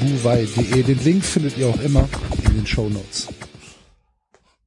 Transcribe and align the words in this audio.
buwei.de. 0.00 0.82
Den 0.82 1.04
Link 1.04 1.24
findet 1.24 1.56
ihr 1.58 1.68
auch 1.68 1.80
immer 1.80 2.08
in 2.44 2.54
den 2.54 2.66
Show 2.66 2.88
Notes. 2.88 3.28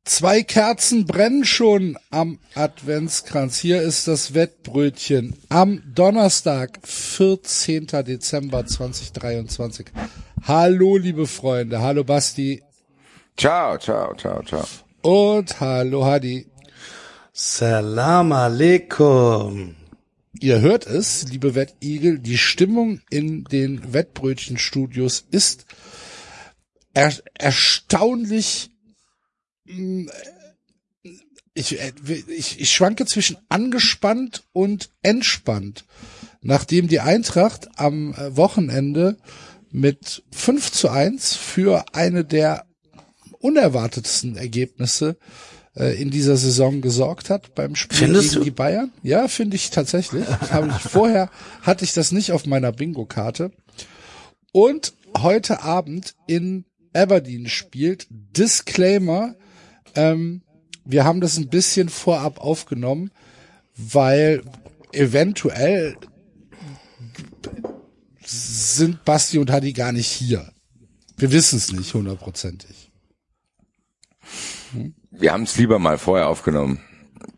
Zwei 0.09 0.41
Kerzen 0.41 1.05
brennen 1.05 1.45
schon 1.45 1.95
am 2.09 2.39
Adventskranz. 2.55 3.59
Hier 3.59 3.83
ist 3.83 4.07
das 4.07 4.33
Wettbrötchen 4.33 5.35
am 5.49 5.83
Donnerstag, 5.93 6.79
14. 6.83 7.85
Dezember 7.87 8.65
2023. 8.65 9.85
Hallo, 10.47 10.97
liebe 10.97 11.27
Freunde. 11.27 11.81
Hallo, 11.81 12.03
Basti. 12.03 12.63
Ciao, 13.37 13.77
ciao, 13.77 14.15
ciao, 14.15 14.41
ciao. 14.41 14.65
Und 15.03 15.59
hallo, 15.59 16.03
Hadi. 16.05 16.47
Salam 17.31 18.31
alaikum. 18.31 19.75
Ihr 20.37 20.61
hört 20.61 20.85
es, 20.85 21.27
liebe 21.29 21.55
Wettigel, 21.55 22.19
die 22.19 22.37
Stimmung 22.37 23.01
in 23.09 23.45
den 23.45 23.93
Wettbrötchenstudios 23.93 25.25
ist 25.31 25.65
er 26.93 27.13
erstaunlich 27.35 28.71
ich, 31.53 31.79
ich, 32.27 32.59
ich 32.59 32.71
schwanke 32.73 33.05
zwischen 33.05 33.37
angespannt 33.49 34.43
und 34.53 34.89
entspannt. 35.01 35.85
Nachdem 36.41 36.87
die 36.87 37.01
Eintracht 37.01 37.67
am 37.77 38.15
Wochenende 38.17 39.17
mit 39.71 40.23
5 40.31 40.71
zu 40.71 40.89
1 40.89 41.35
für 41.35 41.85
eine 41.93 42.23
der 42.23 42.65
unerwartetsten 43.39 44.35
Ergebnisse 44.35 45.17
äh, 45.75 46.01
in 46.01 46.09
dieser 46.09 46.37
Saison 46.37 46.81
gesorgt 46.81 47.29
hat 47.29 47.55
beim 47.55 47.75
Spiel 47.75 47.97
Findest 47.97 48.29
gegen 48.29 48.39
du? 48.39 48.43
die 48.45 48.51
Bayern. 48.51 48.91
Ja, 49.03 49.27
finde 49.27 49.55
ich 49.55 49.69
tatsächlich. 49.69 50.25
Habe 50.51 50.69
ich 50.69 50.89
vorher 50.89 51.29
hatte 51.61 51.85
ich 51.85 51.93
das 51.93 52.11
nicht 52.11 52.31
auf 52.31 52.45
meiner 52.45 52.71
Bingo-Karte. 52.71 53.51
Und 54.51 54.93
heute 55.17 55.61
Abend 55.63 56.15
in 56.27 56.65
Aberdeen 56.93 57.47
spielt. 57.47 58.07
Disclaimer, 58.09 59.35
ähm, 59.95 60.41
wir 60.85 61.03
haben 61.03 61.21
das 61.21 61.37
ein 61.37 61.49
bisschen 61.49 61.89
vorab 61.89 62.39
aufgenommen, 62.39 63.11
weil 63.75 64.41
eventuell 64.91 65.95
sind 68.25 69.05
Basti 69.05 69.37
und 69.37 69.51
Hadi 69.51 69.73
gar 69.73 69.91
nicht 69.91 70.07
hier. 70.07 70.51
Wir 71.17 71.31
wissen 71.31 71.57
es 71.57 71.71
nicht 71.71 71.93
hundertprozentig. 71.93 72.88
Wir 75.11 75.33
haben 75.33 75.43
es 75.43 75.57
lieber 75.57 75.79
mal 75.79 75.97
vorher 75.97 76.27
aufgenommen 76.27 76.79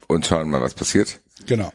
und 0.07 0.25
schauen 0.25 0.49
mal, 0.49 0.61
was 0.61 0.73
passiert. 0.73 1.21
Genau. 1.45 1.71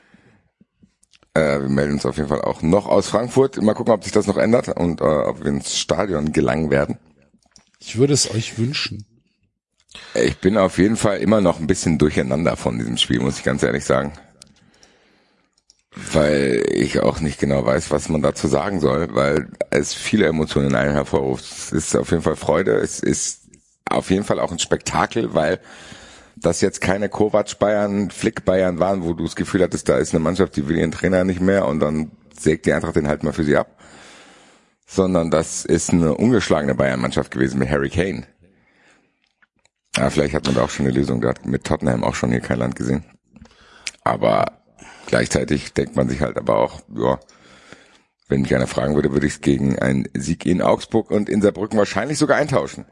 Äh, 1.34 1.60
wir 1.60 1.68
melden 1.68 1.94
uns 1.94 2.06
auf 2.06 2.16
jeden 2.16 2.28
Fall 2.28 2.42
auch 2.42 2.62
noch 2.62 2.86
aus 2.86 3.08
Frankfurt. 3.08 3.60
Mal 3.60 3.74
gucken, 3.74 3.92
ob 3.92 4.04
sich 4.04 4.12
das 4.12 4.26
noch 4.26 4.36
ändert 4.36 4.68
und 4.68 5.00
äh, 5.00 5.04
ob 5.04 5.40
wir 5.40 5.46
ins 5.46 5.78
Stadion 5.78 6.32
gelangen 6.32 6.70
werden. 6.70 6.98
Ich 7.78 7.98
würde 7.98 8.14
es 8.14 8.30
euch 8.34 8.58
wünschen. 8.58 9.04
Ich 10.14 10.38
bin 10.38 10.56
auf 10.56 10.78
jeden 10.78 10.96
Fall 10.96 11.18
immer 11.18 11.40
noch 11.40 11.60
ein 11.60 11.66
bisschen 11.66 11.98
durcheinander 11.98 12.56
von 12.56 12.78
diesem 12.78 12.96
Spiel, 12.96 13.20
muss 13.20 13.38
ich 13.38 13.44
ganz 13.44 13.62
ehrlich 13.62 13.84
sagen. 13.84 14.12
Weil 16.12 16.64
ich 16.72 17.00
auch 17.00 17.20
nicht 17.20 17.38
genau 17.38 17.64
weiß, 17.64 17.90
was 17.90 18.08
man 18.10 18.20
dazu 18.20 18.48
sagen 18.48 18.80
soll, 18.80 19.14
weil 19.14 19.48
es 19.70 19.94
viele 19.94 20.26
Emotionen 20.26 20.70
in 20.70 20.74
einem 20.74 20.92
hervorruft. 20.92 21.44
Es 21.44 21.72
ist 21.72 21.96
auf 21.96 22.10
jeden 22.10 22.22
Fall 22.22 22.36
Freude, 22.36 22.76
es 22.76 23.00
ist 23.00 23.45
auf 23.96 24.10
jeden 24.10 24.24
Fall 24.24 24.40
auch 24.40 24.52
ein 24.52 24.58
Spektakel, 24.58 25.34
weil 25.34 25.60
das 26.36 26.60
jetzt 26.60 26.80
keine 26.80 27.08
Kovac 27.08 27.58
Bayern, 27.58 28.10
Flick 28.10 28.44
Bayern 28.44 28.78
waren, 28.78 29.02
wo 29.02 29.14
du 29.14 29.24
das 29.24 29.36
Gefühl 29.36 29.62
hattest, 29.62 29.88
da 29.88 29.98
ist 29.98 30.14
eine 30.14 30.22
Mannschaft, 30.22 30.56
die 30.56 30.68
will 30.68 30.76
ihren 30.76 30.92
Trainer 30.92 31.24
nicht 31.24 31.40
mehr 31.40 31.66
und 31.66 31.80
dann 31.80 32.10
sägt 32.38 32.66
die 32.66 32.72
Eintracht 32.72 32.96
den 32.96 33.08
halt 33.08 33.22
mal 33.22 33.32
für 33.32 33.44
sie 33.44 33.56
ab. 33.56 33.78
Sondern 34.86 35.30
das 35.30 35.64
ist 35.64 35.90
eine 35.90 36.14
ungeschlagene 36.14 36.74
Bayern-Mannschaft 36.74 37.32
gewesen 37.32 37.58
mit 37.58 37.70
Harry 37.70 37.90
Kane. 37.90 38.26
Ja, 39.96 40.10
vielleicht 40.10 40.34
hat 40.34 40.44
man 40.44 40.54
da 40.54 40.62
auch 40.62 40.70
schon 40.70 40.86
eine 40.86 40.94
Lösung. 40.94 41.20
Da 41.20 41.30
hat 41.30 41.46
mit 41.46 41.64
Tottenham 41.64 42.04
auch 42.04 42.14
schon 42.14 42.30
hier 42.30 42.40
kein 42.40 42.58
Land 42.58 42.76
gesehen. 42.76 43.04
Aber 44.04 44.52
gleichzeitig 45.06 45.72
denkt 45.72 45.96
man 45.96 46.08
sich 46.08 46.20
halt 46.20 46.36
aber 46.36 46.58
auch, 46.58 46.82
ja, 46.94 47.18
wenn 48.28 48.42
mich 48.42 48.54
einer 48.54 48.66
fragen 48.66 48.94
würde, 48.94 49.12
würde 49.12 49.26
ich 49.26 49.34
es 49.34 49.40
gegen 49.40 49.78
einen 49.78 50.08
Sieg 50.14 50.46
in 50.46 50.60
Augsburg 50.60 51.10
und 51.10 51.28
in 51.28 51.42
Saarbrücken 51.42 51.78
wahrscheinlich 51.78 52.18
sogar 52.18 52.36
eintauschen. 52.36 52.84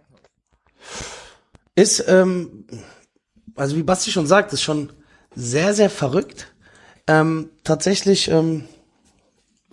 Ist, 1.75 2.05
ähm, 2.06 2.67
also 3.56 3.77
wie 3.77 3.83
Basti 3.83 4.11
schon 4.11 4.27
sagt, 4.27 4.53
ist 4.53 4.62
schon 4.62 4.93
sehr, 5.34 5.75
sehr 5.75 5.91
verrückt. 5.91 6.49
Ähm, 7.06 7.50
tatsächlich, 7.65 8.28
ähm, 8.28 8.69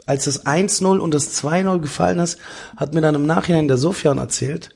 als 0.06 0.26
das 0.26 0.46
1-0 0.46 1.00
und 1.00 1.14
das 1.14 1.34
2-0 1.42 1.80
gefallen 1.80 2.20
ist, 2.20 2.40
hat 2.76 2.94
mir 2.94 3.02
dann 3.02 3.16
im 3.16 3.26
Nachhinein 3.26 3.68
der 3.68 3.78
Sofian 3.78 4.18
erzählt, 4.18 4.76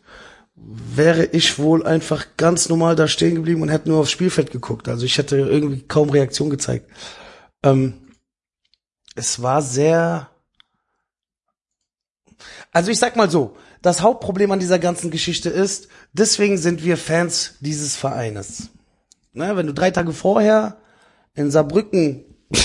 wäre 0.55 1.25
ich 1.25 1.59
wohl 1.59 1.85
einfach 1.85 2.25
ganz 2.37 2.69
normal 2.69 2.95
da 2.95 3.07
stehen 3.07 3.35
geblieben 3.35 3.61
und 3.61 3.69
hätte 3.69 3.89
nur 3.89 3.99
aufs 3.99 4.11
Spielfeld 4.11 4.51
geguckt. 4.51 4.87
Also 4.87 5.05
ich 5.05 5.17
hätte 5.17 5.37
irgendwie 5.37 5.81
kaum 5.81 6.09
Reaktion 6.09 6.49
gezeigt. 6.49 6.89
Ähm, 7.63 8.05
es 9.15 9.41
war 9.41 9.61
sehr, 9.61 10.29
also 12.71 12.91
ich 12.91 12.99
sag 12.99 13.15
mal 13.15 13.29
so, 13.29 13.57
das 13.85 14.01
Hauptproblem 14.01 14.51
an 14.51 14.59
dieser 14.59 14.79
ganzen 14.79 15.11
Geschichte 15.11 15.49
ist, 15.49 15.89
deswegen 16.11 16.57
sind 16.57 16.83
wir 16.83 16.97
Fans 16.97 17.53
dieses 17.59 17.95
Vereines. 17.95 18.69
Ne, 19.33 19.55
wenn 19.55 19.67
du 19.67 19.73
drei 19.73 19.91
Tage 19.91 20.11
vorher 20.11 20.77
in 21.35 21.51
Saarbrücken 21.51 22.23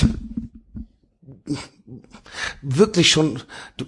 wirklich 2.63 3.11
schon, 3.11 3.43
du 3.77 3.85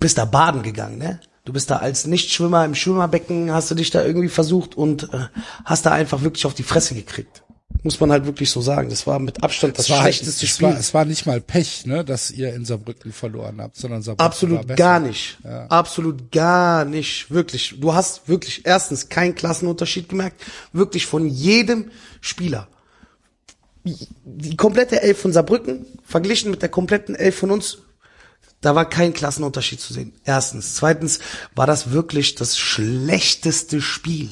bist 0.00 0.18
da 0.18 0.24
baden 0.24 0.62
gegangen, 0.62 0.98
ne? 0.98 1.20
Du 1.44 1.52
bist 1.52 1.70
da 1.70 1.76
als 1.76 2.06
Nichtschwimmer 2.06 2.64
im 2.64 2.74
Schwimmerbecken, 2.74 3.52
hast 3.52 3.70
du 3.70 3.74
dich 3.74 3.90
da 3.90 4.04
irgendwie 4.04 4.28
versucht 4.28 4.76
und 4.76 5.14
äh, 5.14 5.28
hast 5.64 5.86
da 5.86 5.92
einfach 5.92 6.22
wirklich 6.22 6.44
auf 6.44 6.54
die 6.54 6.62
Fresse 6.62 6.94
gekriegt. 6.94 7.42
Muss 7.82 8.00
man 8.00 8.10
halt 8.10 8.24
wirklich 8.26 8.50
so 8.50 8.60
sagen. 8.60 8.88
Das 8.90 9.06
war 9.06 9.18
mit 9.18 9.42
Abstand 9.42 9.78
das 9.78 9.86
Es 9.86 9.90
war, 9.90 10.02
schlechteste 10.02 10.44
es, 10.44 10.50
Spiel. 10.52 10.68
war, 10.68 10.78
es 10.78 10.94
war 10.94 11.04
nicht 11.04 11.26
mal 11.26 11.40
Pech, 11.40 11.86
ne, 11.86 12.04
dass 12.04 12.30
ihr 12.30 12.52
in 12.54 12.64
Saarbrücken 12.64 13.12
verloren 13.12 13.60
habt, 13.60 13.76
sondern 13.76 14.02
Saarbrücken 14.02 14.24
war 14.24 14.26
Absolut 14.26 14.76
gar 14.76 15.00
nicht. 15.00 15.38
Absolut 15.68 16.32
gar 16.32 16.84
nicht. 16.84 17.30
Wirklich. 17.30 17.76
Du 17.78 17.94
hast 17.94 18.28
wirklich 18.28 18.66
erstens 18.66 19.08
keinen 19.08 19.34
Klassenunterschied 19.34 20.08
gemerkt. 20.08 20.42
Wirklich 20.72 21.06
von 21.06 21.28
jedem 21.28 21.90
Spieler. 22.20 22.68
Die 23.84 24.56
komplette 24.56 25.00
Elf 25.00 25.20
von 25.20 25.32
Saarbrücken 25.32 25.86
verglichen 26.04 26.50
mit 26.50 26.62
der 26.62 26.68
kompletten 26.68 27.14
Elf 27.14 27.38
von 27.38 27.50
uns. 27.50 27.78
Da 28.60 28.74
war 28.74 28.88
kein 28.88 29.12
Klassenunterschied 29.12 29.80
zu 29.80 29.92
sehen. 29.92 30.14
Erstens. 30.24 30.74
Zweitens 30.74 31.20
war 31.54 31.66
das 31.66 31.92
wirklich 31.92 32.34
das 32.34 32.58
schlechteste 32.58 33.80
Spiel. 33.80 34.30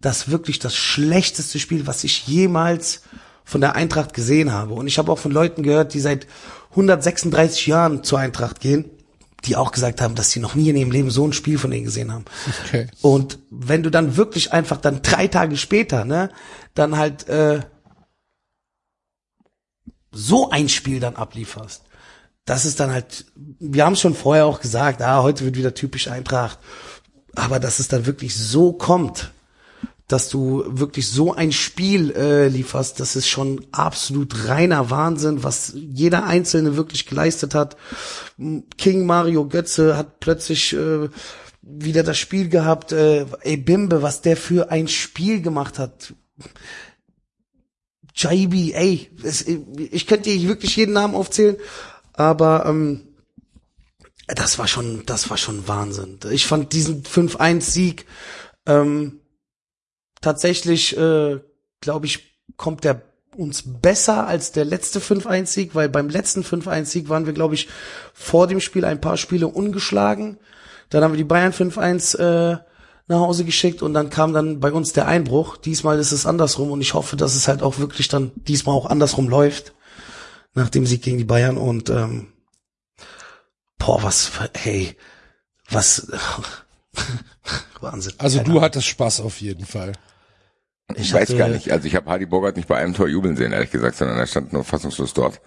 Das 0.00 0.30
wirklich 0.30 0.58
das 0.58 0.74
schlechteste 0.74 1.58
Spiel, 1.58 1.86
was 1.86 2.04
ich 2.04 2.26
jemals 2.26 3.02
von 3.44 3.60
der 3.60 3.74
Eintracht 3.74 4.14
gesehen 4.14 4.52
habe. 4.52 4.74
Und 4.74 4.86
ich 4.86 4.98
habe 4.98 5.10
auch 5.10 5.18
von 5.18 5.32
Leuten 5.32 5.62
gehört, 5.62 5.92
die 5.92 6.00
seit 6.00 6.26
136 6.70 7.66
Jahren 7.66 8.04
zur 8.04 8.18
Eintracht 8.18 8.60
gehen, 8.60 8.88
die 9.44 9.56
auch 9.56 9.72
gesagt 9.72 10.00
haben, 10.00 10.14
dass 10.14 10.30
sie 10.30 10.40
noch 10.40 10.54
nie 10.54 10.68
in 10.68 10.76
ihrem 10.76 10.90
Leben 10.90 11.10
so 11.10 11.26
ein 11.26 11.32
Spiel 11.32 11.58
von 11.58 11.70
denen 11.70 11.84
gesehen 11.84 12.12
haben. 12.12 12.24
Okay. 12.66 12.86
Und 13.02 13.38
wenn 13.50 13.82
du 13.82 13.90
dann 13.90 14.16
wirklich 14.16 14.52
einfach 14.52 14.76
dann 14.76 15.02
drei 15.02 15.26
Tage 15.26 15.56
später, 15.56 16.04
ne, 16.04 16.30
dann 16.74 16.96
halt 16.96 17.28
äh, 17.28 17.60
so 20.12 20.50
ein 20.50 20.68
Spiel 20.68 21.00
dann 21.00 21.16
ablieferst, 21.16 21.82
das 22.44 22.64
ist 22.64 22.80
dann 22.80 22.92
halt, 22.92 23.26
wir 23.34 23.84
haben 23.84 23.96
schon 23.96 24.14
vorher 24.14 24.46
auch 24.46 24.60
gesagt, 24.60 25.02
ah, 25.02 25.22
heute 25.22 25.44
wird 25.44 25.56
wieder 25.56 25.74
typisch 25.74 26.08
Eintracht, 26.08 26.58
aber 27.34 27.60
dass 27.60 27.78
es 27.78 27.88
dann 27.88 28.06
wirklich 28.06 28.36
so 28.36 28.72
kommt, 28.72 29.30
dass 30.10 30.28
du 30.28 30.64
wirklich 30.66 31.08
so 31.08 31.32
ein 31.32 31.52
Spiel 31.52 32.10
äh, 32.10 32.48
lieferst, 32.48 32.98
das 32.98 33.14
ist 33.14 33.28
schon 33.28 33.64
absolut 33.70 34.48
reiner 34.48 34.90
Wahnsinn, 34.90 35.44
was 35.44 35.72
jeder 35.74 36.24
Einzelne 36.24 36.76
wirklich 36.76 37.06
geleistet 37.06 37.54
hat. 37.54 37.76
King 38.76 39.06
Mario 39.06 39.46
Götze 39.46 39.96
hat 39.96 40.18
plötzlich 40.18 40.72
äh, 40.72 41.08
wieder 41.62 42.02
das 42.02 42.18
Spiel 42.18 42.48
gehabt. 42.48 42.90
Äh, 42.90 43.26
ey 43.42 43.56
Bimbe, 43.56 44.02
was 44.02 44.20
der 44.20 44.36
für 44.36 44.72
ein 44.72 44.88
Spiel 44.88 45.42
gemacht 45.42 45.78
hat. 45.78 46.12
Jaibi, 48.16 48.72
ey, 48.72 49.10
es, 49.22 49.46
ich 49.46 50.08
könnte 50.08 50.28
dir 50.28 50.48
wirklich 50.48 50.74
jeden 50.74 50.92
Namen 50.92 51.14
aufzählen, 51.14 51.56
aber 52.14 52.66
ähm, 52.66 53.02
das 54.26 54.58
war 54.58 54.66
schon, 54.66 55.06
das 55.06 55.30
war 55.30 55.36
schon 55.36 55.68
Wahnsinn. 55.68 56.18
Ich 56.32 56.48
fand 56.48 56.72
diesen 56.72 57.04
5-1-Sieg 57.04 58.06
ähm, 58.66 59.19
tatsächlich, 60.20 60.96
äh, 60.96 61.40
glaube 61.80 62.06
ich, 62.06 62.36
kommt 62.56 62.84
der 62.84 63.02
uns 63.36 63.62
besser 63.64 64.26
als 64.26 64.52
der 64.52 64.64
letzte 64.64 65.00
5-1-Sieg, 65.00 65.74
weil 65.74 65.88
beim 65.88 66.08
letzten 66.08 66.42
5-1-Sieg 66.42 67.08
waren 67.08 67.26
wir, 67.26 67.32
glaube 67.32 67.54
ich, 67.54 67.68
vor 68.12 68.46
dem 68.46 68.60
Spiel 68.60 68.84
ein 68.84 69.00
paar 69.00 69.16
Spiele 69.16 69.46
ungeschlagen. 69.46 70.38
Dann 70.90 71.04
haben 71.04 71.12
wir 71.12 71.18
die 71.18 71.24
Bayern 71.24 71.52
5-1 71.52 72.18
äh, 72.18 72.58
nach 73.06 73.20
Hause 73.20 73.44
geschickt 73.44 73.82
und 73.82 73.94
dann 73.94 74.10
kam 74.10 74.32
dann 74.32 74.60
bei 74.60 74.72
uns 74.72 74.92
der 74.92 75.06
Einbruch. 75.06 75.56
Diesmal 75.56 75.98
ist 75.98 76.12
es 76.12 76.26
andersrum 76.26 76.70
und 76.70 76.80
ich 76.80 76.94
hoffe, 76.94 77.16
dass 77.16 77.34
es 77.34 77.48
halt 77.48 77.62
auch 77.62 77.78
wirklich 77.78 78.08
dann 78.08 78.32
diesmal 78.34 78.74
auch 78.74 78.86
andersrum 78.86 79.28
läuft 79.28 79.72
nach 80.54 80.68
dem 80.68 80.86
Sieg 80.86 81.02
gegen 81.02 81.18
die 81.18 81.24
Bayern 81.24 81.56
und 81.56 81.90
ähm, 81.90 82.32
boah, 83.78 84.02
was, 84.02 84.32
hey, 84.54 84.96
was, 85.70 86.08
Wahnsinn. 87.80 88.14
Also 88.18 88.42
du 88.42 88.60
hattest 88.60 88.86
Spaß 88.86 89.20
auf 89.20 89.40
jeden 89.40 89.64
Fall. 89.64 89.92
Ich, 90.96 91.08
Ich 91.08 91.12
weiß 91.14 91.36
gar 91.36 91.48
nicht. 91.48 91.70
Also 91.72 91.86
ich 91.86 91.94
habe 91.96 92.10
Hardy 92.10 92.26
Bogart 92.26 92.56
nicht 92.56 92.68
bei 92.68 92.76
einem 92.76 92.94
Tor 92.94 93.08
jubeln 93.08 93.36
sehen, 93.36 93.52
ehrlich 93.52 93.70
gesagt, 93.70 93.96
sondern 93.96 94.18
er 94.18 94.26
stand 94.26 94.52
nur 94.52 94.64
fassungslos 94.64 95.14
dort. 95.14 95.40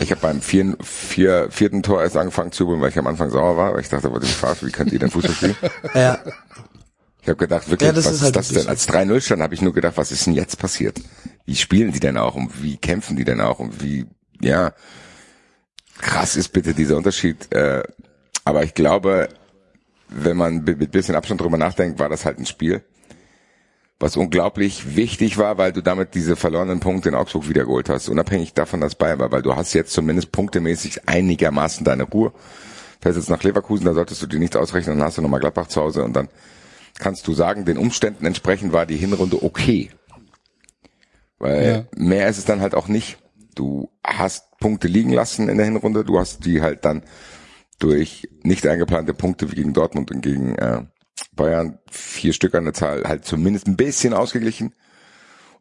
Ich 0.00 0.10
habe 0.10 0.20
beim 0.20 0.40
vierten, 0.40 0.76
vier, 0.82 1.48
vierten 1.50 1.82
Tor 1.82 2.02
erst 2.02 2.16
angefangen 2.16 2.50
zu 2.50 2.64
jubeln, 2.64 2.80
weil 2.80 2.90
ich 2.90 2.98
am 2.98 3.06
Anfang 3.06 3.30
sauer 3.30 3.56
war, 3.56 3.72
weil 3.74 3.80
ich 3.80 3.88
dachte, 3.88 4.10
wollte 4.10 4.26
ich 4.26 4.34
verarschen, 4.34 4.66
wie 4.66 4.72
könnt 4.72 4.92
ihr 4.92 4.98
denn 4.98 5.10
Fußball 5.10 5.34
spielen? 5.34 5.56
Ja, 5.94 6.18
Ich 7.22 7.28
habe 7.28 7.36
gedacht, 7.36 7.70
wirklich, 7.70 7.86
Ja, 7.86 7.92
das 7.92 8.04
was 8.06 8.12
ist 8.12 8.18
ist, 8.18 8.24
halt 8.24 8.36
das 8.36 8.48
wirklich 8.50 8.64
denn? 8.64 8.70
Als 8.70 8.88
3-0 8.88 9.20
stand, 9.20 9.42
habe 9.42 9.54
ich 9.54 9.62
nur 9.62 9.72
gedacht, 9.72 9.96
was 9.96 10.10
ist 10.10 10.26
denn 10.26 10.34
jetzt 10.34 10.58
passiert? 10.58 11.00
Wie 11.44 11.54
spielen 11.54 11.92
die 11.92 12.00
denn 12.00 12.16
auch 12.16 12.34
und 12.34 12.62
wie 12.64 12.76
kämpfen 12.78 13.14
die 13.16 13.24
denn 13.24 13.40
auch 13.40 13.60
und 13.60 13.80
wie, 13.80 14.06
ja, 14.40 14.72
krass 15.98 16.34
ist 16.34 16.48
bitte 16.48 16.74
dieser 16.74 16.96
Unterschied. 16.96 17.52
Äh, 17.54 17.82
aber 18.44 18.64
ich 18.64 18.74
glaube, 18.74 19.28
wenn 20.08 20.36
man 20.36 20.64
mit 20.64 20.78
mit 20.78 20.90
bisschen 20.90 21.14
Abstand 21.14 21.40
drüber 21.40 21.58
nachdenkt, 21.58 21.98
war 22.00 22.08
das 22.08 22.24
halt 22.24 22.38
ein 22.38 22.46
Spiel, 22.46 22.82
was 23.98 24.16
unglaublich 24.16 24.94
wichtig 24.96 25.38
war, 25.38 25.56
weil 25.56 25.72
du 25.72 25.82
damit 25.82 26.14
diese 26.14 26.36
verlorenen 26.36 26.80
Punkte 26.80 27.08
in 27.08 27.14
Augsburg 27.14 27.48
wiedergeholt 27.48 27.88
hast, 27.88 28.08
unabhängig 28.08 28.52
davon, 28.52 28.80
dass 28.80 28.94
Bayern 28.94 29.18
war, 29.18 29.32
weil 29.32 29.42
du 29.42 29.56
hast 29.56 29.72
jetzt 29.72 29.92
zumindest 29.92 30.32
punktemäßig 30.32 31.08
einigermaßen 31.08 31.84
deine 31.84 32.04
Ruhe. 32.04 32.32
Fährst 33.00 33.18
jetzt 33.18 33.30
nach 33.30 33.42
Leverkusen, 33.42 33.86
da 33.86 33.94
solltest 33.94 34.22
du 34.22 34.26
dir 34.26 34.38
nichts 34.38 34.56
ausrechnen, 34.56 34.98
dann 34.98 35.06
hast 35.06 35.16
du 35.16 35.22
nochmal 35.22 35.40
Gladbach 35.40 35.68
zu 35.68 35.80
Hause 35.80 36.04
und 36.04 36.14
dann 36.14 36.28
kannst 36.98 37.26
du 37.26 37.32
sagen, 37.32 37.64
den 37.64 37.78
Umständen 37.78 38.26
entsprechend 38.26 38.72
war 38.72 38.86
die 38.86 38.96
Hinrunde 38.96 39.42
okay. 39.42 39.90
Weil 41.38 41.88
mehr 41.96 42.28
ist 42.28 42.38
es 42.38 42.44
dann 42.44 42.60
halt 42.60 42.74
auch 42.74 42.88
nicht. 42.88 43.18
Du 43.54 43.90
hast 44.02 44.58
Punkte 44.58 44.88
liegen 44.88 45.12
lassen 45.12 45.48
in 45.48 45.56
der 45.56 45.66
Hinrunde, 45.66 46.04
du 46.04 46.18
hast 46.18 46.44
die 46.44 46.60
halt 46.60 46.84
dann 46.84 47.02
durch 47.78 48.28
nicht 48.42 48.66
eingeplante 48.66 49.14
Punkte 49.14 49.50
wie 49.50 49.56
gegen 49.56 49.72
Dortmund 49.72 50.10
und 50.10 50.22
gegen 50.22 50.54
äh, 50.56 50.82
Bayern, 51.32 51.78
vier 51.90 52.32
Stück 52.32 52.54
an 52.54 52.64
der 52.64 52.74
Zahl, 52.74 53.04
halt 53.04 53.24
zumindest 53.24 53.66
ein 53.66 53.76
bisschen 53.76 54.14
ausgeglichen 54.14 54.74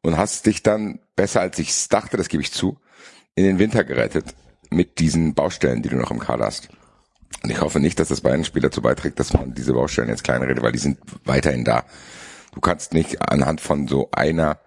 und 0.02 0.18
hast 0.18 0.46
dich 0.46 0.64
dann 0.64 1.00
besser 1.16 1.42
als 1.42 1.60
ich 1.60 1.88
dachte, 1.88 2.18
das 2.18 2.30
gebe 2.30 2.44
ich 2.44 2.52
zu, 2.52 2.78
in 3.36 3.44
den 3.44 3.60
Winter 3.60 3.84
gerettet 3.84 4.36
mit 4.70 5.00
diesen 5.00 5.34
Baustellen, 5.34 5.82
die 5.82 5.90
du 5.90 5.98
noch 5.98 6.12
im 6.12 6.20
Kader 6.20 6.46
hast. 6.46 6.70
Und 7.44 7.50
ich 7.50 7.62
hoffe 7.62 7.80
nicht, 7.80 8.00
dass 8.00 8.08
das 8.08 8.22
Bayern-Spiel 8.22 8.62
dazu 8.62 8.82
beiträgt, 8.82 9.20
dass 9.20 9.34
man 9.34 9.54
diese 9.54 9.74
Baustellen 9.74 10.10
jetzt 10.10 10.24
klein 10.24 10.42
redet, 10.42 10.64
weil 10.64 10.72
die 10.72 10.80
sind 10.80 11.00
weiterhin 11.26 11.64
da. 11.64 11.86
Du 12.54 12.62
kannst 12.62 12.94
nicht 12.94 13.22
anhand 13.22 13.62
von 13.62 13.88
so 13.88 14.10
einer 14.12 14.60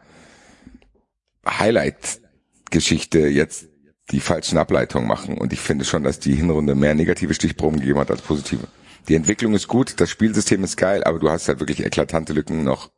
Highlight-Geschichte 1.47 3.21
jetzt 3.21 3.67
die 4.11 4.21
falschen 4.21 4.59
Ableitungen 4.59 5.09
machen. 5.09 5.39
Und 5.39 5.53
ich 5.53 5.61
finde 5.61 5.85
schon, 5.85 6.05
dass 6.05 6.19
die 6.19 6.35
Hinrunde 6.35 6.75
mehr 6.75 6.95
negative 6.95 7.35
Stichproben 7.35 7.81
gegeben 7.81 7.99
hat 7.99 8.11
als 8.11 8.23
positive. 8.23 8.69
Die 9.09 9.15
Entwicklung 9.15 9.55
ist 9.55 9.69
gut, 9.69 10.01
das 10.01 10.11
Spielsystem 10.11 10.63
ist 10.65 10.77
geil, 10.77 11.03
aber 11.05 11.19
du 11.19 11.31
hast 11.31 11.49
halt 11.49 11.61
wirklich 11.61 11.85
eklatante 11.85 12.33
Lücken 12.33 12.63
noch. 12.63 12.91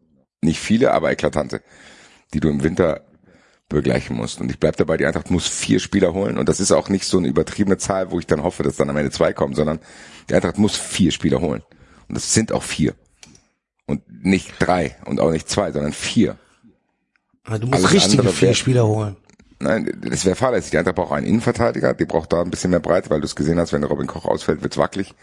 Nicht 0.42 0.58
viele, 0.60 0.92
aber 0.92 1.10
eklatante, 1.10 1.62
die 2.34 2.40
du 2.40 2.48
im 2.48 2.62
Winter 2.62 3.02
begleichen 3.68 4.16
musst. 4.16 4.40
Und 4.40 4.50
ich 4.50 4.58
bleib 4.58 4.76
dabei, 4.76 4.96
die 4.96 5.06
Eintracht 5.06 5.30
muss 5.30 5.46
vier 5.46 5.78
Spieler 5.78 6.12
holen. 6.12 6.38
Und 6.38 6.48
das 6.48 6.58
ist 6.58 6.72
auch 6.72 6.88
nicht 6.88 7.04
so 7.04 7.18
eine 7.18 7.28
übertriebene 7.28 7.78
Zahl, 7.78 8.10
wo 8.10 8.18
ich 8.18 8.26
dann 8.26 8.42
hoffe, 8.42 8.62
dass 8.64 8.76
dann 8.76 8.90
am 8.90 8.96
Ende 8.96 9.12
zwei 9.12 9.32
kommen, 9.32 9.54
sondern 9.54 9.78
die 10.28 10.34
Eintracht 10.34 10.58
muss 10.58 10.76
vier 10.76 11.12
Spieler 11.12 11.40
holen. 11.40 11.62
Und 12.08 12.16
das 12.16 12.34
sind 12.34 12.50
auch 12.52 12.64
vier. 12.64 12.94
Und 13.86 14.02
nicht 14.24 14.54
drei 14.58 14.96
und 15.04 15.20
auch 15.20 15.30
nicht 15.30 15.48
zwei, 15.48 15.70
sondern 15.70 15.92
vier. 15.92 16.36
du 17.44 17.52
musst 17.52 17.72
Alles 17.74 17.92
richtige 17.92 18.20
andere 18.22 18.34
vier 18.34 18.48
wär- 18.48 18.54
Spieler 18.54 18.86
holen. 18.86 19.16
Nein, 19.62 20.00
das 20.02 20.24
wäre 20.24 20.36
fahrlässig. 20.36 20.70
Die 20.70 20.78
Eintracht 20.78 20.96
braucht 20.96 21.12
einen 21.12 21.26
Innenverteidiger, 21.26 21.92
die 21.92 22.06
braucht 22.06 22.32
da 22.32 22.40
ein 22.40 22.50
bisschen 22.50 22.70
mehr 22.70 22.80
Breite, 22.80 23.10
weil 23.10 23.20
du 23.20 23.26
es 23.26 23.36
gesehen 23.36 23.58
hast, 23.58 23.72
wenn 23.72 23.82
der 23.82 23.90
Robin 23.90 24.06
Koch 24.06 24.24
ausfällt, 24.24 24.62
wird's 24.62 24.78
wackelig. 24.78 25.14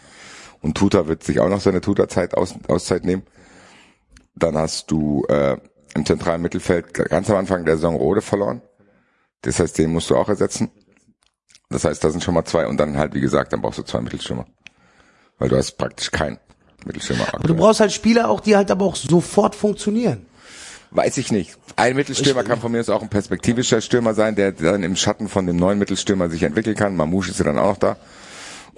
Und 0.60 0.76
Tuta 0.76 1.06
wird 1.06 1.22
sich 1.22 1.40
auch 1.40 1.48
noch 1.48 1.60
seine 1.60 1.80
Tuta-Zeit 1.80 2.34
aus, 2.34 2.54
Auszeit 2.66 3.04
nehmen. 3.04 3.22
Dann 4.34 4.56
hast 4.56 4.90
du 4.90 5.24
äh, 5.28 5.56
im 5.94 6.06
zentralen 6.06 6.42
Mittelfeld 6.42 6.94
ganz 6.94 7.30
am 7.30 7.36
Anfang 7.36 7.64
der 7.64 7.76
Saison 7.76 7.96
Rode 7.96 8.22
verloren. 8.22 8.62
Das 9.42 9.60
heißt, 9.60 9.78
den 9.78 9.92
musst 9.92 10.10
du 10.10 10.16
auch 10.16 10.28
ersetzen. 10.28 10.70
Das 11.70 11.84
heißt, 11.84 12.02
da 12.02 12.10
sind 12.10 12.24
schon 12.24 12.34
mal 12.34 12.44
zwei 12.44 12.66
und 12.66 12.78
dann 12.78 12.96
halt, 12.96 13.14
wie 13.14 13.20
gesagt, 13.20 13.52
dann 13.52 13.60
brauchst 13.60 13.78
du 13.78 13.82
zwei 13.82 14.00
Mittelstürmer. 14.00 14.46
Weil 15.38 15.48
du 15.48 15.56
hast 15.56 15.72
praktisch 15.72 16.10
keinen 16.10 16.38
Mittelstürmer. 16.84 17.26
Aber 17.32 17.46
du 17.46 17.54
brauchst 17.54 17.80
halt 17.80 17.92
Spieler 17.92 18.28
auch, 18.28 18.40
die 18.40 18.56
halt 18.56 18.70
aber 18.70 18.86
auch 18.86 18.96
sofort 18.96 19.54
funktionieren. 19.54 20.26
Weiß 20.90 21.18
ich 21.18 21.30
nicht. 21.30 21.58
Ein 21.76 21.96
Mittelstürmer 21.96 22.44
kann 22.44 22.60
von 22.60 22.72
mir 22.72 22.80
aus 22.80 22.88
auch 22.88 23.02
ein 23.02 23.10
perspektivischer 23.10 23.82
Stürmer 23.82 24.14
sein, 24.14 24.34
der 24.34 24.52
dann 24.52 24.82
im 24.82 24.96
Schatten 24.96 25.28
von 25.28 25.46
dem 25.46 25.56
neuen 25.56 25.78
Mittelstürmer 25.78 26.30
sich 26.30 26.42
entwickeln 26.42 26.76
kann. 26.76 26.96
Mamouche 26.96 27.30
ist 27.30 27.38
ja 27.38 27.44
dann 27.44 27.58
auch 27.58 27.72
noch 27.72 27.78
da. 27.78 27.96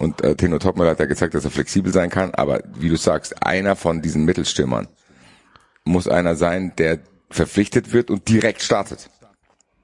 Und 0.01 0.23
äh, 0.23 0.35
Tino 0.35 0.57
Topmüller 0.57 0.89
hat 0.91 0.99
ja 0.99 1.05
gezeigt, 1.05 1.35
dass 1.35 1.45
er 1.45 1.51
flexibel 1.51 1.93
sein 1.93 2.09
kann. 2.09 2.33
Aber 2.33 2.63
wie 2.75 2.89
du 2.89 2.95
sagst, 2.95 3.45
einer 3.45 3.75
von 3.75 4.01
diesen 4.01 4.25
Mittelstürmern 4.25 4.87
muss 5.85 6.07
einer 6.07 6.35
sein, 6.35 6.73
der 6.79 6.97
verpflichtet 7.29 7.93
wird 7.93 8.09
und 8.09 8.27
direkt 8.27 8.63
startet. 8.63 9.11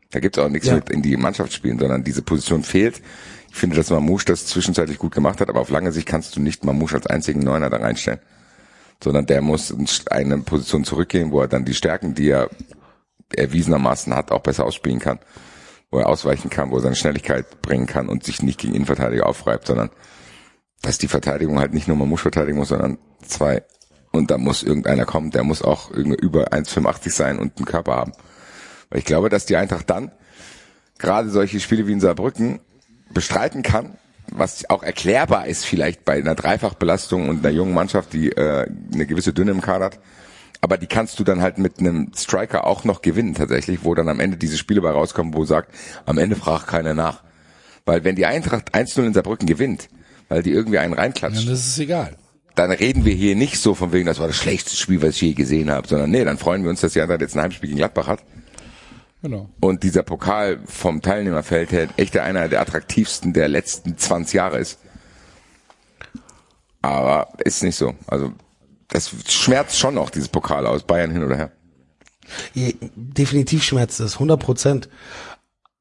Da 0.09 0.19
gibt's 0.19 0.39
auch 0.39 0.49
nichts 0.49 0.67
Ja. 0.69 0.73
mit 0.73 0.89
in 0.89 1.03
die 1.03 1.17
Mannschaft 1.17 1.53
spielen, 1.53 1.77
sondern 1.77 2.03
diese 2.03 2.23
Position 2.23 2.63
fehlt. 2.63 2.99
Ich 3.51 3.55
finde, 3.57 3.75
dass 3.75 3.91
Mamouche 3.91 4.25
das 4.25 4.47
zwischenzeitlich 4.47 4.97
gut 4.97 5.13
gemacht 5.13 5.39
hat, 5.39 5.49
aber 5.49 5.59
auf 5.59 5.69
lange 5.69 5.91
Sicht 5.91 6.07
kannst 6.07 6.35
du 6.35 6.39
nicht 6.39 6.65
Mamouche 6.65 6.95
als 6.95 7.05
einzigen 7.05 7.41
Neuner 7.41 7.69
da 7.69 7.77
reinstellen. 7.77 8.19
Sondern 9.03 9.27
der 9.27 9.41
muss 9.41 9.69
in 9.69 9.87
eine 10.09 10.39
Position 10.39 10.83
zurückgehen, 10.83 11.31
wo 11.31 11.41
er 11.41 11.47
dann 11.47 11.63
die 11.63 11.75
Stärken, 11.75 12.15
die 12.15 12.29
er 12.29 12.49
erwiesenermaßen 13.35 14.15
hat, 14.15 14.31
auch 14.31 14.41
besser 14.41 14.65
ausspielen 14.65 14.97
kann. 14.99 15.19
Wo 15.89 15.99
er 15.99 16.09
ausweichen 16.09 16.49
kann, 16.49 16.71
wo 16.71 16.75
er 16.75 16.81
seine 16.81 16.95
Schnelligkeit 16.95 17.61
bringen 17.61 17.87
kann 17.87 18.09
und 18.09 18.23
sich 18.23 18.41
nicht 18.41 18.59
gegen 18.59 18.75
Innenverteidiger 18.75 19.25
aufreibt, 19.25 19.67
sondern 19.67 19.89
dass 20.81 20.97
die 20.97 21.07
Verteidigung 21.07 21.59
halt 21.59 21.73
nicht 21.73 21.87
nur 21.87 21.97
Mamouche 21.97 22.23
verteidigen 22.23 22.57
muss, 22.57 22.69
sondern 22.69 22.97
zwei. 23.25 23.63
Und 24.11 24.31
da 24.31 24.37
muss 24.37 24.63
irgendeiner 24.63 25.05
kommen, 25.05 25.31
der 25.31 25.43
muss 25.43 25.61
auch 25.61 25.91
über 25.91 26.53
1,85 26.53 27.09
sein 27.11 27.39
und 27.39 27.57
einen 27.57 27.65
Körper 27.65 27.95
haben. 27.95 28.11
Weil 28.89 28.99
ich 28.99 29.05
glaube, 29.05 29.29
dass 29.29 29.45
die 29.45 29.55
Eintracht 29.55 29.89
dann 29.89 30.11
gerade 30.97 31.29
solche 31.29 31.59
Spiele 31.59 31.87
wie 31.87 31.93
in 31.93 31.99
Saarbrücken 31.99 32.59
bestreiten 33.13 33.63
kann, 33.63 33.97
was 34.31 34.69
auch 34.69 34.83
erklärbar 34.83 35.47
ist 35.47 35.65
vielleicht 35.65 36.03
bei 36.03 36.13
einer 36.13 36.35
Dreifachbelastung 36.35 37.29
und 37.29 37.45
einer 37.45 37.53
jungen 37.53 37.73
Mannschaft, 37.73 38.13
die 38.13 38.29
äh, 38.31 38.67
eine 38.93 39.05
gewisse 39.05 39.33
Dünne 39.33 39.51
im 39.51 39.61
Kader 39.61 39.85
hat. 39.85 39.99
Aber 40.61 40.77
die 40.77 40.87
kannst 40.87 41.19
du 41.19 41.23
dann 41.23 41.41
halt 41.41 41.57
mit 41.59 41.79
einem 41.79 42.11
Striker 42.15 42.65
auch 42.65 42.83
noch 42.83 43.01
gewinnen 43.01 43.35
tatsächlich, 43.35 43.83
wo 43.83 43.93
dann 43.93 44.09
am 44.09 44.19
Ende 44.19 44.37
diese 44.37 44.57
Spiele 44.57 44.81
bei 44.81 44.89
rauskommen, 44.91 45.33
wo 45.33 45.45
sagt, 45.45 45.71
am 46.05 46.17
Ende 46.17 46.35
fragt 46.35 46.67
keiner 46.67 46.93
nach. 46.93 47.23
Weil 47.85 48.03
wenn 48.03 48.15
die 48.15 48.25
Eintracht 48.25 48.73
1-0 48.75 49.05
in 49.05 49.13
Saarbrücken 49.13 49.47
gewinnt, 49.47 49.87
weil 50.29 50.43
die 50.43 50.51
irgendwie 50.51 50.79
einen 50.79 50.93
reinklatscht, 50.93 51.45
Dann 51.45 51.53
ist 51.53 51.67
es 51.67 51.79
egal. 51.79 52.15
dann 52.55 52.71
reden 52.71 53.05
wir 53.05 53.13
hier 53.13 53.35
nicht 53.35 53.59
so 53.59 53.75
von 53.75 53.93
wegen, 53.93 54.07
das 54.07 54.19
war 54.19 54.27
das 54.27 54.35
schlechteste 54.35 54.77
Spiel, 54.77 55.01
was 55.01 55.15
ich 55.15 55.21
je 55.21 55.33
gesehen 55.33 55.69
habe, 55.69 55.87
sondern 55.87 56.09
nee, 56.09 56.23
dann 56.25 56.37
freuen 56.37 56.63
wir 56.63 56.69
uns, 56.71 56.81
dass 56.81 56.93
die 56.93 57.01
Eintracht 57.01 57.21
jetzt 57.21 57.35
ein 57.37 57.43
Heimspiel 57.43 57.67
gegen 57.69 57.77
Gladbach 57.77 58.07
hat. 58.07 58.23
Genau. 59.21 59.49
Und 59.61 59.83
dieser 59.83 60.03
Pokal 60.03 60.59
vom 60.65 61.01
Teilnehmerfeld 61.01 61.71
her 61.71 61.87
echt 61.97 62.17
einer 62.17 62.49
der 62.49 62.61
attraktivsten 62.61 63.31
der 63.33 63.47
letzten 63.47 63.97
20 63.97 64.33
Jahre 64.33 64.57
ist. 64.59 64.79
Aber 66.81 67.27
ist 67.43 67.63
nicht 67.63 67.75
so. 67.75 67.95
Also 68.07 68.33
das 68.89 69.11
schmerzt 69.27 69.77
schon 69.77 69.95
noch, 69.95 70.09
dieses 70.09 70.29
Pokal 70.29 70.65
aus 70.65 70.83
Bayern 70.83 71.11
hin 71.11 71.23
oder 71.23 71.35
her. 71.35 71.51
Definitiv 72.95 73.63
schmerzt 73.63 73.99
es, 73.99 74.13
100 74.15 74.39
Prozent. 74.39 74.89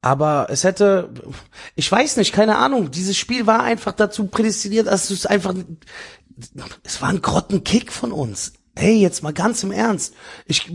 Aber 0.01 0.47
es 0.49 0.63
hätte, 0.63 1.09
ich 1.75 1.91
weiß 1.91 2.17
nicht, 2.17 2.33
keine 2.33 2.57
Ahnung, 2.57 2.91
dieses 2.91 3.17
Spiel 3.17 3.47
war 3.47 3.63
einfach 3.63 3.93
dazu 3.93 4.27
prädestiniert, 4.27 4.87
dass 4.87 5.09
es 5.09 5.25
einfach, 5.25 5.53
es 6.83 7.01
war 7.01 7.09
ein 7.09 7.21
Grottenkick 7.21 7.91
von 7.91 8.11
uns. 8.11 8.53
Hey, 8.75 8.99
jetzt 8.99 9.23
mal 9.23 9.33
ganz 9.33 9.63
im 9.63 9.71
Ernst. 9.71 10.13
Ich 10.45 10.71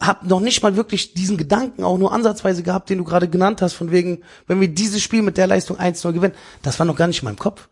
habe 0.00 0.26
noch 0.26 0.40
nicht 0.40 0.62
mal 0.62 0.76
wirklich 0.76 1.14
diesen 1.14 1.36
Gedanken 1.36 1.84
auch 1.84 1.98
nur 1.98 2.12
ansatzweise 2.12 2.62
gehabt, 2.62 2.90
den 2.90 2.98
du 2.98 3.04
gerade 3.04 3.28
genannt 3.28 3.62
hast, 3.62 3.74
von 3.74 3.90
wegen, 3.92 4.22
wenn 4.46 4.60
wir 4.60 4.68
dieses 4.68 5.02
Spiel 5.02 5.22
mit 5.22 5.36
der 5.36 5.46
Leistung 5.46 5.78
1-0 5.78 6.12
gewinnen, 6.12 6.34
das 6.62 6.78
war 6.78 6.86
noch 6.86 6.96
gar 6.96 7.06
nicht 7.06 7.20
in 7.20 7.26
meinem 7.26 7.38
Kopf. 7.38 7.68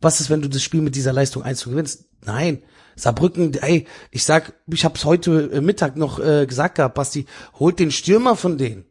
Was 0.00 0.20
ist, 0.20 0.30
wenn 0.30 0.42
du 0.42 0.48
das 0.48 0.62
Spiel 0.62 0.80
mit 0.80 0.94
dieser 0.94 1.12
Leistung 1.12 1.42
1 1.42 1.64
gewinnst? 1.64 2.06
Nein. 2.24 2.62
Saarbrücken, 2.96 3.54
ey, 3.54 3.86
ich 4.10 4.24
sag, 4.24 4.54
ich 4.66 4.84
hab's 4.84 5.04
heute 5.04 5.50
äh, 5.52 5.60
Mittag 5.60 5.96
noch 5.96 6.18
äh, 6.18 6.46
gesagt 6.46 6.76
gehabt, 6.76 6.94
Basti, 6.94 7.26
holt 7.58 7.78
den 7.78 7.90
Stürmer 7.90 8.36
von 8.36 8.58
denen. 8.58 8.84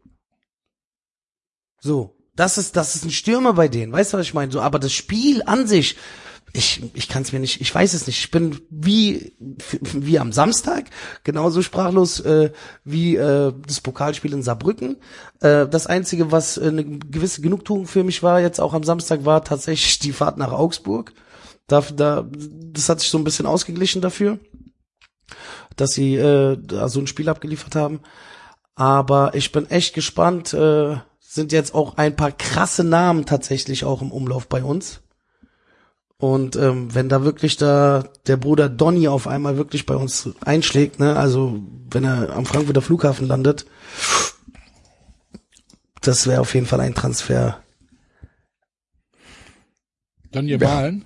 So, 1.81 2.19
Das 2.39 2.57
ist, 2.57 2.77
das 2.77 2.95
ist 2.95 3.03
ein 3.03 3.11
Stürmer 3.11 3.51
bei 3.51 3.67
denen. 3.67 3.91
Weißt 3.91 4.13
du, 4.13 4.17
was 4.17 4.25
ich 4.25 4.33
meine? 4.33 4.49
So, 4.49 4.61
aber 4.61 4.79
das 4.79 4.93
Spiel 4.93 5.43
an 5.43 5.67
sich, 5.67 5.97
ich, 6.53 6.81
ich 6.93 7.07
kann 7.07 7.21
es 7.21 7.31
mir 7.31 7.39
nicht, 7.39 7.61
ich 7.61 7.73
weiß 7.73 7.93
es 7.93 8.07
nicht. 8.07 8.19
Ich 8.19 8.31
bin 8.31 8.59
wie, 8.69 9.33
wie 9.81 10.19
am 10.19 10.31
Samstag, 10.31 10.85
genauso 11.23 11.61
sprachlos 11.61 12.19
äh, 12.21 12.51
wie 12.83 13.15
äh, 13.15 13.53
das 13.67 13.81
Pokalspiel 13.81 14.33
in 14.33 14.41
Saarbrücken. 14.41 14.97
Äh, 15.41 15.67
das 15.67 15.87
Einzige, 15.87 16.31
was 16.31 16.57
äh, 16.57 16.67
eine 16.67 16.83
gewisse 16.83 17.41
Genugtuung 17.41 17.87
für 17.87 18.03
mich 18.03 18.23
war, 18.23 18.41
jetzt 18.41 18.59
auch 18.59 18.73
am 18.73 18.83
Samstag, 18.83 19.25
war 19.25 19.43
tatsächlich 19.43 19.99
die 19.99 20.13
Fahrt 20.13 20.37
nach 20.37 20.51
Augsburg. 20.51 21.13
Da, 21.67 21.81
da, 21.81 22.27
das 22.31 22.89
hat 22.89 22.99
sich 22.99 23.09
so 23.09 23.17
ein 23.17 23.23
bisschen 23.23 23.45
ausgeglichen 23.45 24.01
dafür, 24.01 24.39
dass 25.75 25.91
sie 25.91 26.15
äh, 26.15 26.57
da 26.59 26.89
so 26.89 26.99
ein 26.99 27.07
Spiel 27.07 27.29
abgeliefert 27.29 27.75
haben. 27.75 28.01
Aber 28.75 29.35
ich 29.35 29.51
bin 29.51 29.69
echt 29.69 29.93
gespannt. 29.93 30.53
Äh, 30.53 30.97
sind 31.19 31.51
jetzt 31.51 31.75
auch 31.75 31.97
ein 31.97 32.15
paar 32.15 32.31
krasse 32.31 32.83
Namen 32.83 33.27
tatsächlich 33.27 33.83
auch 33.83 34.01
im 34.01 34.11
Umlauf 34.11 34.47
bei 34.47 34.63
uns. 34.63 35.01
Und 36.19 36.57
ähm, 36.57 36.93
wenn 36.93 37.07
da 37.07 37.23
wirklich 37.23 37.55
da 37.55 38.03
der 38.27 38.35
Bruder 38.35 38.67
Donny 38.67 39.07
auf 39.07 39.25
einmal 39.25 39.55
wirklich 39.55 39.85
bei 39.85 39.95
uns 39.95 40.29
einschlägt, 40.41 40.99
ne, 40.99 41.15
also 41.15 41.61
wenn 41.89 42.03
er 42.03 42.35
am 42.35 42.45
Frankfurter 42.45 42.81
Flughafen 42.81 43.25
landet, 43.25 43.65
das 46.01 46.27
wäre 46.27 46.41
auf 46.41 46.53
jeden 46.53 46.65
Fall 46.65 46.81
ein 46.81 46.93
Transfer. 46.93 47.63
Donny 50.31 50.57
Malen? 50.57 51.05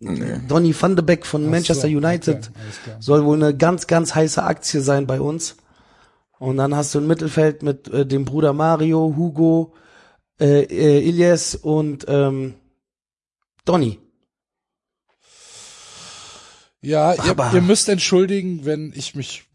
Nee. 0.00 0.40
Donny 0.48 0.74
van 0.78 0.96
de 0.96 1.04
Beek 1.04 1.26
von 1.26 1.42
Ach 1.42 1.44
so, 1.44 1.50
Manchester 1.50 1.88
United 1.88 2.50
okay, 2.50 2.96
soll 3.00 3.24
wohl 3.26 3.36
eine 3.36 3.54
ganz, 3.54 3.86
ganz 3.86 4.14
heiße 4.14 4.42
Aktie 4.42 4.80
sein 4.80 5.06
bei 5.06 5.20
uns. 5.20 5.56
Und 6.38 6.56
dann 6.56 6.74
hast 6.74 6.94
du 6.94 7.00
ein 7.00 7.06
Mittelfeld 7.06 7.62
mit 7.62 7.88
äh, 7.88 8.06
dem 8.06 8.24
Bruder 8.24 8.54
Mario, 8.54 9.12
Hugo, 9.14 9.74
äh, 10.40 10.62
äh, 10.62 11.06
Ilyes 11.06 11.54
und 11.54 12.06
ähm, 12.08 12.54
Donny. 13.66 13.98
Ja, 16.80 17.14
ihr, 17.14 17.36
ihr 17.54 17.62
müsst 17.62 17.88
entschuldigen, 17.88 18.64
wenn 18.64 18.92
ich 18.94 19.14
mich, 19.14 19.48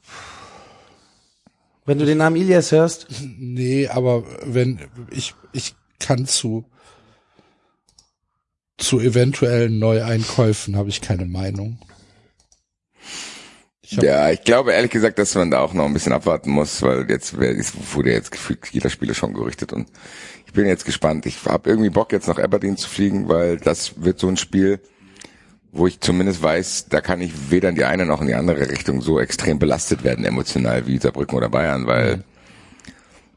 Wenn 1.86 2.00
du 2.00 2.06
den 2.06 2.18
Namen 2.18 2.36
Ilyes 2.36 2.72
hörst, 2.72 3.08
nee, 3.38 3.88
aber 3.88 4.24
wenn 4.44 4.80
ich, 5.12 5.34
ich 5.52 5.76
kann 6.00 6.26
zu, 6.26 6.66
zu 8.78 9.00
eventuellen 9.00 9.80
Neueinkäufen 9.80 10.76
habe 10.76 10.90
ich 10.90 11.02
keine 11.02 11.26
Meinung. 11.26 11.80
Ich 13.82 13.92
Ja, 13.94 14.32
ich 14.32 14.44
glaube 14.44 14.74
ehrlich 14.74 14.92
gesagt, 14.92 15.20
dass 15.20 15.36
man 15.36 15.52
da 15.52 15.60
auch 15.60 15.74
noch 15.74 15.86
ein 15.86 15.94
bisschen 15.94 16.14
abwarten 16.14 16.52
muss, 16.52 16.82
weil 16.82 17.10
jetzt 17.10 17.38
wurde 17.38 18.12
jetzt 18.12 18.32
gefühlt 18.32 18.68
jeder 18.72 18.90
Spieler 18.90 19.14
schon 19.14 19.34
gerüchtet 19.34 19.72
und 19.72 19.90
ich 20.46 20.54
bin 20.54 20.66
jetzt 20.66 20.86
gespannt. 20.86 21.26
Ich 21.26 21.46
habe 21.46 21.70
irgendwie 21.70 21.90
Bock 21.90 22.12
jetzt 22.12 22.28
nach 22.28 22.38
Aberdeen 22.38 22.78
zu 22.78 22.90
fliegen, 22.90 23.28
weil 23.28 23.58
das 23.58 24.04
wird 24.04 24.20
so 24.20 24.28
ein 24.28 24.38
Spiel, 24.38 24.80
wo 25.74 25.88
ich 25.88 26.00
zumindest 26.00 26.42
weiß, 26.44 26.86
da 26.90 27.02
kann 27.02 27.20
ich 27.20 27.50
weder 27.50 27.70
in 27.70 27.76
die 27.76 27.84
eine 27.84 28.06
noch 28.06 28.22
in 28.22 28.28
die 28.28 28.36
andere 28.36 28.70
Richtung 28.70 29.02
so 29.02 29.20
extrem 29.20 29.58
belastet 29.58 30.04
werden 30.04 30.24
emotional 30.24 30.86
wie 30.86 31.00
Saarbrücken 31.00 31.36
oder 31.36 31.50
Bayern, 31.50 31.88
weil 31.88 32.24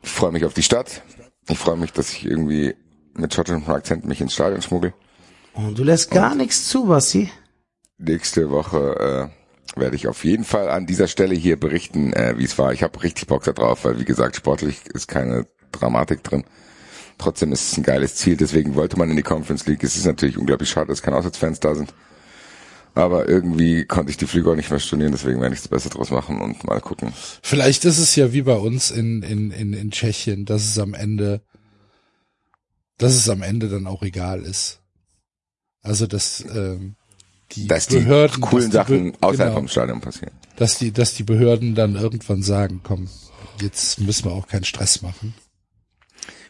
ich 0.02 0.10
freue 0.10 0.32
mich 0.32 0.44
auf 0.44 0.52
die 0.52 0.62
Stadt. 0.62 1.02
Ich 1.48 1.58
freue 1.58 1.78
mich, 1.78 1.92
dass 1.92 2.12
ich 2.12 2.26
irgendwie 2.26 2.74
mit 3.14 3.32
schottischem 3.32 3.66
Akzent 3.68 4.04
mich 4.04 4.20
ins 4.20 4.34
Stadion 4.34 4.60
schmuggel. 4.60 4.92
oh, 5.54 5.70
du 5.74 5.82
lässt 5.82 6.10
gar 6.10 6.34
nichts 6.34 6.68
zu, 6.68 6.86
Basti. 6.86 7.30
nächste 7.96 8.50
Woche 8.50 9.30
äh, 9.74 9.80
werde 9.80 9.96
ich 9.96 10.06
auf 10.06 10.22
jeden 10.22 10.44
Fall 10.44 10.68
an 10.68 10.84
dieser 10.84 11.08
Stelle 11.08 11.34
hier 11.34 11.58
berichten, 11.58 12.12
äh, 12.12 12.34
wie 12.36 12.44
es 12.44 12.58
war. 12.58 12.74
Ich 12.74 12.82
habe 12.82 13.02
richtig 13.02 13.28
Bock 13.28 13.44
da 13.44 13.52
drauf, 13.52 13.86
weil 13.86 13.98
wie 13.98 14.04
gesagt, 14.04 14.36
sportlich 14.36 14.82
ist 14.92 15.08
keine 15.08 15.46
Dramatik 15.72 16.22
drin. 16.22 16.44
Trotzdem 17.16 17.50
ist 17.52 17.72
es 17.72 17.78
ein 17.78 17.82
geiles 17.82 18.16
Ziel, 18.16 18.36
deswegen 18.36 18.74
wollte 18.74 18.98
man 18.98 19.08
in 19.08 19.16
die 19.16 19.22
Conference 19.22 19.66
League. 19.66 19.82
Es 19.82 19.96
ist 19.96 20.04
natürlich 20.04 20.36
unglaublich 20.36 20.68
schade, 20.68 20.88
dass 20.88 21.00
keine 21.00 21.16
Auswärtsfans 21.16 21.60
da 21.60 21.74
sind. 21.74 21.94
Aber 22.96 23.28
irgendwie 23.28 23.84
konnte 23.84 24.10
ich 24.10 24.16
die 24.16 24.26
Flüge 24.26 24.50
auch 24.50 24.56
nicht 24.56 24.70
mehr 24.70 24.80
stornieren, 24.80 25.12
deswegen 25.12 25.38
werde 25.42 25.54
ich 25.54 25.60
das 25.60 25.68
Beste 25.68 25.90
draus 25.90 26.10
machen 26.10 26.40
und 26.40 26.64
mal 26.64 26.80
gucken. 26.80 27.12
vielleicht 27.42 27.84
ist 27.84 27.98
es 27.98 28.16
ja 28.16 28.32
wie 28.32 28.40
bei 28.40 28.56
uns 28.56 28.90
in, 28.90 29.22
in, 29.22 29.50
in, 29.50 29.74
in 29.74 29.90
Tschechien, 29.90 30.46
dass 30.46 30.64
es 30.64 30.78
am 30.78 30.94
Ende, 30.94 31.42
dass 32.96 33.14
es 33.14 33.28
am 33.28 33.42
Ende 33.42 33.68
dann 33.68 33.86
auch 33.86 34.02
egal 34.02 34.40
ist. 34.42 34.80
Also, 35.82 36.06
dass, 36.06 36.42
ähm, 36.50 36.96
die 37.52 37.66
Dass 37.66 37.86
die 37.86 37.98
Behörden, 37.98 38.40
coolen 38.40 38.70
dass 38.70 38.86
die 38.86 38.94
Sachen 38.94 39.12
außerhalb 39.20 39.50
genau. 39.50 39.52
vom 39.52 39.68
Stadion 39.68 40.00
passieren. 40.00 40.32
dass 40.56 40.78
die, 40.78 40.90
dass 40.90 41.12
die 41.12 41.22
Behörden 41.22 41.74
dann 41.74 41.96
irgendwann 41.96 42.42
sagen, 42.42 42.80
komm, 42.82 43.08
jetzt 43.60 44.00
müssen 44.00 44.24
wir 44.24 44.32
auch 44.32 44.48
keinen 44.48 44.64
Stress 44.64 45.02
machen. 45.02 45.34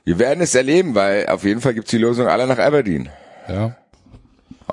Wir 0.05 0.21
werden 0.21 0.41
es 0.41 0.55
erleben, 0.55 0.95
weil 0.95 1.27
auf 1.27 1.43
jeden 1.43 1.61
Fall 1.61 1.75
gibt's 1.75 1.91
die 1.91 1.99
Losung 1.99 2.29
alle 2.29 2.47
nach 2.47 2.59
Aberdeen. 2.59 3.09
Ja. 3.49 3.77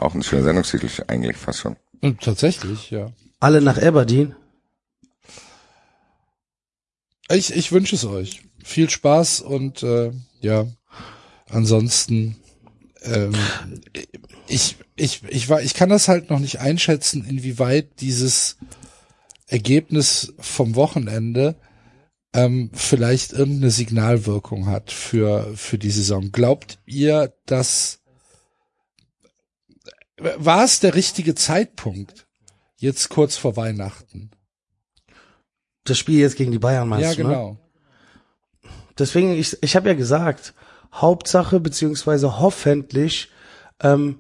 Auch 0.04 0.16
ein 0.16 0.22
schöner 0.22 0.44
Sendungstitel 0.44 0.90
eigentlich 1.08 1.38
fast 1.38 1.60
schon. 1.60 1.78
Und 2.02 2.20
tatsächlich, 2.20 2.92
ja. 2.92 3.14
Alle 3.40 3.62
nach 3.62 3.82
Aberdeen. 3.82 4.36
Ich, 7.30 7.56
ich 7.56 7.72
wünsche 7.72 7.96
es 7.96 8.04
euch. 8.04 8.42
Viel 8.62 8.90
Spaß 8.90 9.40
und 9.40 9.82
äh, 9.82 10.12
ja, 10.42 10.68
ansonsten 11.50 12.36
ähm, 13.04 13.34
ich, 14.48 14.76
ich, 14.98 15.22
ich, 15.30 15.48
war, 15.48 15.62
ich 15.62 15.74
kann 15.74 15.88
das 15.88 16.10
halt 16.10 16.30
noch 16.30 16.40
nicht 16.40 16.60
einschätzen, 16.60 17.24
inwieweit 17.24 18.02
dieses 18.02 18.58
Ergebnis 19.48 20.34
vom 20.38 20.76
Wochenende 20.76 21.56
ähm, 22.34 22.72
vielleicht 22.74 23.32
irgendeine 23.32 23.72
Signalwirkung 23.72 24.66
hat 24.66 24.92
für, 24.92 25.56
für 25.56 25.78
die 25.78 25.92
Saison. 25.92 26.34
Glaubt 26.34 26.80
ihr, 26.86 27.34
dass 27.46 28.03
war 30.38 30.64
es 30.64 30.80
der 30.80 30.96
richtige 30.96 31.36
Zeitpunkt, 31.36 32.28
jetzt 32.78 33.10
kurz 33.10 33.38
vor 33.38 33.56
Weihnachten? 33.58 34.32
Das 35.84 35.98
Spiel 35.98 36.20
jetzt 36.20 36.38
gegen 36.38 36.52
die 36.52 36.60
Bayern 36.60 36.88
meinst 36.88 37.18
ja, 37.18 37.24
du, 37.24 37.28
ne? 37.28 37.34
genau. 37.34 37.58
Deswegen, 38.98 39.34
ich, 39.34 39.62
ich 39.62 39.76
habe 39.76 39.90
ja 39.90 39.96
gesagt, 39.96 40.54
Hauptsache 40.94 41.60
beziehungsweise 41.60 42.40
hoffentlich 42.40 43.32
ähm, 43.82 44.20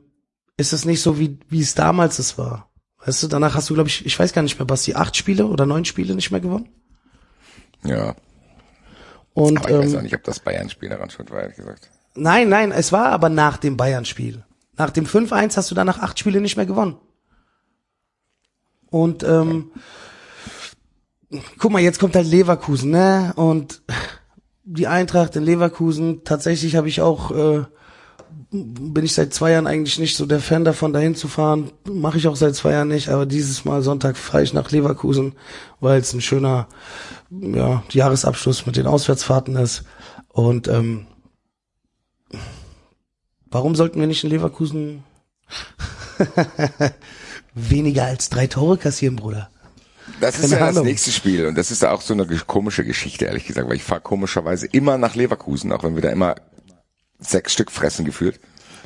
ist 0.58 0.74
es 0.74 0.86
nicht 0.86 1.02
so, 1.02 1.20
wie, 1.20 1.40
wie 1.50 1.62
es 1.62 1.76
damals 1.76 2.20
es 2.20 2.38
war. 2.38 2.70
Weißt 3.06 3.22
du, 3.24 3.28
danach 3.28 3.54
hast 3.56 3.70
du, 3.70 3.74
glaube 3.74 3.90
ich, 3.90 4.06
ich 4.06 4.18
weiß 4.18 4.34
gar 4.34 4.42
nicht 4.42 4.58
mehr, 4.58 4.66
Basti, 4.66 4.96
acht 4.96 5.16
Spiele 5.16 5.46
oder 5.46 5.66
neun 5.66 5.86
Spiele 5.86 6.16
nicht 6.16 6.32
mehr 6.32 6.40
gewonnen. 6.40 6.70
Ja. 7.84 8.16
Und 9.34 9.58
Aber 9.58 9.70
ich 9.70 9.78
weiß 9.78 9.94
auch 9.94 9.98
ähm, 9.98 10.04
nicht, 10.04 10.16
ob 10.16 10.24
das 10.24 10.40
Bayern-Spiel 10.40 10.90
daran 10.90 11.10
schuld 11.10 11.32
war, 11.32 11.42
ehrlich 11.42 11.58
gesagt. 11.58 11.90
nein, 12.16 12.50
nein, 12.50 12.72
es 12.72 12.92
war 12.92 13.08
aber 13.08 13.30
nach 13.30 13.58
dem 13.58 13.78
Bayern-Spiel. 13.78 14.46
Nach 14.78 14.90
dem 14.90 15.06
5-1 15.06 15.58
hast 15.58 15.72
du 15.72 15.76
danach 15.76 16.00
acht 16.00 16.18
Spiele 16.20 16.42
nicht 16.42 16.58
mehr 16.58 16.66
gewonnen. 16.66 16.98
Und 18.90 19.24
ähm, 19.24 19.72
guck 21.58 21.72
mal, 21.72 21.82
jetzt 21.82 22.00
kommt 22.00 22.16
halt 22.16 22.28
Leverkusen, 22.28 22.92
ne? 22.92 23.34
Und 23.36 23.82
die 24.64 24.88
Eintracht 24.88 25.36
in 25.36 25.44
Leverkusen, 25.44 26.24
tatsächlich 26.24 26.76
habe 26.76 26.88
ich 26.88 27.02
auch, 27.02 27.32
äh, 27.32 27.64
bin 28.52 29.04
ich 29.04 29.14
seit 29.14 29.34
zwei 29.34 29.52
Jahren 29.52 29.68
eigentlich 29.68 30.00
nicht 30.00 30.16
so 30.16 30.26
der 30.26 30.40
Fan 30.40 30.64
davon, 30.64 30.94
dahin 30.94 31.16
zu 31.16 31.28
fahren. 31.28 31.72
Mache 31.90 32.18
ich 32.18 32.28
auch 32.28 32.36
seit 32.36 32.56
zwei 32.56 32.72
Jahren 32.72 32.88
nicht, 32.88 33.10
aber 33.10 33.26
dieses 33.26 33.66
Mal 33.66 33.82
Sonntag 33.82 34.16
fahre 34.16 34.44
ich 34.44 34.54
nach 34.54 34.72
Leverkusen, 34.72 35.34
weil 35.80 36.00
es 36.00 36.14
ein 36.14 36.22
schöner 36.22 36.68
ja, 37.30 37.84
Jahresabschluss 37.92 38.66
mit 38.66 38.76
den 38.76 38.88
Auswärtsfahrten 38.88 39.56
ist. 39.56 39.84
Und 40.30 40.68
ähm, 40.68 41.08
warum 43.54 43.76
sollten 43.76 44.00
wir 44.00 44.08
nicht 44.08 44.24
in 44.24 44.30
Leverkusen 44.30 45.04
weniger 47.54 48.06
als 48.06 48.30
drei 48.30 48.48
Tore 48.48 48.78
kassieren, 48.78 49.16
Bruder? 49.16 49.50
Das 50.20 50.36
ist 50.36 50.42
Keine 50.42 50.54
ja 50.54 50.60
das 50.68 50.70
Ahnung. 50.76 50.86
nächste 50.88 51.12
Spiel 51.12 51.46
und 51.46 51.58
das 51.58 51.72
ist 51.72 51.84
auch 51.86 52.02
so 52.02 52.14
eine 52.14 52.26
komische 52.26 52.84
Geschichte, 52.84 53.26
ehrlich 53.26 53.46
gesagt, 53.46 53.68
weil 53.68 53.76
ich 53.78 53.84
fahre 53.84 54.02
komischerweise 54.02 54.68
immer 54.68 54.98
nach 54.98 55.16
Leverkusen, 55.16 55.72
auch 55.72 55.84
wenn 55.84 55.96
wir 55.96 56.02
da 56.02 56.10
immer 56.10 56.36
sechs 57.20 57.54
Stück 57.54 57.72
fressen 57.72 58.06
gefühlt. 58.06 58.40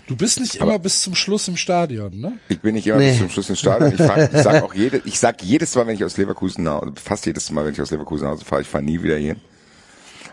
Du 0.08 0.16
bist 0.16 0.40
nicht 0.40 0.56
immer 0.56 0.80
bis 0.80 1.02
zum 1.02 1.16
Schluss 1.16 1.48
im 1.50 1.58
Stadion, 1.58 2.18
ne? 2.18 2.40
Ich 2.48 2.62
bin 2.62 2.76
nicht 2.76 2.88
immer 2.88 2.98
Nee. 2.98 3.10
bis 3.10 3.18
zum 3.20 3.30
Schluss 3.30 3.50
im 3.50 3.56
Stadion. 3.58 3.92
Ich, 3.92 3.98
fahr, 3.98 4.32
ich 4.34 4.42
sag 4.42 4.64
auch 4.64 4.74
jede, 4.74 5.02
ich 5.04 5.20
sag 5.20 5.42
jedes 5.44 5.76
Mal, 5.76 5.86
wenn 5.86 5.96
ich 5.96 6.04
aus 6.04 6.16
Leverkusen 6.16 6.64
nach, 6.64 6.82
fast 6.96 7.26
jedes 7.26 7.52
Mal, 7.52 7.66
wenn 7.66 7.74
ich 7.74 7.82
aus 7.82 7.92
Leverkusen 7.92 8.24
nach 8.26 8.34
Hause 8.34 8.46
fahre, 8.46 8.62
ich 8.62 8.68
fahre 8.70 8.84
nie 8.86 9.02
wieder 9.04 9.18
hin. 9.18 9.42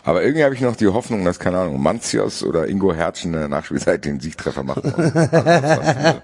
Aber 0.05 0.23
irgendwie 0.23 0.43
habe 0.43 0.53
ich 0.55 0.61
noch 0.61 0.75
die 0.75 0.87
Hoffnung, 0.87 1.25
dass, 1.25 1.39
keine 1.39 1.57
Ahnung, 1.59 1.81
Manzios 1.81 2.43
oder 2.43 2.67
Ingo 2.67 2.93
Hertz 2.93 3.25
in 3.25 3.33
der 3.33 3.47
Nachspielzeit 3.47 4.05
den 4.05 4.19
Siegtreffer 4.19 4.63
machen. 4.63 4.93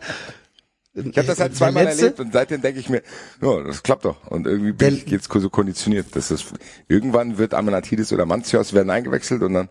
Ich 0.94 1.06
habe 1.18 1.26
das 1.26 1.40
halt 1.40 1.52
Der 1.54 1.58
zweimal 1.58 1.88
erlebt 1.88 2.20
und 2.20 2.34
seitdem 2.34 2.62
denke 2.62 2.82
ich 2.82 2.90
mir, 2.90 3.02
ja, 3.42 3.64
das 3.64 3.82
klappt 3.82 4.04
doch. 4.04 4.28
Und 4.28 4.46
irgendwie 4.46 4.74
bin 4.74 4.90
Der- 4.90 5.06
ich 5.06 5.10
jetzt 5.10 5.32
so 5.32 5.50
konditioniert, 5.50 6.14
dass 6.18 6.28
das 6.28 6.44
irgendwann 6.90 7.38
wird 7.38 7.54
Amenatidis 7.54 8.12
oder 8.12 8.26
Manzios 8.26 8.74
werden 8.74 8.90
eingewechselt 8.90 9.42
und 9.42 9.54
dann 9.54 9.70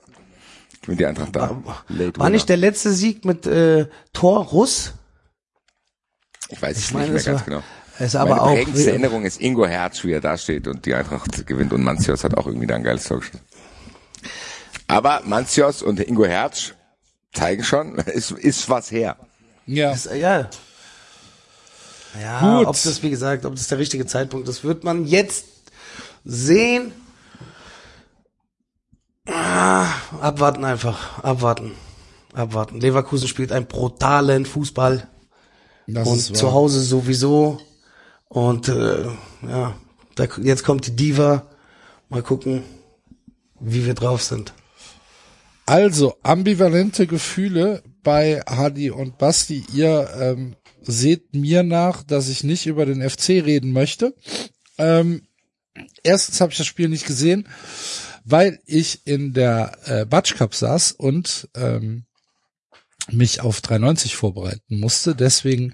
gewinnt 0.80 0.98
die 1.00 1.04
Eintracht 1.04 1.36
da. 1.36 1.62
Late 1.88 2.18
War 2.18 2.30
nicht 2.30 2.48
der 2.48 2.56
letzte 2.56 2.92
Sieg 2.92 3.26
mit 3.26 3.46
äh, 3.46 3.86
Tor 4.14 4.46
Russ? 4.46 4.94
Ich 6.48 6.62
weiß 6.62 6.78
es 6.78 6.90
nicht 6.94 7.12
mehr 7.12 7.14
war- 7.14 7.32
ganz 7.34 7.44
genau. 7.44 7.62
es 7.98 8.16
aber 8.16 8.30
Meine 8.30 8.40
auch- 8.42 8.54
prägendste 8.54 8.88
Erinnerung 8.88 9.24
ist 9.26 9.42
Ingo 9.42 9.66
Herz, 9.66 10.02
wie 10.04 10.12
er 10.12 10.22
da 10.22 10.38
steht 10.38 10.68
und 10.68 10.86
die 10.86 10.94
Eintracht 10.94 11.46
gewinnt 11.46 11.74
und 11.74 11.82
Manzios 11.84 12.24
hat 12.24 12.34
auch 12.38 12.46
irgendwie 12.46 12.66
da 12.66 12.76
ein 12.76 12.82
geiles 12.82 13.04
Tor 13.04 13.18
geschossen. 13.18 13.40
Aber 14.90 15.22
Manzios 15.24 15.82
und 15.82 16.00
Ingo 16.00 16.26
Herz 16.26 16.72
zeigen 17.32 17.62
schon, 17.62 17.94
ist, 18.06 18.32
ist 18.32 18.68
was 18.68 18.90
her. 18.90 19.16
Ja. 19.64 19.90
Das, 19.92 20.06
äh, 20.06 20.18
ja. 20.18 20.50
Ja, 22.20 22.58
Gut. 22.58 22.66
ob 22.66 22.72
das, 22.74 23.00
wie 23.04 23.10
gesagt, 23.10 23.44
ob 23.44 23.54
das 23.54 23.68
der 23.68 23.78
richtige 23.78 24.04
Zeitpunkt 24.04 24.48
ist, 24.48 24.64
wird 24.64 24.82
man 24.82 25.06
jetzt 25.06 25.44
sehen. 26.24 26.92
Ah, 29.28 29.86
abwarten 30.20 30.64
einfach, 30.64 31.22
abwarten, 31.22 31.72
abwarten. 32.32 32.80
Leverkusen 32.80 33.28
spielt 33.28 33.52
einen 33.52 33.66
brutalen 33.66 34.44
Fußball 34.44 35.06
Das 35.86 36.08
und 36.08 36.16
ist 36.16 36.34
zu. 36.34 36.52
Hause 36.52 36.80
sowieso. 36.80 37.60
Und 38.26 38.66
äh, 38.66 39.06
ja, 39.48 39.76
da, 40.16 40.24
jetzt 40.42 40.64
kommt 40.64 40.88
die 40.88 40.96
Diva. 40.96 41.46
Mal 42.08 42.24
gucken, 42.24 42.64
wie 43.60 43.86
wir 43.86 43.94
drauf 43.94 44.24
sind. 44.24 44.52
Also, 45.70 46.16
ambivalente 46.24 47.06
Gefühle 47.06 47.84
bei 48.02 48.40
Hadi 48.40 48.90
und 48.90 49.18
Basti. 49.18 49.64
Ihr 49.72 50.10
ähm, 50.18 50.56
seht 50.80 51.32
mir 51.32 51.62
nach, 51.62 52.02
dass 52.02 52.28
ich 52.28 52.42
nicht 52.42 52.66
über 52.66 52.86
den 52.86 53.08
FC 53.08 53.28
reden 53.28 53.70
möchte. 53.70 54.16
Ähm, 54.78 55.22
erstens 56.02 56.40
habe 56.40 56.50
ich 56.50 56.58
das 56.58 56.66
Spiel 56.66 56.88
nicht 56.88 57.06
gesehen, 57.06 57.46
weil 58.24 58.58
ich 58.66 59.06
in 59.06 59.32
der 59.32 59.78
äh, 59.84 60.06
Batsch 60.06 60.34
Cup 60.34 60.56
saß 60.56 60.90
und 60.90 61.48
ähm, 61.54 62.02
mich 63.12 63.40
auf 63.40 63.60
390 63.60 64.16
vorbereiten 64.16 64.80
musste. 64.80 65.14
Deswegen 65.14 65.72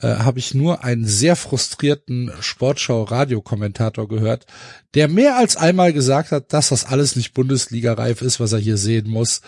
äh, 0.00 0.08
habe 0.08 0.38
ich 0.38 0.54
nur 0.54 0.84
einen 0.84 1.06
sehr 1.06 1.36
frustrierten 1.36 2.32
Sportschau-Radiokommentator 2.40 4.08
gehört, 4.08 4.46
der 4.94 5.08
mehr 5.08 5.36
als 5.36 5.56
einmal 5.56 5.92
gesagt 5.92 6.32
hat, 6.32 6.52
dass 6.52 6.68
das 6.68 6.84
alles 6.84 7.16
nicht 7.16 7.34
Bundesliga-reif 7.34 8.22
ist, 8.22 8.40
was 8.40 8.52
er 8.52 8.58
hier 8.58 8.76
sehen 8.76 9.08
muss 9.08 9.40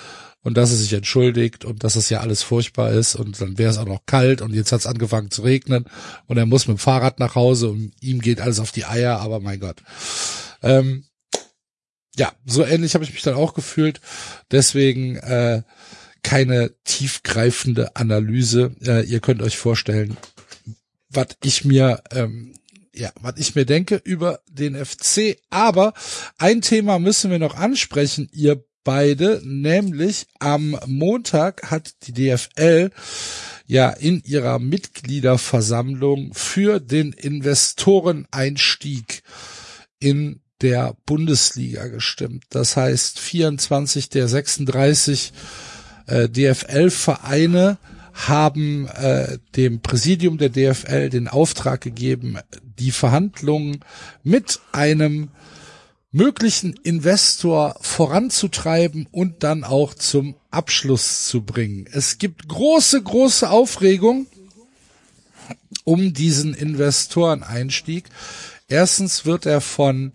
und 0.43 0.57
dass 0.57 0.71
er 0.71 0.77
sich 0.77 0.93
entschuldigt 0.93 1.65
und 1.65 1.85
dass 1.85 1.95
das 1.95 2.11
ja 2.11 2.21
alles 2.21 2.43
furchtbar 2.43 2.93
ist 2.93 3.17
und 3.17 3.41
dann 3.41 3.59
wäre 3.59 3.71
es 3.71 3.79
auch 3.79 3.87
noch 3.87 4.07
kalt 4.07 4.41
und 4.41 4.55
jetzt 4.55 4.73
hat 4.73 4.81
es 4.81 4.87
angefangen 4.87 5.31
zu 5.31 5.43
regnen 5.43 5.85
und 6.27 6.39
er 6.39 6.47
muss 6.47 6.67
mit 6.67 6.79
dem 6.79 6.81
Fahrrad 6.81 7.19
nach 7.19 7.35
Hause 7.35 7.71
und 7.71 7.93
ihm 8.01 8.21
geht 8.21 8.41
alles 8.41 8.61
auf 8.61 8.73
die 8.73 8.85
Eier, 8.85 9.21
aber 9.21 9.41
mein 9.41 9.61
Gott. 9.61 9.83
Ähm, 10.63 11.05
ja, 12.17 12.33
so 12.45 12.65
ähnlich 12.65 12.95
habe 12.95 13.05
ich 13.05 13.13
mich 13.13 13.23
dann 13.23 13.35
auch 13.35 13.55
gefühlt. 13.55 14.01
Deswegen 14.51 15.17
äh, 15.17 15.63
keine 16.23 16.73
tiefgreifende 16.85 17.95
Analyse. 17.97 18.75
Äh, 18.85 19.05
ihr 19.05 19.21
könnt 19.21 19.41
euch 19.41 19.57
vorstellen, 19.57 20.17
was 21.11 21.29
ich 21.43 21.65
mir 21.65 22.03
ähm, 22.13 22.55
ja, 22.95 23.11
was 23.21 23.35
ich 23.39 23.55
mir 23.55 23.65
denke 23.65 24.01
über 24.03 24.41
den 24.51 24.75
FC. 24.75 25.39
Aber 25.51 25.95
ein 26.37 26.63
Thema 26.63 26.99
müssen 26.99 27.31
wir 27.31 27.39
noch 27.39 27.55
ansprechen, 27.55 28.29
ihr 28.33 28.65
beide, 28.85 29.41
nämlich 29.45 30.27
am 30.39 30.79
Montag 30.87 31.71
hat 31.71 31.95
die 32.07 32.13
DFL 32.13 32.91
ja 33.67 33.91
in 33.91 34.23
ihrer 34.25 34.59
Mitgliederversammlung 34.59 36.33
für 36.33 36.81
den 36.81 37.13
Investoreneinstieg 37.13 39.23
in 40.01 40.41
der 40.63 40.97
Bundesliga 41.07 41.87
gestimmt. 41.89 42.45
Das 42.51 42.77
heißt, 42.77 43.21
24 43.21 44.09
der 44.09 44.27
36 44.27 45.33
äh, 46.07 46.29
DFL-Vereine 46.29 47.79
haben 48.27 48.89
äh, 48.89 49.39
dem 49.55 49.81
Präsidium 49.81 50.39
der 50.39 50.51
DFL 50.51 51.09
den 51.09 51.29
Auftrag 51.29 51.81
gegeben, 51.81 52.39
die 52.79 52.91
Verhandlungen 52.91 53.85
mit 54.25 54.61
einem 54.73 55.31
möglichen 56.11 56.73
Investor 56.73 57.77
voranzutreiben 57.81 59.07
und 59.13 59.45
dann 59.45 59.63
auch 59.63 59.95
zum 59.95 60.35
Abschluss 60.51 61.29
zu 61.29 61.43
bringen. 61.43 61.89
Es 61.93 62.19
gibt 62.19 62.49
große, 62.49 63.03
große 63.03 63.49
Aufregung 63.49 64.27
um 65.85 66.13
diesen 66.13 66.55
Investoreneinstieg. 66.55 68.07
Erstens 68.69 69.27
wird 69.27 69.47
er 69.47 69.61
von, 69.61 70.13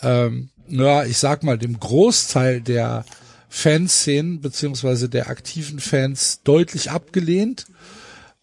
ähm, 0.00 0.50
ja, 0.68 1.04
ich 1.04 1.18
sag 1.18 1.42
mal, 1.42 1.58
dem 1.58 1.80
Großteil 1.80 2.60
der 2.60 3.04
Fanszenen 3.54 4.40
beziehungsweise 4.40 5.10
der 5.10 5.28
aktiven 5.28 5.78
Fans 5.78 6.40
deutlich 6.42 6.90
abgelehnt. 6.90 7.66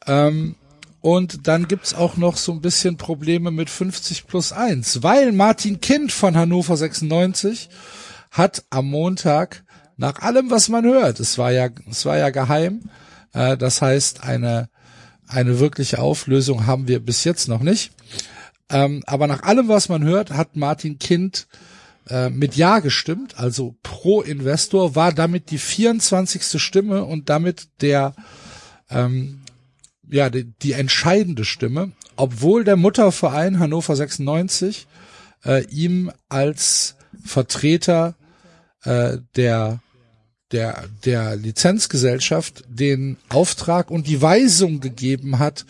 Ähm, 0.06 0.54
und 1.02 1.48
dann 1.48 1.68
gibt's 1.68 1.96
auch 1.96 2.16
noch 2.16 2.38
so 2.38 2.52
ein 2.52 2.62
bisschen 2.62 2.98
Probleme 2.98 3.50
mit 3.50 3.72
50 3.72 4.28
plus 4.28 4.52
1, 4.52 5.02
weil 5.02 5.32
Martin 5.32 5.82
Kind 5.82 6.12
von 6.12 6.38
Hannover 6.38 6.78
96 6.78 7.70
hat 8.30 8.64
am 8.70 8.92
Montag 8.92 9.64
nach 9.98 10.20
allem, 10.20 10.52
was 10.52 10.70
man 10.70 10.86
hört, 10.86 11.20
es 11.20 11.40
war 11.40 11.52
ja, 11.52 11.70
es 11.90 12.06
war 12.06 12.18
ja 12.18 12.30
geheim, 12.30 12.92
äh, 13.34 13.58
das 13.58 13.82
heißt, 13.82 14.24
eine, 14.24 14.70
eine 15.28 15.60
wirkliche 15.60 15.98
Auflösung 15.98 16.68
haben 16.68 16.88
wir 16.88 17.00
bis 17.00 17.24
jetzt 17.24 17.48
noch 17.48 17.62
nicht. 17.62 17.94
Ähm, 18.70 19.02
aber 19.08 19.26
nach 19.26 19.42
allem, 19.42 19.70
was 19.70 19.90
man 19.90 20.04
hört, 20.04 20.30
hat 20.30 20.56
Martin 20.56 21.00
Kind 21.00 21.48
äh, 22.10 22.30
mit 22.30 22.56
Ja 22.56 22.80
gestimmt, 22.80 23.40
also 23.40 23.76
pro 23.84 24.22
Investor, 24.22 24.96
war 24.96 25.14
damit 25.14 25.52
die 25.52 25.58
24. 25.58 26.62
Stimme 26.62 27.06
und 27.06 27.30
damit 27.30 27.68
der 27.82 28.14
ähm, 28.90 29.42
ja 30.10 30.30
die, 30.30 30.46
die 30.46 30.74
entscheidende 30.74 31.46
Stimme, 31.46 31.92
obwohl 32.16 32.64
der 32.64 32.76
Mutterverein 32.76 33.60
Hannover 33.60 33.96
96 33.96 34.88
äh, 35.46 35.66
ihm 35.66 36.12
als 36.28 36.96
Vertreter 37.24 38.16
äh, 38.84 39.18
der 39.36 39.82
der 40.52 40.86
der 41.06 41.36
Lizenzgesellschaft 41.36 42.64
den 42.68 43.18
Auftrag 43.30 43.92
und 43.92 44.08
die 44.08 44.22
Weisung 44.22 44.80
gegeben 44.80 45.38
hat, 45.38 45.66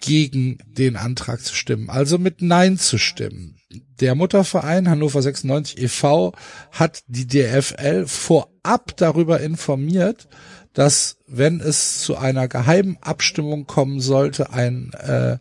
gegen 0.00 0.58
den 0.66 0.96
Antrag 0.96 1.40
zu 1.40 1.54
stimmen, 1.54 1.90
also 1.90 2.18
mit 2.18 2.40
Nein 2.42 2.78
zu 2.78 2.98
stimmen. 2.98 3.56
Der 4.00 4.14
Mutterverein 4.14 4.88
Hannover 4.88 5.20
96 5.20 5.82
e.V. 5.82 6.32
hat 6.70 7.02
die 7.08 7.26
DFL 7.26 8.06
vorab 8.06 8.96
darüber 8.96 9.40
informiert, 9.40 10.28
dass 10.72 11.16
wenn 11.26 11.60
es 11.60 12.00
zu 12.00 12.16
einer 12.16 12.46
geheimen 12.46 12.98
Abstimmung 13.00 13.66
kommen 13.66 14.00
sollte, 14.00 14.52
ein, 14.52 14.92
äh, 14.92 15.38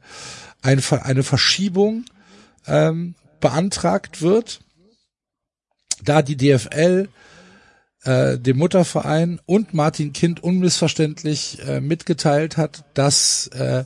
ein, 0.61 0.81
eine 0.83 1.23
Verschiebung 1.23 2.05
ähm, 2.65 3.13
beantragt 3.39 4.21
wird, 4.21 4.61
da 6.03 6.21
die 6.21 6.37
DFL 6.37 7.09
äh, 8.03 8.37
dem 8.39 8.57
Mutterverein 8.57 9.39
und 9.45 9.73
Martin 9.73 10.13
Kind 10.13 10.41
unmissverständlich 10.41 11.59
äh, 11.67 11.81
mitgeteilt 11.81 12.57
hat, 12.57 12.85
dass 12.93 13.47
äh, 13.47 13.85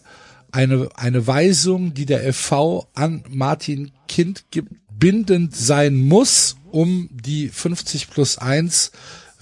eine, 0.52 0.90
eine 0.96 1.26
Weisung, 1.28 1.94
die 1.94 2.06
der 2.06 2.34
FV 2.34 2.88
an 2.94 3.24
Martin 3.30 3.92
Kind 4.08 4.46
gibt, 4.52 4.74
bindend 4.90 5.56
sein 5.56 5.96
muss, 5.96 6.58
um 6.72 7.10
die 7.12 7.50
50 7.50 8.10
plus 8.10 8.38
1 8.38 8.92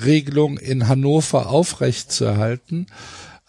Regelung 0.03 0.57
in 0.57 0.87
Hannover 0.87 1.49
aufrechtzuerhalten, 1.49 2.87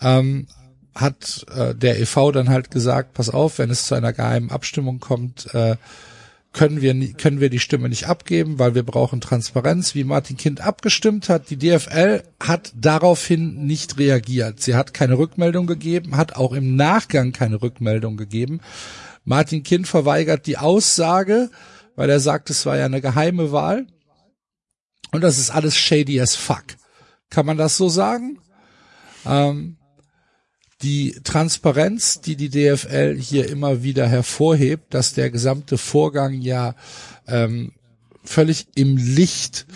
ähm, 0.01 0.47
hat 0.95 1.47
äh, 1.55 1.75
der 1.75 2.01
EV 2.01 2.33
dann 2.33 2.49
halt 2.49 2.71
gesagt, 2.71 3.15
pass 3.15 3.31
auf, 3.31 3.59
wenn 3.59 3.71
es 3.71 3.87
zu 3.87 3.95
einer 3.95 4.13
geheimen 4.13 4.51
Abstimmung 4.51 4.99
kommt, 4.99 5.55
äh, 5.55 5.77
können 6.53 6.81
wir 6.83 6.95
können 7.13 7.41
wir 7.41 7.49
die 7.49 7.61
Stimme 7.61 7.89
nicht 7.89 8.09
abgeben, 8.09 8.59
weil 8.59 8.75
wir 8.75 8.83
brauchen 8.83 9.21
Transparenz, 9.21 9.95
wie 9.95 10.03
Martin 10.03 10.37
Kind 10.37 10.61
abgestimmt 10.61 11.29
hat. 11.29 11.51
Die 11.51 11.57
DFL 11.57 12.23
hat 12.43 12.73
daraufhin 12.75 13.67
nicht 13.67 13.99
reagiert. 13.99 14.61
Sie 14.61 14.75
hat 14.75 14.93
keine 14.93 15.17
Rückmeldung 15.17 15.67
gegeben, 15.67 16.17
hat 16.17 16.37
auch 16.37 16.53
im 16.53 16.75
Nachgang 16.75 17.33
keine 17.33 17.63
Rückmeldung 17.63 18.17
gegeben. 18.17 18.61
Martin 19.25 19.63
Kind 19.63 19.87
verweigert 19.87 20.47
die 20.47 20.59
Aussage, 20.59 21.51
weil 21.95 22.11
er 22.11 22.21
sagt, 22.21 22.51
es 22.51 22.67
war 22.67 22.77
ja 22.77 22.87
eine 22.87 23.01
geheime 23.01 23.53
Wahl. 23.53 23.87
Und 25.13 25.23
das 25.23 25.39
ist 25.39 25.51
alles 25.51 25.77
shady 25.77 26.21
as 26.21 26.35
fuck. 26.35 26.65
Kann 27.31 27.47
man 27.47 27.59
das 27.59 27.77
so 27.77 27.89
sagen? 27.89 28.39
Ähm, 29.25 29.77
die 30.83 31.13
Transparenz, 31.25 32.21
die 32.21 32.37
die 32.37 32.49
DFL 32.49 33.17
hier 33.19 33.49
immer 33.49 33.83
wieder 33.83 34.09
hervorhebt, 34.09 34.95
dass 34.95 35.13
der 35.13 35.31
gesamte 35.31 35.77
Vorgang 35.77 36.41
ja 36.41 36.75
ähm, 37.27 37.73
völlig 38.25 38.67
im 38.75 38.97
Licht 38.97 39.67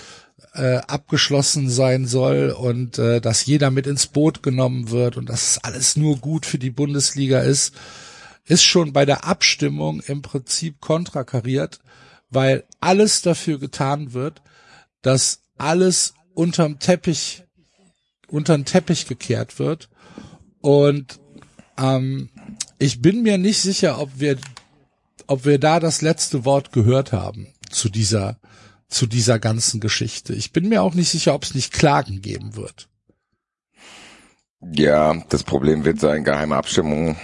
äh, 0.54 0.76
abgeschlossen 0.76 1.68
sein 1.68 2.06
soll 2.06 2.50
und 2.50 2.98
äh, 2.98 3.20
dass 3.20 3.44
jeder 3.44 3.70
mit 3.70 3.86
ins 3.86 4.06
Boot 4.06 4.42
genommen 4.42 4.90
wird 4.90 5.16
und 5.16 5.28
dass 5.28 5.50
es 5.50 5.64
alles 5.64 5.96
nur 5.96 6.18
gut 6.18 6.46
für 6.46 6.58
die 6.58 6.70
Bundesliga 6.70 7.40
ist, 7.40 7.74
ist 8.46 8.64
schon 8.64 8.92
bei 8.92 9.04
der 9.04 9.24
Abstimmung 9.24 10.00
im 10.06 10.22
Prinzip 10.22 10.80
kontrakariert, 10.80 11.80
weil 12.30 12.64
alles 12.80 13.22
dafür 13.22 13.58
getan 13.58 14.12
wird, 14.12 14.42
dass 15.02 15.40
alles 15.58 16.14
unterm 16.34 16.78
Teppich, 16.78 17.44
unterm 18.28 18.64
Teppich 18.64 19.06
gekehrt 19.06 19.58
wird 19.58 19.88
und 20.64 21.20
ähm, 21.76 22.30
ich 22.78 23.02
bin 23.02 23.22
mir 23.22 23.36
nicht 23.36 23.60
sicher, 23.60 24.00
ob 24.00 24.08
wir, 24.16 24.38
ob 25.26 25.44
wir 25.44 25.58
da 25.58 25.78
das 25.78 26.00
letzte 26.00 26.46
Wort 26.46 26.72
gehört 26.72 27.12
haben 27.12 27.52
zu 27.68 27.90
dieser, 27.90 28.38
zu 28.88 29.04
dieser 29.06 29.38
ganzen 29.38 29.78
Geschichte. 29.78 30.32
Ich 30.32 30.52
bin 30.52 30.70
mir 30.70 30.82
auch 30.82 30.94
nicht 30.94 31.10
sicher, 31.10 31.34
ob 31.34 31.42
es 31.42 31.54
nicht 31.54 31.74
Klagen 31.74 32.22
geben 32.22 32.56
wird. 32.56 32.88
Ja, 34.62 35.22
das 35.28 35.42
Problem 35.42 35.84
wird 35.84 36.00
sein, 36.00 36.24
geheime 36.24 36.56
Abstimmung 36.56 37.18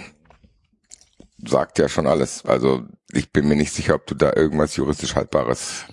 sagt 1.43 1.79
ja 1.79 1.89
schon 1.89 2.05
alles. 2.05 2.45
Also 2.45 2.83
ich 3.11 3.31
bin 3.31 3.47
mir 3.47 3.55
nicht 3.55 3.73
sicher, 3.73 3.95
ob 3.95 4.05
du 4.05 4.13
da 4.13 4.33
irgendwas 4.35 4.75
juristisch 4.75 5.15
Haltbares 5.15 5.85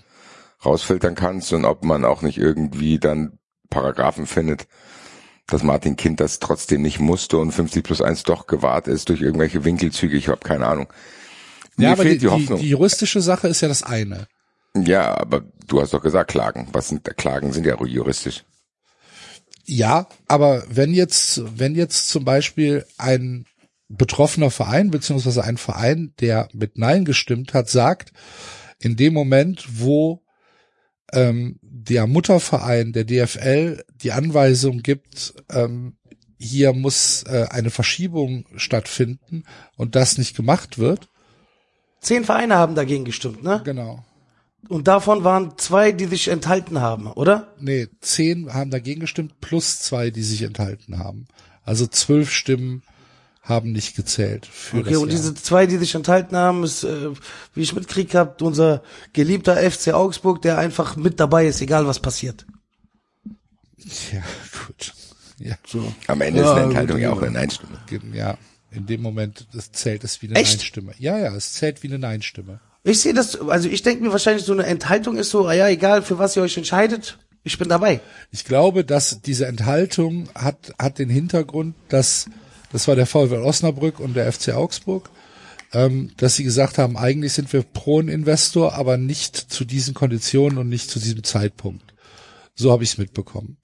rausfiltern 0.67 1.15
kannst 1.15 1.55
und 1.55 1.65
ob 1.65 1.83
man 1.83 2.05
auch 2.05 2.21
nicht 2.21 2.37
irgendwie 2.37 2.99
dann 2.99 3.39
Paragraphen 3.71 4.27
findet, 4.27 4.69
dass 5.49 5.63
Martin 5.63 5.97
Kind 5.97 6.21
das 6.21 6.39
trotzdem 6.39 6.83
nicht 6.83 7.01
musste 7.01 7.39
und 7.39 7.53
50 7.53 7.83
plus 7.83 8.01
1 8.01 8.23
doch 8.23 8.47
gewahrt 8.47 8.87
ist 8.87 9.09
durch 9.09 9.23
irgendwelche 9.23 9.65
Winkelzüge. 9.65 10.17
Ich 10.17 10.29
habe 10.29 10.41
keine 10.41 10.67
Ahnung. 10.67 10.87
Mir 11.77 11.87
Ja, 11.87 11.93
aber 11.93 12.05
die, 12.05 12.11
fehlt 12.11 12.23
die, 12.23 12.27
die, 12.27 12.31
Hoffnung. 12.33 12.61
die 12.61 12.69
juristische 12.69 13.21
Sache 13.21 13.49
ist 13.49 13.63
ja 13.63 13.69
das 13.69 13.83
eine. 13.83 14.29
ja, 14.77 15.17
aber 15.17 15.43
du 15.67 15.81
hast 15.81 15.95
doch 15.95 16.03
gesagt 16.03 16.31
Klagen. 16.31 16.69
Was 16.73 16.89
sind 16.89 17.05
Klagen 17.17 17.53
sind 17.53 17.67
ja 17.67 17.83
juristisch. 17.83 18.45
Ja, 19.65 20.09
aber 20.29 20.65
wenn 20.69 20.93
jetzt, 20.93 21.43
wenn 21.59 21.75
jetzt 21.75 22.09
zum 22.09 22.25
Beispiel 22.25 22.85
ein 22.97 23.45
betroffener 23.89 24.51
Verein, 24.51 24.91
beziehungsweise 24.91 25.45
ein 25.45 25.57
Verein, 25.57 26.13
der 26.21 26.49
mit 26.53 26.79
Nein 26.79 27.05
gestimmt 27.05 27.55
hat, 27.55 27.69
sagt, 27.69 28.13
in 28.81 28.97
dem 28.97 29.15
Moment, 29.15 29.67
wo 29.71 30.23
ähm, 31.13 31.58
der 31.85 32.07
Mutterverein 32.07 32.93
der 32.93 33.05
DFL 33.05 33.85
die 34.03 34.12
Anweisung 34.12 34.83
gibt, 34.83 35.35
ähm, 35.51 35.97
hier 36.38 36.73
muss 36.73 37.25
äh, 37.25 37.47
eine 37.51 37.71
Verschiebung 37.71 38.47
stattfinden 38.57 39.45
und 39.77 39.97
das 39.97 40.19
nicht 40.19 40.37
gemacht 40.37 40.79
wird, 40.79 41.09
Zehn 42.01 42.25
Vereine 42.25 42.57
haben 42.57 42.75
dagegen 42.75 43.05
gestimmt, 43.05 43.43
ne? 43.43 43.61
genau. 43.64 44.05
Und 44.69 44.88
davon 44.88 45.25
waren 45.25 45.57
zwei, 45.57 45.93
die 45.93 46.07
sich 46.07 46.29
enthalten 46.29 46.81
haben, 46.81 47.07
oder? 47.07 47.55
Nee, 47.61 47.88
zehn 48.01 48.53
haben 48.53 48.71
dagegen 48.71 49.01
gestimmt, 49.01 49.41
plus 49.41 49.79
zwei, 49.81 50.11
die 50.11 50.23
sich 50.23 50.43
enthalten 50.43 50.99
haben. 50.99 51.27
Also 51.64 51.87
zwölf 51.87 52.31
Stimmen 52.31 52.83
haben 53.49 53.73
nicht 53.73 53.97
gezählt 53.97 54.47
für 54.47 54.79
Okay, 54.79 54.91
das 54.91 54.99
und 54.99 55.11
diese 55.11 55.35
zwei, 55.35 55.67
die 55.67 55.79
sich 55.79 55.95
enthalten 55.95 56.37
haben, 56.37 56.65
ist, 56.65 56.85
äh, 56.85 57.11
wie 57.55 57.63
ich 57.63 57.75
mitkriegt 57.75 58.15
hab, 58.15 58.43
unser 58.43 58.83
geliebter 59.13 59.57
FC 59.57 59.95
Augsburg, 59.95 60.43
der 60.43 60.59
einfach 60.59 60.97
mit 60.97 61.19
dabei 61.19 61.47
ist, 61.47 61.61
egal 61.61 61.87
was 61.87 62.01
passiert. 62.01 62.47
Ja, 64.13 64.23
gut. 64.67 64.93
Ja, 65.39 65.55
so. 65.67 65.93
Am 66.09 66.21
Ende 66.21 66.41
Ja, 66.41 66.47
ist 66.47 66.57
eine 66.57 66.65
Enthaltung 66.67 66.99
ja 66.99 67.09
ja. 67.09 67.13
auch 67.15 67.23
eine 67.23 67.31
Nein-Stimme. 67.31 67.79
Ja, 68.13 68.37
in 68.71 68.87
dem 68.87 69.01
Moment 69.01 69.47
das 69.53 69.73
zählt 69.73 70.05
es 70.05 70.21
wie 70.21 70.27
eine 70.27 70.39
Echt? 70.39 70.59
Nein-Stimme. 70.59 70.93
Ja, 70.99 71.19
ja, 71.19 71.35
es 71.35 71.55
zählt 71.55 71.83
wie 71.83 71.89
eine 71.89 71.99
Nein-Stimme. 71.99 72.61
Ich 72.85 73.01
sehe 73.01 73.15
das, 73.15 73.41
also 73.41 73.69
ich 73.69 73.83
denke 73.83 74.03
mir 74.03 74.13
wahrscheinlich 74.13 74.45
so 74.45 74.53
eine 74.53 74.67
Enthaltung 74.67 75.17
ist 75.17 75.31
so, 75.31 75.47
ah 75.47 75.53
ja, 75.53 75.69
egal 75.69 76.03
für 76.03 76.19
was 76.19 76.37
ihr 76.37 76.43
euch 76.43 76.57
entscheidet, 76.57 77.19
ich 77.45 77.59
bin 77.59 77.69
dabei. 77.69 78.01
Ich 78.31 78.45
glaube, 78.45 78.85
dass 78.85 79.21
diese 79.23 79.47
Enthaltung 79.47 80.29
hat, 80.35 80.75
hat 80.79 80.99
den 80.99 81.09
Hintergrund, 81.09 81.75
dass, 81.89 82.29
das 82.73 82.89
war 82.89 82.97
der 82.97 83.07
VfL 83.07 83.43
Osnabrück 83.43 84.01
und 84.01 84.15
der 84.15 84.31
FC 84.33 84.51
Augsburg, 84.51 85.11
ähm, 85.73 86.11
dass 86.17 86.37
sie 86.37 86.45
gesagt 86.45 86.79
haben, 86.79 86.97
eigentlich 86.97 87.33
sind 87.35 87.53
wir 87.53 87.63
pro 87.63 88.01
Investor, 88.01 88.75
aber 88.75 88.97
nicht 88.97 89.37
zu 89.37 89.65
diesen 89.65 89.95
Konditionen 89.95 90.59
und 90.59 90.69
nicht 90.69 90.91
zu 90.91 90.99
diesem 90.99 91.25
Zeitpunkt. 91.25 91.95
So 92.55 92.73
habe 92.73 92.85
ich 92.85 92.91
es 92.93 92.99
mitbekommen. 92.99 93.57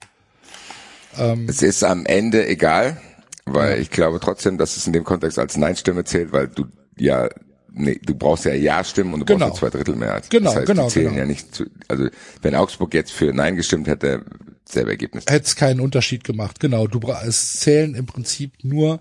Es 1.47 1.61
ist 1.61 1.83
am 1.83 2.05
Ende 2.05 2.45
egal, 2.45 2.97
weil 3.45 3.79
ich 3.79 3.89
glaube 3.89 4.19
trotzdem, 4.19 4.57
dass 4.57 4.75
es 4.75 4.85
in 4.85 4.91
dem 4.93 5.05
Kontext 5.05 5.39
als 5.39 5.55
Nein-Stimme 5.55 6.03
zählt, 6.03 6.33
weil 6.33 6.49
du 6.49 6.65
ja, 6.97 7.29
nee, 7.71 7.99
du 8.03 8.15
brauchst 8.15 8.43
ja 8.45 8.53
Ja-Stimmen 8.53 9.13
und 9.13 9.21
du 9.21 9.25
Genau. 9.25 9.47
brauchst 9.47 9.61
ja 9.61 9.69
zwei 9.69 9.77
Drittel 9.77 9.95
Mehrheit. 9.95 10.29
Genau, 10.29 10.49
das 10.49 10.55
heißt, 10.57 10.67
genau, 10.67 10.87
die 10.87 10.93
zählen 10.93 11.07
genau. 11.09 11.19
ja 11.19 11.25
nicht 11.25 11.55
zu, 11.55 11.65
also 11.87 12.07
wenn 12.41 12.55
Augsburg 12.55 12.93
jetzt 12.93 13.11
für 13.11 13.31
Nein 13.33 13.55
gestimmt 13.55 13.87
hätte, 13.87 14.25
selbe 14.67 14.91
Ergebnis. 14.91 15.25
Hätte 15.27 15.45
es 15.45 15.55
keinen 15.55 15.79
Unterschied 15.79 16.23
gemacht. 16.23 16.59
Genau, 16.59 16.87
du 16.87 16.99
es 17.23 17.59
zählen 17.59 17.95
im 17.95 18.05
Prinzip 18.05 18.63
nur 18.63 18.99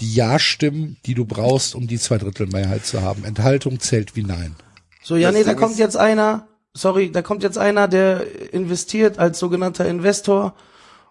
die 0.00 0.14
Ja-Stimmen, 0.14 0.96
die 1.06 1.14
du 1.14 1.24
brauchst, 1.24 1.74
um 1.74 1.86
die 1.86 1.98
Zweidrittelmehrheit 1.98 2.86
zu 2.86 3.02
haben. 3.02 3.24
Enthaltung 3.24 3.80
zählt 3.80 4.16
wie 4.16 4.22
Nein. 4.22 4.54
So, 5.02 5.16
ja, 5.16 5.30
Das 5.30 5.38
nee, 5.38 5.44
da 5.44 5.54
kommt 5.54 5.78
jetzt 5.78 5.96
einer, 5.96 6.48
sorry, 6.74 7.10
da 7.10 7.22
kommt 7.22 7.42
jetzt 7.42 7.58
einer, 7.58 7.88
der 7.88 8.52
investiert 8.52 9.18
als 9.18 9.38
sogenannter 9.38 9.88
Investor 9.88 10.54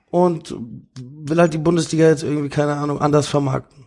und 0.09 0.55
will 0.99 1.37
halt 1.37 1.53
die 1.53 1.57
Bundesliga 1.57 2.07
jetzt 2.07 2.23
irgendwie, 2.23 2.49
keine 2.49 2.75
Ahnung, 2.75 3.01
anders 3.01 3.27
vermarkten. 3.27 3.85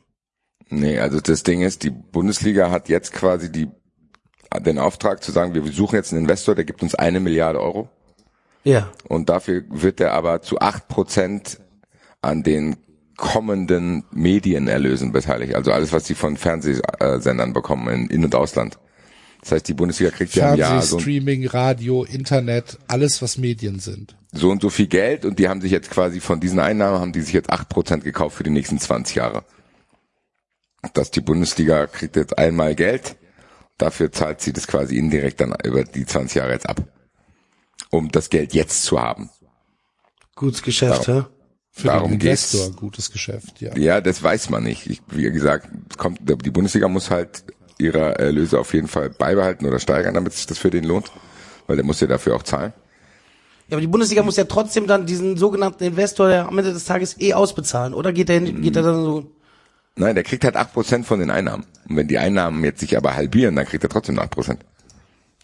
Nee, 0.69 0.99
also 0.99 1.21
das 1.21 1.43
Ding 1.43 1.63
ist, 1.63 1.83
die 1.83 1.91
Bundesliga 1.91 2.71
hat 2.71 2.89
jetzt 2.89 3.13
quasi 3.13 3.51
die, 3.51 3.69
den 4.61 4.79
Auftrag 4.79 5.23
zu 5.23 5.33
sagen, 5.33 5.55
wir 5.55 5.73
suchen 5.73 5.97
jetzt 5.97 6.13
einen 6.13 6.23
Investor, 6.23 6.55
der 6.55 6.65
gibt 6.65 6.83
uns 6.83 6.95
eine 6.95 7.21
Milliarde 7.21 7.61
Euro. 7.61 7.89
Ja. 8.65 8.93
Und 9.09 9.29
dafür 9.29 9.65
wird 9.69 10.01
er 10.01 10.13
aber 10.13 10.43
zu 10.43 10.59
acht 10.61 10.89
Prozent 10.89 11.61
an 12.23 12.43
den 12.43 12.77
kommenden 13.17 14.05
Medienerlösen 14.13 15.13
beteiligt. 15.13 15.55
Also 15.55 15.73
alles, 15.73 15.93
was 15.93 16.07
sie 16.07 16.15
von 16.15 16.37
Fernsehsendern 16.37 17.53
bekommen 17.53 17.89
in 17.89 18.11
In- 18.11 18.25
und 18.25 18.35
Ausland. 18.35 18.79
Das 19.43 19.53
heißt, 19.53 19.69
die 19.69 19.75
Bundesliga 19.75 20.11
kriegt 20.11 20.35
ja 20.35 20.53
im 20.53 20.59
Fernseh, 20.59 20.75
Jahr 20.75 20.83
so, 20.83 20.99
Streaming, 20.99 21.47
Radio, 21.47 22.05
Internet, 22.05 22.79
alles, 22.89 23.23
was 23.23 23.39
Medien 23.39 23.79
sind. 23.79 24.17
so 24.33 24.51
und 24.51 24.61
so 24.61 24.69
viel 24.69 24.87
Geld 24.87 25.25
und 25.25 25.39
die 25.39 25.49
haben 25.49 25.61
sich 25.63 25.71
jetzt 25.71 25.91
quasi 25.91 26.21
von 26.21 26.41
diesen 26.41 26.59
Einnahmen 26.61 27.01
haben 27.01 27.13
die 27.13 27.23
sich 27.23 27.33
jetzt 27.33 27.51
acht 27.51 27.69
Prozent 27.69 28.05
gekauft 28.05 28.37
für 28.37 28.45
die 28.45 28.51
nächsten 28.51 28.79
20 28.79 29.17
Jahre. 29.17 29.45
Dass 30.95 31.11
die 31.11 31.21
Bundesliga 31.21 31.87
kriegt 31.87 32.17
jetzt 32.17 32.37
einmal 32.39 32.75
Geld, 32.75 33.17
dafür 33.79 34.13
zahlt 34.13 34.41
sie 34.41 34.53
das 34.53 34.67
quasi 34.67 34.97
indirekt 34.99 35.41
dann 35.41 35.55
über 35.65 35.85
die 35.85 36.05
20 36.07 36.37
Jahre 36.37 36.53
jetzt 36.53 36.69
ab. 36.69 36.83
Um 37.91 38.11
das 38.11 38.31
Geld 38.31 38.53
jetzt 38.55 38.85
zu 38.85 39.01
haben. 39.01 39.31
Gutes 40.37 40.63
Geschäft, 40.63 41.09
hä? 41.09 41.25
Für 41.73 41.89
Darum 41.89 42.11
den 42.11 42.19
geht's. 42.19 42.53
Investor 42.53 42.75
ein 42.75 42.77
gutes 42.77 43.11
Geschäft, 43.11 43.61
ja. 43.61 43.77
Ja, 43.77 44.01
das 44.01 44.23
weiß 44.23 44.51
man 44.51 44.65
nicht. 44.65 44.89
Ich, 44.89 45.01
wie 45.09 45.31
gesagt, 45.31 45.69
es 45.89 45.97
kommt, 45.97 46.19
die 46.21 46.51
Bundesliga 46.51 46.89
muss 46.89 47.11
halt 47.11 47.45
ihre 47.79 48.19
Erlöse 48.19 48.59
auf 48.59 48.75
jeden 48.75 48.89
Fall 48.89 49.11
beibehalten 49.11 49.67
oder 49.67 49.79
steigern, 49.79 50.15
damit 50.15 50.33
sich 50.35 50.47
das 50.47 50.59
für 50.59 50.71
den 50.71 50.85
lohnt. 50.85 51.11
Weil 51.67 51.77
der 51.77 51.85
muss 51.85 52.01
ja 52.01 52.07
dafür 52.07 52.37
auch 52.37 52.43
zahlen. 52.43 52.73
Ja, 53.69 53.77
aber 53.77 53.81
die 53.81 53.87
Bundesliga 53.87 54.23
muss 54.23 54.37
ja 54.37 54.45
trotzdem 54.45 54.87
dann 54.89 55.07
diesen 55.07 55.37
sogenannten 55.37 55.85
Investor 55.85 56.29
der 56.29 56.49
am 56.49 56.59
Ende 56.59 56.73
des 56.73 56.85
Tages 56.85 57.21
eh 57.21 57.35
ausbezahlen, 57.35 57.95
oder 57.95 58.13
geht 58.13 58.29
der, 58.29 58.41
geht 58.41 58.75
der 58.75 58.83
dann 58.83 59.05
so, 59.05 59.31
Nein, 59.97 60.15
der 60.15 60.25
kriegt 60.25 60.45
halt 60.45 60.57
acht 60.57 60.73
Prozent 60.73 61.07
von 61.07 61.21
den 61.21 61.31
Einnahmen. 61.31 61.67
Und 61.89 61.97
wenn 61.97 62.09
die 62.09 62.19
Einnahmen 62.19 62.65
jetzt 62.65 62.81
sich 62.81 62.97
aber 62.97 63.15
halbieren, 63.15 63.55
dann 63.57 63.67
kriegt 63.67 63.85
er 63.85 63.91
trotzdem 63.91 64.19
acht 64.19 64.31
Prozent. 64.31 64.65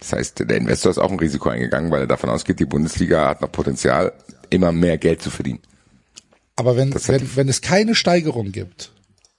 Das 0.01 0.13
heißt, 0.13 0.41
der 0.41 0.57
Investor 0.57 0.91
ist 0.91 0.99
auch 0.99 1.11
ein 1.11 1.19
Risiko 1.19 1.49
eingegangen, 1.49 1.91
weil 1.91 2.03
er 2.03 2.07
davon 2.07 2.31
ausgeht, 2.31 2.61
die 2.61 2.67
Bundesliga 2.67 3.29
hat 3.29 3.41
noch 3.41 3.51
Potenzial, 3.51 4.13
immer 4.51 4.73
mehr 4.73 4.99
Geld 4.99 5.23
zu 5.23 5.31
verdienen. 5.31 5.61
Aber 6.55 6.77
wenn, 6.77 6.91
Das 6.91 7.09
wenn, 7.09 7.37
wenn 7.37 7.49
es 7.49 7.61
keine 7.61 7.95
Steigerung 7.95 8.53
gibt, 8.53 8.93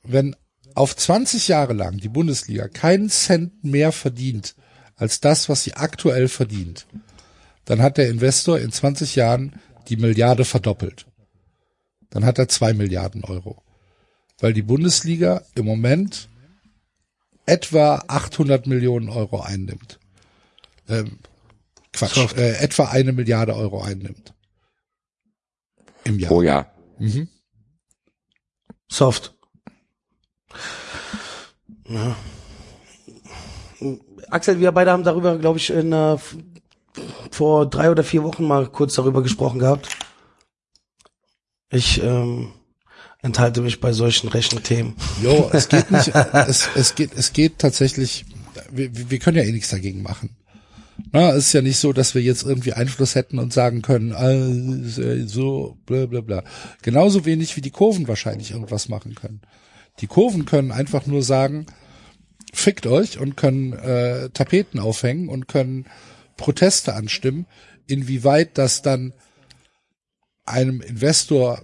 wenn 0.03 0.35
auf 0.75 0.95
20 0.95 1.47
Jahre 1.47 1.73
lang 1.73 1.97
die 1.97 2.09
Bundesliga 2.09 2.67
keinen 2.67 3.09
Cent 3.09 3.63
mehr 3.63 3.91
verdient 3.91 4.55
als 4.95 5.19
das, 5.19 5.49
was 5.49 5.63
sie 5.63 5.73
aktuell 5.73 6.27
verdient, 6.27 6.87
dann 7.65 7.81
hat 7.81 7.97
der 7.97 8.09
Investor 8.09 8.59
in 8.59 8.71
20 8.71 9.15
Jahren 9.15 9.59
die 9.89 9.97
Milliarde 9.97 10.45
verdoppelt. 10.45 11.05
Dann 12.09 12.25
hat 12.25 12.39
er 12.39 12.47
zwei 12.47 12.73
Milliarden 12.73 13.23
Euro. 13.23 13.61
Weil 14.39 14.53
die 14.53 14.61
Bundesliga 14.61 15.43
im 15.55 15.65
Moment 15.65 16.29
etwa 17.45 18.03
800 18.07 18.67
Millionen 18.67 19.09
Euro 19.09 19.41
einnimmt. 19.41 19.99
Ähm, 20.89 21.19
Quatsch, 21.93 22.35
äh, 22.35 22.57
etwa 22.57 22.85
eine 22.85 23.11
Milliarde 23.11 23.55
Euro 23.55 23.81
einnimmt. 23.81 24.33
Im 26.03 26.19
Jahr. 26.19 26.29
Pro 26.29 26.41
Jahr. 26.41 26.71
soft. 28.87 29.35
Ja. 31.89 32.15
Axel, 34.29 34.59
wir 34.59 34.71
beide 34.71 34.91
haben 34.91 35.03
darüber, 35.03 35.37
glaube 35.37 35.59
ich, 35.59 35.69
in, 35.69 35.91
äh, 35.93 36.17
vor 37.31 37.69
drei 37.69 37.91
oder 37.91 38.03
vier 38.03 38.23
Wochen 38.23 38.45
mal 38.45 38.67
kurz 38.67 38.95
darüber 38.95 39.21
gesprochen 39.21 39.59
gehabt. 39.59 39.89
Ich 41.69 42.01
ähm, 42.01 42.53
enthalte 43.21 43.61
mich 43.61 43.79
bei 43.79 43.91
solchen 43.93 44.29
rechten 44.29 44.63
Themen. 44.63 44.95
Jo, 45.21 45.49
es 45.53 45.69
geht 45.69 45.91
nicht, 45.91 46.07
es, 46.33 46.69
es 46.75 46.95
geht, 46.95 47.13
es 47.13 47.33
geht 47.33 47.59
tatsächlich, 47.59 48.25
wir, 48.71 49.09
wir 49.09 49.19
können 49.19 49.37
ja 49.37 49.43
eh 49.43 49.51
nichts 49.51 49.69
dagegen 49.69 50.01
machen. 50.01 50.36
Na, 51.11 51.31
es 51.31 51.47
ist 51.47 51.53
ja 51.53 51.61
nicht 51.61 51.77
so, 51.77 51.93
dass 51.93 52.15
wir 52.15 52.21
jetzt 52.21 52.43
irgendwie 52.43 52.73
Einfluss 52.73 53.15
hätten 53.15 53.39
und 53.39 53.53
sagen 53.53 53.81
können, 53.81 54.11
äh, 54.11 55.27
so, 55.27 55.77
bla, 55.85 56.05
bla, 56.05 56.21
bla. 56.21 56.43
Genauso 56.81 57.25
wenig 57.25 57.55
wie 57.55 57.61
die 57.61 57.71
Kurven 57.71 58.07
wahrscheinlich 58.07 58.51
irgendwas 58.51 58.89
machen 58.89 59.15
können. 59.15 59.41
Die 59.99 60.07
Kurven 60.07 60.45
können 60.45 60.71
einfach 60.71 61.05
nur 61.05 61.23
sagen, 61.23 61.65
fickt 62.53 62.87
euch 62.87 63.19
und 63.19 63.37
können 63.37 63.73
äh, 63.73 64.29
Tapeten 64.29 64.79
aufhängen 64.79 65.29
und 65.29 65.47
können 65.47 65.85
Proteste 66.35 66.93
anstimmen. 66.93 67.45
Inwieweit 67.87 68.57
das 68.57 68.81
dann 68.81 69.13
einem 70.45 70.81
Investor 70.81 71.61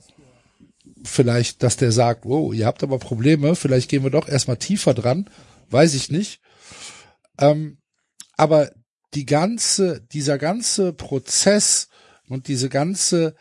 vielleicht, 1.04 1.64
dass 1.64 1.78
der 1.78 1.92
sagt, 1.92 2.26
oh, 2.26 2.54
ihr 2.54 2.66
habt 2.66 2.84
aber 2.84 3.00
Probleme, 3.00 3.56
vielleicht 3.56 3.90
gehen 3.90 4.04
wir 4.04 4.10
doch 4.10 4.28
erstmal 4.28 4.58
tiefer 4.58 4.94
dran, 4.94 5.30
weiß 5.70 5.94
ich 5.96 6.10
nicht. 6.10 6.42
Ähm, 7.40 7.78
aber 8.38 8.72
die 9.14 9.26
ganze, 9.26 10.02
dieser 10.02 10.38
ganze 10.38 10.94
Prozess 10.94 11.90
und 12.28 12.48
diese 12.48 12.70
ganze, 12.70 13.36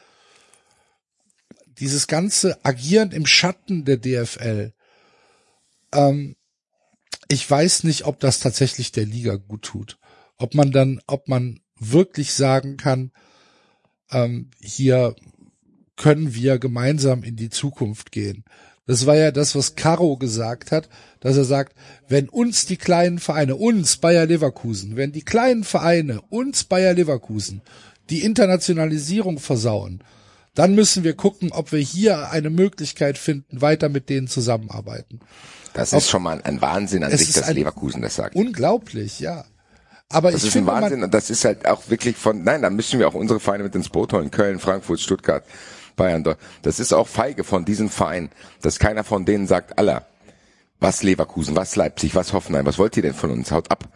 dieses 1.79 2.07
ganze 2.07 2.65
Agieren 2.65 3.13
im 3.13 3.27
Schatten 3.27 3.85
der 3.85 3.97
DFL, 3.97 4.73
ähm, 5.93 6.37
ich 7.29 7.51
weiß 7.51 7.85
nicht, 7.85 8.05
ob 8.05 8.21
das 8.21 8.41
tatsächlich 8.41 8.93
der 8.93 9.07
Liga 9.07 9.37
gut 9.37 9.63
tut. 9.63 9.99
Ob 10.37 10.55
man 10.55 10.73
dann, 10.73 11.01
ob 11.07 11.29
man 11.29 11.61
wirklich 11.79 12.35
sagen 12.35 12.77
kann, 12.77 13.13
ähm, 14.11 14.51
hier 14.61 15.17
können 15.97 16.35
wir 16.35 16.59
gemeinsam 16.59 17.23
in 17.23 17.37
die 17.37 17.51
Zukunft 17.51 18.13
gehen. 18.13 18.45
Das 18.87 19.07
war 19.07 19.17
ja 19.17 19.31
das, 19.31 19.55
was 19.55 19.77
Caro 19.77 20.17
gesagt 20.17 20.73
hat, 20.73 20.89
dass 21.21 21.37
er 21.37 21.45
sagt, 21.45 21.75
wenn 22.09 22.29
uns 22.29 22.67
die 22.67 22.77
kleinen 22.77 23.19
Vereine, 23.21 23.55
uns 23.55 23.97
Bayer 23.99 24.27
Leverkusen, 24.27 24.97
wenn 24.97 25.13
die 25.13 25.23
kleinen 25.23 25.63
Vereine, 25.63 26.21
uns 26.31 26.65
Bayer 26.65 26.95
Leverkusen, 26.95 27.63
die 28.11 28.25
Internationalisierung 28.25 29.39
versauen, 29.39 30.03
dann 30.55 30.75
müssen 30.75 31.05
wir 31.05 31.15
gucken, 31.15 31.53
ob 31.53 31.73
wir 31.73 31.79
hier 31.79 32.31
eine 32.31 32.51
Möglichkeit 32.51 33.19
finden, 33.19 33.63
weiter 33.63 33.89
mit 33.89 34.09
denen 34.09 34.27
zusammenarbeiten. 34.27 35.21
Das 35.75 35.93
ist 35.93 36.11
schon 36.11 36.23
mal 36.23 36.43
ein 36.43 36.61
Wahnsinn 36.61 37.05
an 37.05 37.17
sich, 37.17 37.33
dass 37.33 37.53
Leverkusen 37.53 38.03
das 38.03 38.17
sagt. 38.17 38.35
Unglaublich, 38.35 39.21
ja. 39.21 39.45
Aber 40.11 40.31
Das 40.31 40.43
ich 40.43 40.49
ist 40.49 40.57
ein 40.57 40.67
finde, 40.67 40.73
Wahnsinn 40.73 41.03
und 41.05 41.15
das 41.15 41.31
ist 41.31 41.47
halt 41.47 41.67
auch 41.67 41.89
wirklich 41.89 42.17
von, 42.17 42.43
nein, 42.45 42.61
da 42.61 42.69
müssen 42.69 42.99
wir 42.99 43.09
auch 43.09 43.15
unsere 43.15 43.41
Vereine 43.41 43.65
mit 43.65 43.75
ins 43.75 43.89
Boot 43.89 44.13
holen. 44.13 44.31
Köln, 44.31 44.59
Frankfurt, 44.59 45.01
Stuttgart, 45.01 45.43
Bayern. 45.97 46.25
Dort. 46.25 46.39
Das 46.63 46.81
ist 46.81 46.93
auch 46.93 47.09
feige 47.09 47.45
von 47.45 47.65
diesen 47.65 47.89
Vereinen, 47.89 48.31
dass 48.61 48.79
keiner 48.79 49.05
von 49.05 49.25
denen 49.25 49.47
sagt, 49.47 49.79
aller, 49.79 50.07
was 50.81 51.03
Leverkusen, 51.03 51.57
was 51.57 51.77
Leipzig, 51.77 52.15
was 52.15 52.33
Hoffenheim, 52.33 52.67
was 52.67 52.79
wollt 52.79 52.97
ihr 52.97 53.03
denn 53.03 53.15
von 53.15 53.31
uns? 53.31 53.53
Haut 53.53 53.71
ab. 53.71 53.89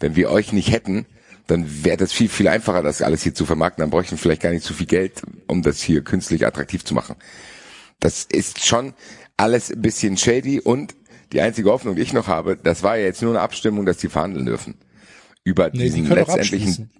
Wenn 0.00 0.16
wir 0.16 0.30
euch 0.30 0.52
nicht 0.52 0.70
hätten, 0.70 1.06
dann 1.46 1.84
wäre 1.84 1.96
das 1.96 2.12
viel, 2.12 2.28
viel 2.28 2.48
einfacher, 2.48 2.82
das 2.82 3.02
alles 3.02 3.22
hier 3.22 3.34
zu 3.34 3.46
vermarkten. 3.46 3.82
Dann 3.82 3.90
bräuchten 3.90 4.12
wir 4.12 4.18
vielleicht 4.18 4.42
gar 4.42 4.50
nicht 4.50 4.64
so 4.64 4.74
viel 4.74 4.86
Geld, 4.86 5.22
um 5.46 5.62
das 5.62 5.82
hier 5.82 6.02
künstlich 6.02 6.46
attraktiv 6.46 6.84
zu 6.84 6.94
machen. 6.94 7.16
Das 8.00 8.24
ist 8.24 8.64
schon 8.64 8.94
alles 9.36 9.70
ein 9.70 9.80
bisschen 9.82 10.16
shady 10.16 10.60
und 10.60 10.94
die 11.32 11.40
einzige 11.40 11.70
Hoffnung, 11.70 11.96
die 11.96 12.02
ich 12.02 12.12
noch 12.12 12.28
habe, 12.28 12.56
das 12.56 12.82
war 12.82 12.96
ja 12.96 13.04
jetzt 13.04 13.20
nur 13.22 13.32
eine 13.32 13.40
Abstimmung, 13.40 13.86
dass 13.86 13.96
die 13.98 14.08
verhandeln 14.08 14.46
dürfen. 14.46 14.76
Über 15.42 15.70
nee, 15.72 15.84
die 15.84 15.90
diesen 15.90 16.12
auch 16.12 16.16
letztendlichen, 16.16 16.68
abschließen. 16.68 16.90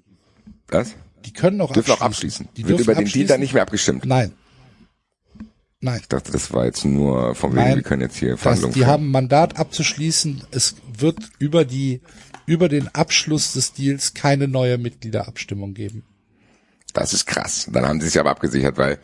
was? 0.68 0.94
Die 1.24 1.32
können 1.32 1.60
auch 1.60 1.72
Dürfen 1.72 1.92
auch 1.92 2.00
abschließen. 2.00 2.46
abschließen. 2.46 2.48
Die 2.56 2.68
Wird 2.68 2.80
über 2.80 2.94
den 2.94 2.96
Deal 2.96 3.06
abschließen. 3.06 3.28
dann 3.28 3.40
nicht 3.40 3.54
mehr 3.54 3.62
abgestimmt. 3.62 4.04
Nein. 4.04 4.32
Nein. 5.80 5.98
Ich 6.00 6.08
dachte, 6.08 6.32
das 6.32 6.52
war 6.52 6.64
jetzt 6.64 6.84
nur 6.84 7.34
von 7.34 7.52
wegen, 7.52 7.62
Nein, 7.62 7.74
wir 7.76 7.82
können 7.82 8.02
jetzt 8.02 8.16
hier 8.16 8.32
Das, 8.32 8.40
Verhandlungen 8.40 8.72
die 8.74 8.80
führen. 8.80 8.90
haben 8.90 9.06
ein 9.08 9.10
Mandat 9.10 9.58
abzuschließen. 9.58 10.44
Es 10.50 10.76
wird 10.96 11.18
über 11.38 11.64
die, 11.64 12.00
über 12.46 12.68
den 12.68 12.88
Abschluss 12.94 13.52
des 13.52 13.72
Deals 13.74 14.14
keine 14.14 14.48
neue 14.48 14.78
Mitgliederabstimmung 14.78 15.74
geben. 15.74 16.04
Das 16.94 17.12
ist 17.12 17.26
krass. 17.26 17.68
Dann 17.72 17.86
haben 17.86 18.00
sie 18.00 18.06
sich 18.06 18.18
aber 18.18 18.30
abgesichert, 18.30 18.78
weil 18.78 18.98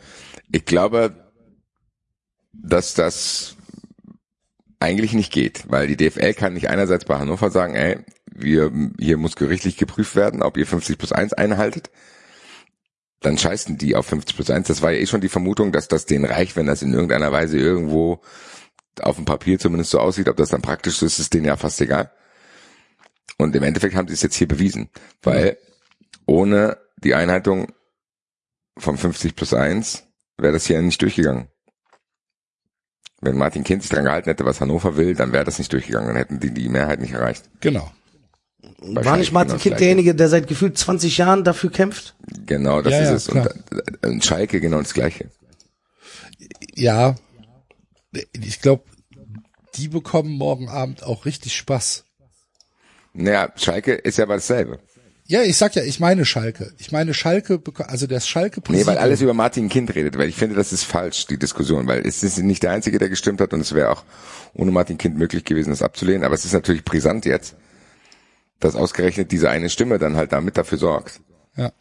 ich 0.51 0.65
glaube, 0.65 1.29
dass 2.53 2.93
das 2.93 3.55
eigentlich 4.79 5.13
nicht 5.13 5.31
geht, 5.31 5.65
weil 5.69 5.87
die 5.87 5.97
DFL 5.97 6.33
kann 6.33 6.53
nicht 6.53 6.69
einerseits 6.69 7.05
bei 7.05 7.19
Hannover 7.19 7.51
sagen, 7.51 7.75
ey, 7.75 7.99
wir, 8.33 8.71
hier 8.99 9.17
muss 9.17 9.35
gerichtlich 9.35 9.77
geprüft 9.77 10.15
werden, 10.15 10.41
ob 10.41 10.57
ihr 10.57 10.65
50 10.65 10.97
plus 10.97 11.11
1 11.11 11.33
einhaltet. 11.33 11.91
Dann 13.21 13.37
scheißen 13.37 13.77
die 13.77 13.95
auf 13.95 14.07
50 14.07 14.35
plus 14.35 14.49
1. 14.49 14.67
Das 14.67 14.81
war 14.81 14.91
ja 14.91 14.99
eh 14.99 15.07
schon 15.07 15.21
die 15.21 15.29
Vermutung, 15.29 15.71
dass 15.71 15.87
das 15.87 16.05
denen 16.05 16.25
reicht, 16.25 16.55
wenn 16.55 16.65
das 16.65 16.81
in 16.81 16.93
irgendeiner 16.93 17.31
Weise 17.31 17.57
irgendwo 17.57 18.21
auf 18.99 19.15
dem 19.15 19.25
Papier 19.25 19.59
zumindest 19.59 19.91
so 19.91 19.99
aussieht. 19.99 20.27
Ob 20.27 20.37
das 20.37 20.49
dann 20.49 20.61
praktisch 20.61 21.01
ist, 21.01 21.19
ist 21.19 21.33
denen 21.33 21.45
ja 21.45 21.55
fast 21.55 21.79
egal. 21.81 22.11
Und 23.37 23.55
im 23.55 23.63
Endeffekt 23.63 23.95
haben 23.95 24.07
sie 24.07 24.15
es 24.15 24.23
jetzt 24.23 24.35
hier 24.35 24.47
bewiesen, 24.47 24.89
weil 25.21 25.57
ohne 26.25 26.77
die 27.03 27.15
Einhaltung 27.15 27.71
von 28.77 28.97
50 28.97 29.35
plus 29.35 29.53
1 29.53 30.03
wäre 30.37 30.53
das 30.53 30.65
hier 30.65 30.81
nicht 30.81 31.01
durchgegangen. 31.01 31.47
Wenn 33.21 33.37
Martin 33.37 33.63
Kind 33.63 33.83
sich 33.83 33.91
dran 33.91 34.05
gehalten 34.05 34.29
hätte, 34.29 34.45
was 34.45 34.61
Hannover 34.61 34.97
will, 34.97 35.13
dann 35.13 35.31
wäre 35.31 35.43
das 35.43 35.59
nicht 35.59 35.71
durchgegangen, 35.71 36.07
dann 36.07 36.17
hätten 36.17 36.39
die 36.39 36.51
die 36.51 36.69
Mehrheit 36.69 36.99
nicht 36.99 37.13
erreicht. 37.13 37.43
Genau. 37.61 37.91
War 38.79 39.17
nicht 39.17 39.31
Martin 39.31 39.49
genau 39.49 39.55
das 39.57 39.63
Kind 39.63 39.79
derjenige, 39.79 40.15
der 40.15 40.29
seit 40.29 40.47
gefühlt 40.47 40.77
20 40.77 41.17
Jahren 41.17 41.43
dafür 41.43 41.71
kämpft? 41.71 42.15
Genau, 42.45 42.81
das 42.81 42.93
Ja, 42.93 42.99
ist 43.01 43.09
ja, 43.09 43.15
es. 43.15 43.27
klar. 43.27 43.49
Und, 43.71 44.03
äh, 44.03 44.07
und 44.07 44.25
Schalke 44.25 44.59
genau 44.59 44.79
das 44.79 44.93
Gleiche. 44.93 45.29
Ja. 46.75 47.15
Ich 48.33 48.61
glaube, 48.61 48.83
die 49.75 49.87
bekommen 49.87 50.31
morgen 50.31 50.69
Abend 50.69 51.03
auch 51.03 51.25
richtig 51.25 51.55
Spaß. 51.55 52.05
Naja, 53.13 53.51
Schalke 53.55 53.93
ist 53.93 54.17
ja 54.17 54.25
aber 54.25 54.35
dasselbe. 54.35 54.79
Ja, 55.25 55.43
ich 55.43 55.55
sag 55.57 55.75
ja, 55.75 55.83
ich 55.83 55.99
meine 56.01 56.25
Schalke. 56.25 56.73
Ich 56.77 56.91
meine 56.91 57.13
Schalke, 57.13 57.61
also 57.87 58.05
das 58.05 58.27
Schalke 58.27 58.61
Nee, 58.67 58.85
weil 58.85 58.97
alles 58.97 59.21
über 59.21 59.33
Martin 59.33 59.69
Kind 59.69 59.95
redet, 59.95 60.17
weil 60.17 60.27
ich 60.27 60.35
finde, 60.35 60.55
das 60.55 60.73
ist 60.73 60.83
falsch, 60.83 61.25
die 61.27 61.39
Diskussion, 61.39 61.87
weil 61.87 62.05
es 62.05 62.21
ist 62.21 62.37
nicht 62.39 62.63
der 62.63 62.71
Einzige, 62.71 62.99
der 62.99 63.07
gestimmt 63.07 63.39
hat 63.39 63.53
und 63.53 63.61
es 63.61 63.73
wäre 63.73 63.91
auch 63.91 64.03
ohne 64.53 64.71
Martin 64.71 64.97
Kind 64.97 65.17
möglich 65.17 65.45
gewesen, 65.45 65.69
das 65.69 65.81
abzulehnen, 65.83 66.25
aber 66.25 66.35
es 66.35 66.43
ist 66.43 66.51
natürlich 66.51 66.83
brisant 66.83 67.25
jetzt, 67.25 67.55
dass 68.61 68.75
ausgerechnet 68.75 69.31
diese 69.33 69.49
eine 69.49 69.69
Stimme 69.69 69.99
dann 69.99 70.15
halt 70.15 70.31
damit 70.31 70.57
dafür 70.57 70.77
sorgt, 70.77 71.19
Ja. 71.57 71.71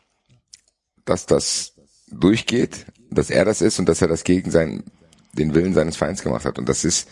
dass 1.04 1.26
das 1.26 1.74
durchgeht, 2.10 2.86
dass 3.10 3.30
er 3.30 3.44
das 3.44 3.60
ist 3.62 3.78
und 3.78 3.88
dass 3.88 4.02
er 4.02 4.08
das 4.08 4.24
gegen 4.24 4.50
seinen, 4.50 4.84
den 5.34 5.54
Willen 5.54 5.74
seines 5.74 5.96
Vereins 5.96 6.22
gemacht 6.22 6.44
hat 6.44 6.58
und 6.58 6.68
das 6.68 6.84
ist 6.84 7.08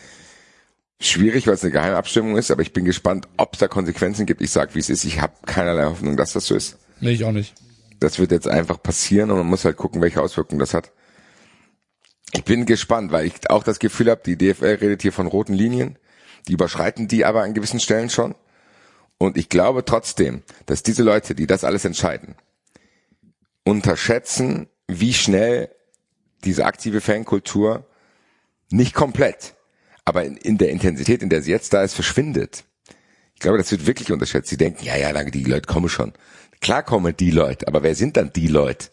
schwierig, 1.01 1.47
weil 1.47 1.55
es 1.55 1.63
eine 1.63 1.71
Geheimabstimmung 1.73 2.37
ist, 2.37 2.51
aber 2.51 2.63
ich 2.63 2.73
bin 2.73 2.85
gespannt, 2.85 3.29
ob 3.37 3.53
es 3.55 3.61
da 3.61 3.69
Konsequenzen 3.69 4.27
gibt. 4.27 4.41
Ich 4.43 4.51
sag, 4.51 4.75
wie 4.75 4.81
es 4.81 4.91
ist, 4.91 5.05
ich 5.05 5.21
habe 5.21 5.35
keinerlei 5.47 5.85
Hoffnung, 5.85 6.17
dass 6.17 6.33
das 6.33 6.47
so 6.47 6.57
ist. 6.57 6.77
Nee, 7.01 7.13
ich 7.13 7.25
auch 7.25 7.31
nicht. 7.31 7.55
Das 8.01 8.19
wird 8.19 8.33
jetzt 8.33 8.49
einfach 8.49 8.83
passieren 8.83 9.31
und 9.31 9.39
man 9.39 9.47
muss 9.47 9.65
halt 9.65 9.77
gucken, 9.77 10.01
welche 10.03 10.21
Auswirkungen 10.21 10.59
das 10.59 10.75
hat. 10.75 10.91
Ich 12.33 12.45
bin 12.45 12.67
gespannt, 12.67 13.13
weil 13.13 13.27
ich 13.27 13.49
auch 13.51 13.63
das 13.63 13.79
Gefühl 13.79 14.11
habe, 14.11 14.23
die 14.25 14.37
DFL 14.37 14.79
redet 14.81 15.03
hier 15.03 15.13
von 15.13 15.27
roten 15.29 15.55
Linien. 15.55 15.99
Die 16.47 16.53
überschreiten 16.53 17.09
die 17.09 17.25
aber 17.25 17.43
an 17.43 17.55
gewissen 17.55 17.81
Stellen 17.81 18.11
schon. 18.11 18.35
Und 19.19 19.37
ich 19.37 19.49
glaube 19.49 19.85
trotzdem, 19.85 20.43
dass 20.67 20.83
diese 20.83 21.03
Leute, 21.03 21.35
die 21.35 21.47
das 21.47 21.65
alles 21.65 21.85
entscheiden, 21.85 22.37
unterschätzen, 23.65 24.69
wie 24.87 25.13
schnell 25.13 25.71
diese 26.45 26.65
aktive 26.65 27.01
Fankultur 27.01 27.87
nicht 28.71 28.95
komplett, 28.95 29.55
aber 30.05 30.25
in, 30.25 30.37
in 30.37 30.59
der 30.59 30.71
Intensität, 30.71 31.23
in 31.23 31.29
der 31.29 31.43
sie 31.43 31.51
jetzt 31.51 31.73
da 31.73 31.83
ist, 31.83 31.95
verschwindet. 31.95 32.65
Ich 33.35 33.41
glaube, 33.41 33.59
das 33.59 33.71
wird 33.71 33.87
wirklich 33.87 34.13
unterschätzt. 34.13 34.49
Sie 34.49 34.57
denken, 34.57 34.85
ja, 34.85 34.97
ja, 34.97 35.13
danke, 35.13 35.31
die 35.31 35.45
Leute 35.45 35.67
kommen 35.67 35.89
schon. 35.89 36.13
Klar 36.61 36.83
kommen 36.83 37.17
die 37.17 37.31
Leute, 37.31 37.69
aber 37.69 37.83
wer 37.83 37.95
sind 37.95 38.17
dann 38.17 38.33
die 38.33 38.49
Leute? 38.49 38.89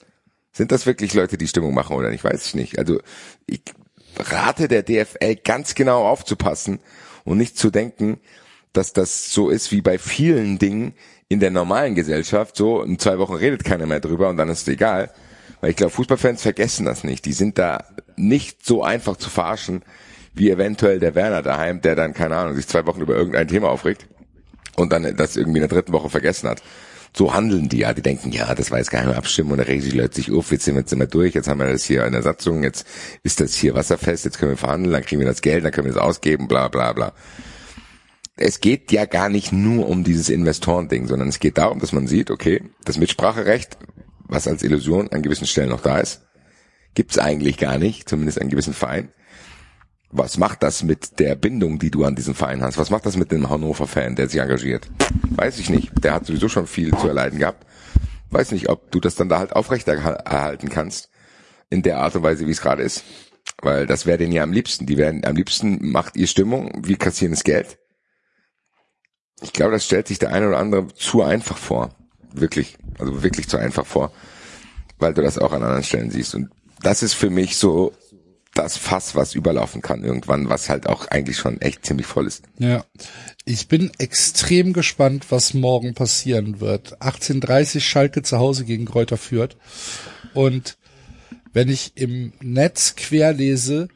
Sind 0.52 0.72
das 0.72 0.86
wirklich 0.86 1.14
Leute, 1.14 1.38
die 1.38 1.48
Stimmung 1.48 1.74
machen 1.74 1.96
oder 1.96 2.10
nicht? 2.10 2.24
Weiß 2.24 2.46
ich 2.46 2.56
nicht. 2.56 2.80
Also 2.80 3.00
ich 3.48 3.62
rate 4.18 4.68
der 4.68 4.84
DFL 4.84 5.36
ganz 5.44 5.76
genau 5.76 6.08
aufzupassen 6.08 6.80
und 7.24 7.38
nicht 7.38 7.58
zu 7.58 7.72
denken, 7.72 8.20
dass 8.78 8.94
das 8.94 9.32
so 9.32 9.50
ist 9.50 9.72
wie 9.72 9.82
bei 9.82 9.98
vielen 9.98 10.60
Dingen 10.60 10.94
in 11.28 11.40
der 11.40 11.52
normalen 11.52 11.96
Gesellschaft. 11.96 12.56
So 12.56 12.82
in 12.82 13.00
zwei 13.00 13.18
Wochen 13.18 13.34
redet 13.34 13.64
keiner 13.64 13.86
mehr 13.86 14.00
drüber 14.00 14.30
und 14.30 14.38
dann 14.38 14.50
ist 14.50 14.62
es 14.62 14.68
egal. 14.68 15.12
Weil 15.62 15.72
ich 15.72 15.76
glaube, 15.76 15.92
Fußballfans 15.92 16.42
vergessen 16.42 16.86
das 16.86 17.04
nicht. 17.04 17.26
Die 17.26 17.34
sind 17.34 17.58
da 17.58 17.86
nicht 18.16 18.66
so 18.66 18.84
einfach 18.84 19.18
zu 19.18 19.30
verarschen 19.30 19.84
wie 20.34 20.50
eventuell 20.50 21.00
der 21.00 21.16
Werner 21.16 21.42
daheim, 21.42 21.82
der 21.82 21.96
dann, 21.96 22.14
keine 22.14 22.36
Ahnung, 22.36 22.56
sich 22.56 22.68
zwei 22.68 22.86
Wochen 22.86 23.02
über 23.02 23.16
irgendein 23.16 23.48
Thema 23.48 23.70
aufregt 23.70 24.06
und 24.76 24.92
dann 24.92 25.16
das 25.16 25.38
irgendwie 25.38 25.60
in 25.60 25.68
der 25.68 25.70
dritten 25.70 25.94
Woche 25.94 26.10
vergessen 26.10 26.50
hat. 26.50 26.62
So 27.16 27.34
handeln 27.34 27.70
die 27.70 27.80
ja. 27.80 27.94
Die 27.94 28.02
denken, 28.02 28.34
ja, 28.34 28.54
das 28.54 28.72
war 28.72 28.80
jetzt 28.80 28.92
geheime 28.92 29.16
Abstimmung 29.16 29.54
und 29.54 29.60
da 29.60 29.64
regen 29.64 29.82
sich 29.82 29.94
Leute 29.94 30.16
sich 30.16 30.32
auf, 30.32 30.52
jetzt 30.52 30.66
sind 30.66 30.76
wir, 30.76 30.82
jetzt 30.82 30.90
sind 30.90 31.00
wir 31.00 31.08
durch, 31.08 31.34
jetzt 31.34 31.48
haben 31.48 31.60
wir 31.60 31.72
das 31.72 31.86
hier 31.86 32.06
in 32.06 32.12
der 32.12 32.24
Satzung, 32.24 32.64
jetzt 32.64 32.86
ist 33.24 33.40
das 33.40 33.56
hier 33.56 33.74
wasserfest, 33.74 34.26
jetzt 34.26 34.38
können 34.38 34.52
wir 34.52 34.58
verhandeln, 34.58 34.92
dann 34.92 35.04
kriegen 35.04 35.22
wir 35.22 35.28
das 35.28 35.42
Geld, 35.42 35.64
dann 35.64 35.72
können 35.72 35.86
wir 35.86 35.94
es 35.94 35.98
ausgeben, 35.98 36.50
bla 36.50 36.68
bla 36.68 36.92
bla. 36.92 37.14
Es 38.38 38.60
geht 38.60 38.91
ja 38.91 39.06
gar 39.06 39.30
nicht 39.30 39.54
nur 39.54 39.88
um 39.88 40.04
dieses 40.04 40.28
Investorending, 40.28 41.08
sondern 41.08 41.30
es 41.30 41.39
geht 41.39 41.58
darum, 41.58 41.80
dass 41.80 41.93
man 41.93 42.06
sieht, 42.06 42.32
okay, 42.32 42.63
das 42.84 42.98
Mitspracherecht, 42.98 43.78
was 44.28 44.48
als 44.48 44.62
Illusion 44.62 45.10
an 45.10 45.21
gewissen 45.21 45.48
Stellen 45.48 45.69
noch 45.69 45.82
da 45.82 46.00
ist, 46.00 46.21
gibt's 46.95 47.17
eigentlich 47.17 47.58
gar 47.58 47.78
nicht, 47.78 48.10
zumindest 48.10 48.41
an 48.41 48.50
gewissen 48.50 48.74
Verein. 48.74 49.10
Was 50.12 50.38
macht 50.38 50.63
das 50.63 50.84
mit 50.84 51.19
der 51.19 51.36
Bindung, 51.36 51.80
die 51.80 51.91
du 51.91 52.04
an 52.04 52.15
diesen 52.15 52.36
Verein 52.36 52.62
hast? 52.62 52.78
Was 52.78 52.89
macht 52.89 53.06
das 53.06 53.17
mit 53.17 53.32
dem 53.32 53.50
Hannover-Fan, 53.50 54.15
der 54.15 54.28
sich 54.28 54.39
engagiert? 54.39 54.89
Weiß 55.30 55.60
ich 55.60 55.69
nicht. 55.69 55.91
Der 56.04 56.13
hat 56.13 56.26
sowieso 56.26 56.48
schon 56.48 56.67
viel 56.67 56.95
zu 56.95 57.08
erleiden 57.08 57.39
gehabt. 57.39 57.65
Weiß 58.32 58.52
nicht, 58.52 58.69
ob 58.69 58.91
du 58.91 59.00
das 59.00 59.15
dann 59.15 59.30
da 59.30 59.39
halt 59.39 59.54
aufrechterhalten 59.54 60.69
kannst. 60.69 61.10
In 61.69 61.82
der 61.82 62.00
Art 62.00 62.15
und 62.15 62.24
Weise, 62.24 62.48
wie 62.48 62.52
es 62.52 62.62
gerade 62.62 62.84
ist. 62.84 63.04
Weil 63.62 63.88
das 63.88 64.06
wäre 64.06 64.17
denen 64.17 64.32
ja 64.32 64.43
am 64.43 64.54
liebsten. 64.54 64.86
Die 64.86 64.98
werden, 64.98 65.26
am 65.26 65.36
liebsten 65.36 65.89
macht 65.89 66.15
ihr 66.15 66.28
Stimmung, 66.28 66.82
wir 66.86 66.98
kassieren 66.98 67.34
das 67.34 67.43
Geld. 67.43 67.78
Ich 69.41 69.54
glaube, 69.54 69.71
das 69.74 69.86
stellt 69.86 70.08
sich 70.08 70.19
der 70.19 70.32
eine 70.32 70.48
oder 70.48 70.58
andere 70.58 70.88
zu 70.93 71.21
einfach 71.21 71.58
vor. 71.58 71.89
Wirklich. 72.34 72.78
Also 73.00 73.24
wirklich 73.24 73.48
zu 73.48 73.58
einfach 73.58 73.86
vor. 73.86 74.12
Weil 74.98 75.13
du 75.13 75.21
das 75.21 75.38
auch 75.38 75.52
an 75.52 75.63
anderen 75.63 75.84
Stellen 75.84 76.12
siehst. 76.12 76.36
Und 76.36 76.50
das 76.82 77.04
ist 77.04 77.13
für 77.13 77.30
mich 77.30 77.58
so 77.58 77.93
das 78.56 78.78
Fass, 78.78 79.15
was 79.15 79.36
überlaufen 79.36 79.82
kann 79.82 80.04
irgendwann, 80.04 80.48
was 80.50 80.69
halt 80.69 80.88
auch 80.88 81.08
eigentlich 81.10 81.38
schon 81.38 81.60
echt 81.60 81.86
ziemlich 81.86 82.08
voll 82.08 82.26
ist. 82.26 82.43
Ja. 82.58 82.86
Ich 83.43 83.67
bin 83.67 83.91
extrem 83.98 84.71
gespannt, 84.71 85.26
was 85.30 85.54
morgen 85.54 85.93
passieren 85.93 86.62
wird. 86.62 87.02
18.30 87.02 87.82
Schalke 87.82 88.24
zu 88.24 88.39
Hause 88.39 88.63
gegen 88.63 88.86
Kräuter 88.86 89.17
führt. 89.17 89.58
Und 90.34 90.78
wenn 91.52 91.67
ich 91.69 91.91
im 91.95 92.32
Netz 92.41 92.95
querlese, 92.95 93.89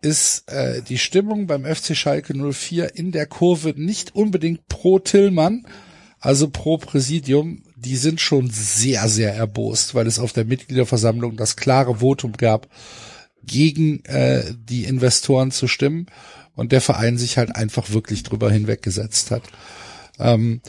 ist 0.00 0.50
äh, 0.50 0.82
die 0.82 0.98
Stimmung 0.98 1.46
beim 1.46 1.64
FC 1.64 1.96
Schalke 1.96 2.34
04 2.34 2.96
in 2.96 3.12
der 3.12 3.26
Kurve 3.26 3.74
nicht 3.76 4.14
unbedingt 4.14 4.68
pro 4.68 4.98
Tillmann, 4.98 5.66
also 6.18 6.48
pro 6.48 6.78
Präsidium. 6.78 7.62
Die 7.76 7.96
sind 7.96 8.20
schon 8.20 8.50
sehr, 8.50 9.08
sehr 9.08 9.34
erbost, 9.34 9.94
weil 9.94 10.06
es 10.06 10.18
auf 10.18 10.32
der 10.32 10.44
Mitgliederversammlung 10.44 11.36
das 11.36 11.56
klare 11.56 11.96
Votum 11.96 12.32
gab, 12.32 12.68
gegen 13.42 14.04
äh, 14.04 14.44
die 14.54 14.84
Investoren 14.84 15.50
zu 15.50 15.66
stimmen 15.66 16.06
und 16.54 16.72
der 16.72 16.80
Verein 16.80 17.16
sich 17.16 17.38
halt 17.38 17.56
einfach 17.56 17.90
wirklich 17.90 18.22
drüber 18.22 18.50
hinweggesetzt 18.50 19.30
hat. 19.30 19.42
Ähm, 20.18 20.60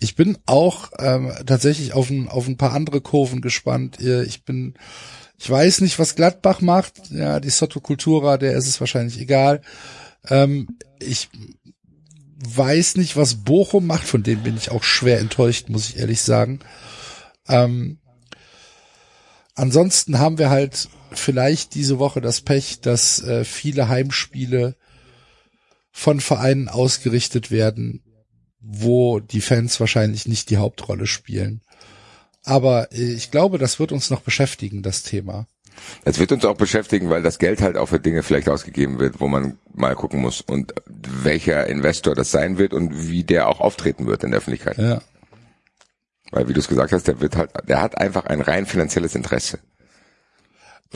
ich 0.00 0.14
bin 0.14 0.38
auch 0.46 0.90
ähm, 0.98 1.32
tatsächlich 1.46 1.92
auf 1.92 2.10
ein, 2.10 2.28
auf 2.28 2.46
ein 2.46 2.56
paar 2.56 2.72
andere 2.72 3.00
Kurven 3.00 3.40
gespannt. 3.40 4.00
Äh, 4.00 4.24
ich 4.24 4.44
bin, 4.44 4.74
ich 5.38 5.48
weiß 5.48 5.82
nicht, 5.82 5.98
was 5.98 6.16
Gladbach 6.16 6.60
macht. 6.60 7.10
Ja, 7.10 7.38
die 7.38 7.50
Sotto 7.50 7.80
Cultura, 7.80 8.38
der 8.38 8.54
ist 8.54 8.66
es 8.66 8.80
wahrscheinlich 8.80 9.20
egal. 9.20 9.62
Ähm, 10.28 10.78
ich 10.98 11.28
weiß 12.38 12.96
nicht, 12.96 13.16
was 13.16 13.36
Bochum 13.36 13.86
macht. 13.86 14.04
Von 14.04 14.24
dem 14.24 14.42
bin 14.42 14.56
ich 14.56 14.70
auch 14.70 14.82
schwer 14.82 15.20
enttäuscht, 15.20 15.68
muss 15.68 15.88
ich 15.88 15.98
ehrlich 15.98 16.22
sagen. 16.22 16.58
Ähm, 17.46 17.98
ansonsten 19.54 20.18
haben 20.18 20.38
wir 20.38 20.50
halt 20.50 20.88
vielleicht 21.12 21.74
diese 21.74 22.00
Woche 22.00 22.20
das 22.20 22.40
Pech, 22.40 22.80
dass 22.80 23.22
äh, 23.22 23.44
viele 23.44 23.88
Heimspiele 23.88 24.76
von 25.92 26.20
Vereinen 26.20 26.68
ausgerichtet 26.68 27.52
werden, 27.52 28.02
wo 28.60 29.20
die 29.20 29.40
Fans 29.40 29.78
wahrscheinlich 29.78 30.26
nicht 30.26 30.50
die 30.50 30.58
Hauptrolle 30.58 31.06
spielen. 31.06 31.62
Aber 32.48 32.90
äh, 32.92 33.12
ich 33.12 33.30
glaube, 33.30 33.58
das 33.58 33.78
wird 33.78 33.92
uns 33.92 34.10
noch 34.10 34.22
beschäftigen, 34.22 34.82
das 34.82 35.02
Thema. 35.02 35.46
Es 36.04 36.18
wird 36.18 36.32
uns 36.32 36.44
auch 36.44 36.56
beschäftigen, 36.56 37.08
weil 37.08 37.22
das 37.22 37.38
Geld 37.38 37.60
halt 37.60 37.76
auch 37.76 37.86
für 37.86 38.00
Dinge 38.00 38.24
vielleicht 38.24 38.48
ausgegeben 38.48 38.98
wird, 38.98 39.20
wo 39.20 39.28
man 39.28 39.58
mal 39.72 39.94
gucken 39.94 40.20
muss 40.20 40.40
und 40.40 40.74
welcher 40.86 41.66
Investor 41.66 42.14
das 42.14 42.32
sein 42.32 42.58
wird 42.58 42.72
und 42.72 43.08
wie 43.08 43.22
der 43.22 43.48
auch 43.48 43.60
auftreten 43.60 44.06
wird 44.06 44.24
in 44.24 44.30
der 44.30 44.38
Öffentlichkeit. 44.38 44.78
Ja. 44.78 45.02
Weil 46.30 46.48
wie 46.48 46.52
du 46.52 46.58
es 46.58 46.68
gesagt 46.68 46.92
hast, 46.92 47.06
der 47.06 47.20
wird 47.20 47.36
halt, 47.36 47.50
der 47.68 47.80
hat 47.80 47.98
einfach 47.98 48.26
ein 48.26 48.40
rein 48.40 48.66
finanzielles 48.66 49.14
Interesse. 49.14 49.60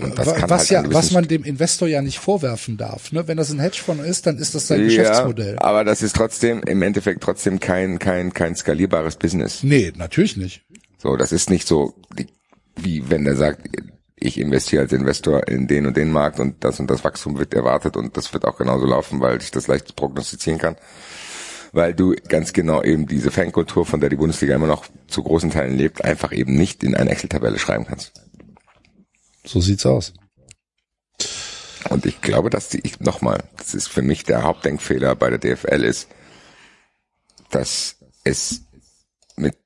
Und 0.01 0.19
das 0.19 0.35
kann 0.35 0.49
was 0.49 0.71
halt 0.71 0.87
ja, 0.87 0.95
was 0.95 1.11
man 1.11 1.29
dem 1.29 1.45
Investor 1.45 1.87
ja 1.87 2.01
nicht 2.01 2.19
vorwerfen 2.19 2.79
darf. 2.79 3.13
Ne? 3.13 3.29
Wenn 3.29 3.37
das 3.37 3.51
ein 3.51 3.61
Hedgefonds 3.61 4.05
ist, 4.05 4.27
dann 4.27 4.39
ist 4.39 4.55
das 4.55 4.67
sein 4.67 4.83
Geschäftsmodell. 4.83 5.57
Ja, 5.57 5.61
aber 5.61 5.85
das 5.85 6.03
ist 6.03 6.17
trotzdem 6.17 6.63
im 6.63 6.81
Endeffekt 6.81 7.23
trotzdem 7.23 7.61
kein 7.61 7.99
kein 7.99 8.33
kein 8.33 8.57
skalierbares 8.57 9.17
Business. 9.17 9.63
Nee, 9.63 9.93
natürlich 9.95 10.39
nicht. 10.39 10.63
So, 11.03 11.17
das 11.17 11.33
ist 11.33 11.51
nicht 11.51 11.67
so 11.67 11.95
wie 12.77 13.11
wenn 13.11 13.25
der 13.25 13.37
sagt, 13.37 13.69
ich 14.17 14.39
investiere 14.39 14.83
als 14.83 14.93
Investor 14.93 15.49
in 15.49 15.67
den 15.67 15.87
und 15.87 15.97
den 15.97 16.13
Markt 16.13 16.39
und 16.39 16.63
das 16.63 16.79
und 16.79 16.89
das 16.91 17.05
Wachstum 17.05 17.39
wird 17.39 17.55
erwartet 17.55 17.97
und 17.97 18.17
das 18.17 18.33
wird 18.33 18.45
auch 18.45 18.57
genauso 18.57 18.87
laufen, 18.87 19.21
weil 19.21 19.41
ich 19.43 19.51
das 19.51 19.67
leicht 19.67 19.97
prognostizieren 19.97 20.59
kann. 20.59 20.77
Weil 21.73 21.95
du 21.95 22.15
ganz 22.29 22.53
genau 22.53 22.83
eben 22.83 23.07
diese 23.07 23.31
Fankultur, 23.31 23.87
von 23.87 24.01
der 24.01 24.11
die 24.11 24.17
Bundesliga 24.17 24.55
immer 24.55 24.67
noch 24.67 24.87
zu 25.09 25.23
großen 25.23 25.51
Teilen 25.51 25.77
lebt, 25.77 26.05
einfach 26.05 26.31
eben 26.33 26.55
nicht 26.55 26.85
in 26.85 26.95
eine 26.95 27.11
Excel-Tabelle 27.11 27.59
schreiben 27.59 27.87
kannst. 27.87 28.13
So 29.45 29.61
sieht's 29.61 29.87
aus. 29.87 30.13
Und 31.89 32.07
ich 32.07 32.21
glaube, 32.21 32.51
dass 32.51 32.69
die, 32.69 32.81
ich, 32.85 33.01
nochmal, 33.01 33.43
das 33.57 33.75
ist 33.75 33.89
für 33.89 34.03
mich 34.03 34.23
der 34.25 34.43
Hauptdenkfehler 34.43 35.17
bei 35.17 35.31
der 35.31 35.39
DFL 35.39 35.83
ist, 35.83 36.09
dass 37.51 37.97
es 38.23 38.63
mit 39.37 39.57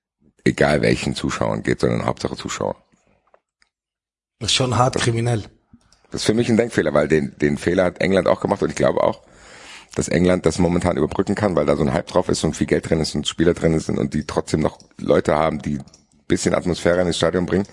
egal 0.46 0.82
welchen 0.82 1.14
Zuschauern 1.14 1.62
geht, 1.62 1.80
sondern 1.80 2.06
Hauptsache 2.06 2.36
Zuschauer. 2.36 2.76
Das 4.38 4.50
ist 4.50 4.54
schon 4.54 4.76
hart 4.76 4.96
kriminell. 4.96 5.44
Das 6.10 6.22
ist 6.22 6.26
für 6.26 6.34
mich 6.34 6.48
ein 6.48 6.56
Denkfehler, 6.56 6.94
weil 6.94 7.08
den, 7.08 7.36
den 7.38 7.58
Fehler 7.58 7.84
hat 7.84 8.00
England 8.00 8.28
auch 8.28 8.40
gemacht 8.40 8.62
und 8.62 8.70
ich 8.70 8.76
glaube 8.76 9.02
auch, 9.02 9.22
dass 9.94 10.08
England 10.08 10.46
das 10.46 10.58
momentan 10.58 10.96
überbrücken 10.96 11.34
kann, 11.34 11.56
weil 11.56 11.66
da 11.66 11.74
so 11.76 11.82
ein 11.82 11.92
Hype 11.92 12.06
drauf 12.06 12.28
ist 12.28 12.44
und 12.44 12.54
viel 12.54 12.66
Geld 12.66 12.88
drin 12.88 13.00
ist 13.00 13.14
und 13.14 13.26
Spieler 13.26 13.54
drin 13.54 13.78
sind 13.78 13.98
und 13.98 14.14
die 14.14 14.24
trotzdem 14.24 14.60
noch 14.60 14.78
Leute 14.98 15.34
haben, 15.34 15.60
die 15.60 15.78
bisschen 16.28 16.54
Atmosphäre 16.54 17.00
in 17.00 17.06
das 17.06 17.16
Stadion 17.16 17.46
bringen. 17.46 17.66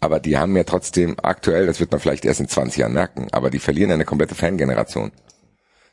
Aber 0.00 0.20
die 0.20 0.36
haben 0.36 0.56
ja 0.56 0.64
trotzdem 0.64 1.16
aktuell, 1.22 1.66
das 1.66 1.80
wird 1.80 1.90
man 1.90 2.00
vielleicht 2.00 2.24
erst 2.24 2.40
in 2.40 2.48
20 2.48 2.78
Jahren 2.78 2.92
merken, 2.92 3.28
aber 3.32 3.50
die 3.50 3.58
verlieren 3.58 3.90
eine 3.90 4.04
komplette 4.04 4.34
Fangeneration. 4.34 5.12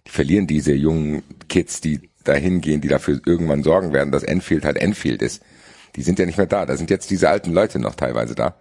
Die 0.06 0.12
verlieren 0.12 0.48
diese 0.48 0.74
jungen 0.74 1.24
Kids, 1.48 1.80
die 1.80 2.10
dahin 2.26 2.60
gehen, 2.60 2.82
die 2.82 2.90
dafür 2.90 3.22
irgendwann 3.26 3.64
sorgen 3.64 3.94
werden, 3.94 4.12
dass 4.12 4.24
Enfield 4.24 4.66
halt 4.66 4.78
Enfield 4.78 5.22
ist. 5.22 5.42
Die 5.96 6.04
sind 6.04 6.20
ja 6.20 6.26
nicht 6.26 6.38
mehr 6.38 6.48
da. 6.48 6.66
Da 6.66 6.76
sind 6.78 6.90
jetzt 6.90 7.10
diese 7.10 7.30
alten 7.30 7.54
Leute 7.54 7.80
noch 7.80 7.96
teilweise 7.96 8.36
da 8.36 8.56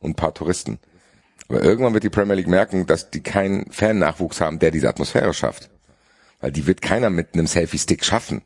und 0.00 0.10
ein 0.10 0.16
paar 0.16 0.34
Touristen. 0.34 0.78
Aber 1.48 1.62
irgendwann 1.62 1.94
wird 1.94 2.04
die 2.04 2.10
Premier 2.10 2.34
League 2.34 2.48
merken, 2.48 2.86
dass 2.86 3.10
die 3.10 3.22
keinen 3.22 3.70
Fan-Nachwuchs 3.70 4.40
haben, 4.40 4.58
der 4.58 4.70
diese 4.70 4.88
Atmosphäre 4.88 5.32
schafft. 5.32 5.70
Weil 6.40 6.52
die 6.52 6.66
wird 6.66 6.82
keiner 6.82 7.10
mit 7.10 7.34
einem 7.34 7.46
Selfie-Stick 7.46 8.04
schaffen. 8.04 8.42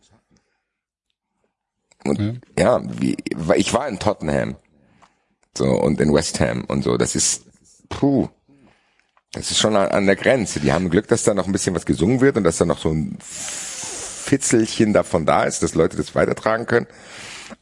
Und 2.05 2.41
ja, 2.59 2.81
wie, 3.01 3.17
weil 3.35 3.61
ich 3.61 3.73
war 3.75 3.89
in 3.89 3.99
Tottenham. 3.99 4.57
So, 5.57 5.67
und 5.67 6.01
in 6.01 6.13
West 6.13 6.41
Ham 6.41 6.65
und 6.65 6.83
so. 6.83 6.97
Das 6.97 7.15
ist, 7.15 7.45
puh. 7.89 8.29
Das 9.33 9.51
ist 9.51 9.59
schon 9.59 9.77
an, 9.77 9.89
an 9.89 10.07
der 10.07 10.17
Grenze. 10.17 10.61
Die 10.61 10.73
haben 10.73 10.91
Glück, 10.91 11.09
dass 11.09 11.25
da 11.25 11.35
noch 11.35 11.47
ein 11.47 11.53
bisschen 11.53 11.75
was 11.75 11.87
gesungen 11.87 12.21
wird 12.21 12.37
und 12.37 12.45
dass 12.45 12.59
da 12.59 12.65
noch 12.65 12.79
so 12.79 12.91
ein 12.91 13.17
Fitzelchen 13.21 14.93
davon 14.93 15.27
da 15.27 15.45
ist, 15.45 15.63
dass 15.63 15.75
Leute 15.75 15.97
das 15.97 16.15
weitertragen 16.15 16.67
können. 16.67 16.87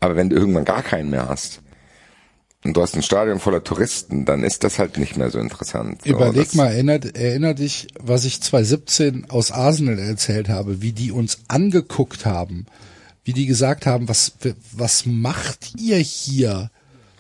Aber 0.01 0.17
wenn 0.17 0.31
du 0.31 0.37
irgendwann 0.37 0.65
gar 0.65 0.83
keinen 0.83 1.11
mehr 1.11 1.29
hast 1.29 1.61
und 2.65 2.77
du 2.77 2.83
hast 2.83 2.97
ein 2.97 3.03
Stadion 3.03 3.41
voller 3.41 3.63
Touristen, 3.63 4.25
dann 4.25 4.45
ist 4.45 4.65
das 4.65 4.79
halt 4.79 4.99
nicht 4.99 5.17
mehr 5.17 5.31
so 5.31 5.39
interessant. 5.39 6.05
Überleg 6.05 6.55
mal, 6.55 6.69
erinnert, 6.69 7.17
erinner 7.17 7.55
dich, 7.55 7.89
was 8.01 8.25
ich 8.25 8.41
2017 8.41 9.31
aus 9.31 9.53
Arsenal 9.53 9.99
erzählt 9.99 10.49
habe, 10.49 10.83
wie 10.83 10.93
die 10.93 11.13
uns 11.13 11.43
angeguckt 11.49 12.27
haben, 12.27 12.67
wie 13.25 13.33
die 13.33 13.47
gesagt 13.47 13.87
haben, 13.87 14.09
was, 14.09 14.33
was 14.73 15.07
macht 15.07 15.75
ihr 15.79 15.99
hier? 15.99 16.71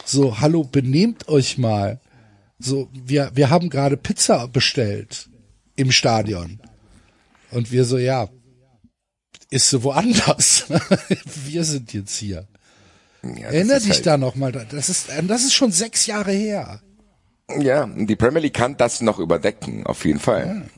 So, 0.04 0.40
hallo, 0.40 0.64
benehmt 0.64 1.28
euch 1.28 1.58
mal. 1.58 2.00
So, 2.58 2.88
wir, 2.92 3.30
wir 3.34 3.50
haben 3.50 3.70
gerade 3.70 3.96
Pizza 3.96 4.48
bestellt 4.48 5.28
im 5.76 5.92
Stadion. 5.92 6.60
Und 7.50 7.70
wir 7.70 7.84
so, 7.84 7.98
ja, 7.98 8.28
ist 9.50 9.70
so 9.70 9.82
woanders. 9.82 10.64
wir 11.46 11.64
sind 11.64 11.92
jetzt 11.92 12.16
hier. 12.16 12.48
Ja, 13.22 13.48
Erinner 13.48 13.80
dich 13.80 13.90
halt- 13.90 14.06
da 14.06 14.16
nochmal, 14.16 14.52
das 14.52 14.88
ist, 14.88 15.08
das 15.26 15.42
ist 15.42 15.54
schon 15.54 15.72
sechs 15.72 16.06
Jahre 16.06 16.32
her. 16.32 16.80
Ja, 17.58 17.86
die 17.86 18.16
Premier 18.16 18.40
League 18.40 18.54
kann 18.54 18.76
das 18.76 19.00
noch 19.00 19.18
überdecken, 19.18 19.86
auf 19.86 20.04
jeden 20.04 20.20
Fall. 20.20 20.68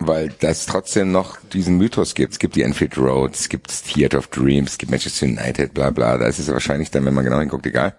Weil 0.00 0.30
das 0.40 0.66
trotzdem 0.66 1.12
noch 1.12 1.38
diesen 1.52 1.76
Mythos 1.78 2.14
gibt. 2.14 2.32
Es 2.32 2.38
gibt 2.38 2.56
die 2.56 2.62
Enfield 2.62 2.98
Road, 2.98 3.34
es 3.34 3.48
gibt 3.48 3.68
das 3.70 3.82
Theatre 3.82 4.18
of 4.18 4.26
Dreams, 4.28 4.72
es 4.72 4.78
gibt 4.78 4.90
Manchester 4.90 5.26
United, 5.26 5.72
bla 5.72 5.90
bla. 5.90 6.18
Da 6.18 6.26
ist 6.26 6.38
es 6.38 6.48
wahrscheinlich 6.48 6.90
dann, 6.90 7.04
wenn 7.04 7.14
man 7.14 7.24
genau 7.24 7.38
hinguckt, 7.38 7.64
egal. 7.66 7.94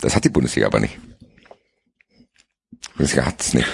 Das 0.00 0.16
hat 0.16 0.24
die 0.24 0.28
Bundesliga 0.30 0.66
aber 0.66 0.80
nicht. 0.80 0.98
Die 2.82 2.88
Bundesliga 2.96 3.26
hat 3.26 3.40
es 3.40 3.54
nicht. 3.54 3.68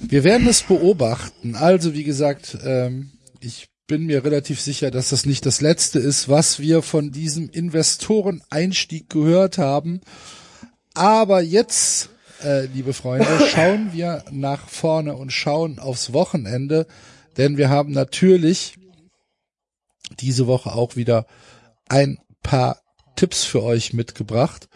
Wir 0.00 0.24
werden 0.24 0.46
es 0.48 0.62
beobachten. 0.62 1.54
Also, 1.54 1.94
wie 1.94 2.04
gesagt, 2.04 2.56
ähm, 2.64 3.10
ich 3.40 3.68
bin 3.86 4.06
mir 4.06 4.24
relativ 4.24 4.60
sicher, 4.60 4.90
dass 4.90 5.10
das 5.10 5.26
nicht 5.26 5.46
das 5.46 5.60
letzte 5.60 5.98
ist, 5.98 6.28
was 6.28 6.58
wir 6.58 6.82
von 6.82 7.12
diesem 7.12 7.48
Investoreneinstieg 7.48 9.08
gehört 9.08 9.58
haben. 9.58 10.00
Aber 10.94 11.40
jetzt, 11.40 12.10
äh, 12.42 12.66
liebe 12.66 12.92
Freunde, 12.92 13.26
schauen 13.52 13.92
wir 13.92 14.24
nach 14.30 14.68
vorne 14.68 15.14
und 15.14 15.32
schauen 15.32 15.78
aufs 15.78 16.12
Wochenende, 16.12 16.86
denn 17.36 17.56
wir 17.56 17.68
haben 17.68 17.92
natürlich 17.92 18.76
diese 20.20 20.46
Woche 20.46 20.72
auch 20.72 20.96
wieder 20.96 21.26
ein 21.88 22.18
paar 22.42 22.80
Tipps 23.14 23.44
für 23.44 23.62
euch 23.62 23.92
mitgebracht. 23.92 24.68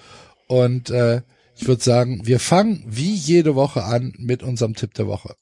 Und 0.47 0.91
äh, 0.91 1.23
ich 1.57 1.67
würde 1.67 1.83
sagen, 1.83 2.27
wir 2.27 2.41
fangen 2.41 2.85
wie 2.87 3.15
jede 3.15 3.55
Woche 3.55 3.85
an 3.85 4.15
mit 4.19 4.43
unserem 4.43 4.75
Tipp 4.75 4.95
der 4.95 5.07
Woche. 5.07 5.37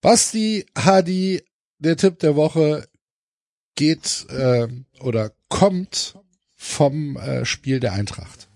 Basti 0.00 0.66
Hadi, 0.76 1.42
der 1.78 1.96
Tipp 1.96 2.18
der 2.20 2.36
Woche 2.36 2.86
geht 3.74 4.26
äh, 4.30 4.68
oder 5.00 5.32
kommt 5.48 6.16
vom 6.54 7.16
äh, 7.16 7.44
Spiel 7.44 7.80
der 7.80 7.92
Eintracht. 7.92 8.48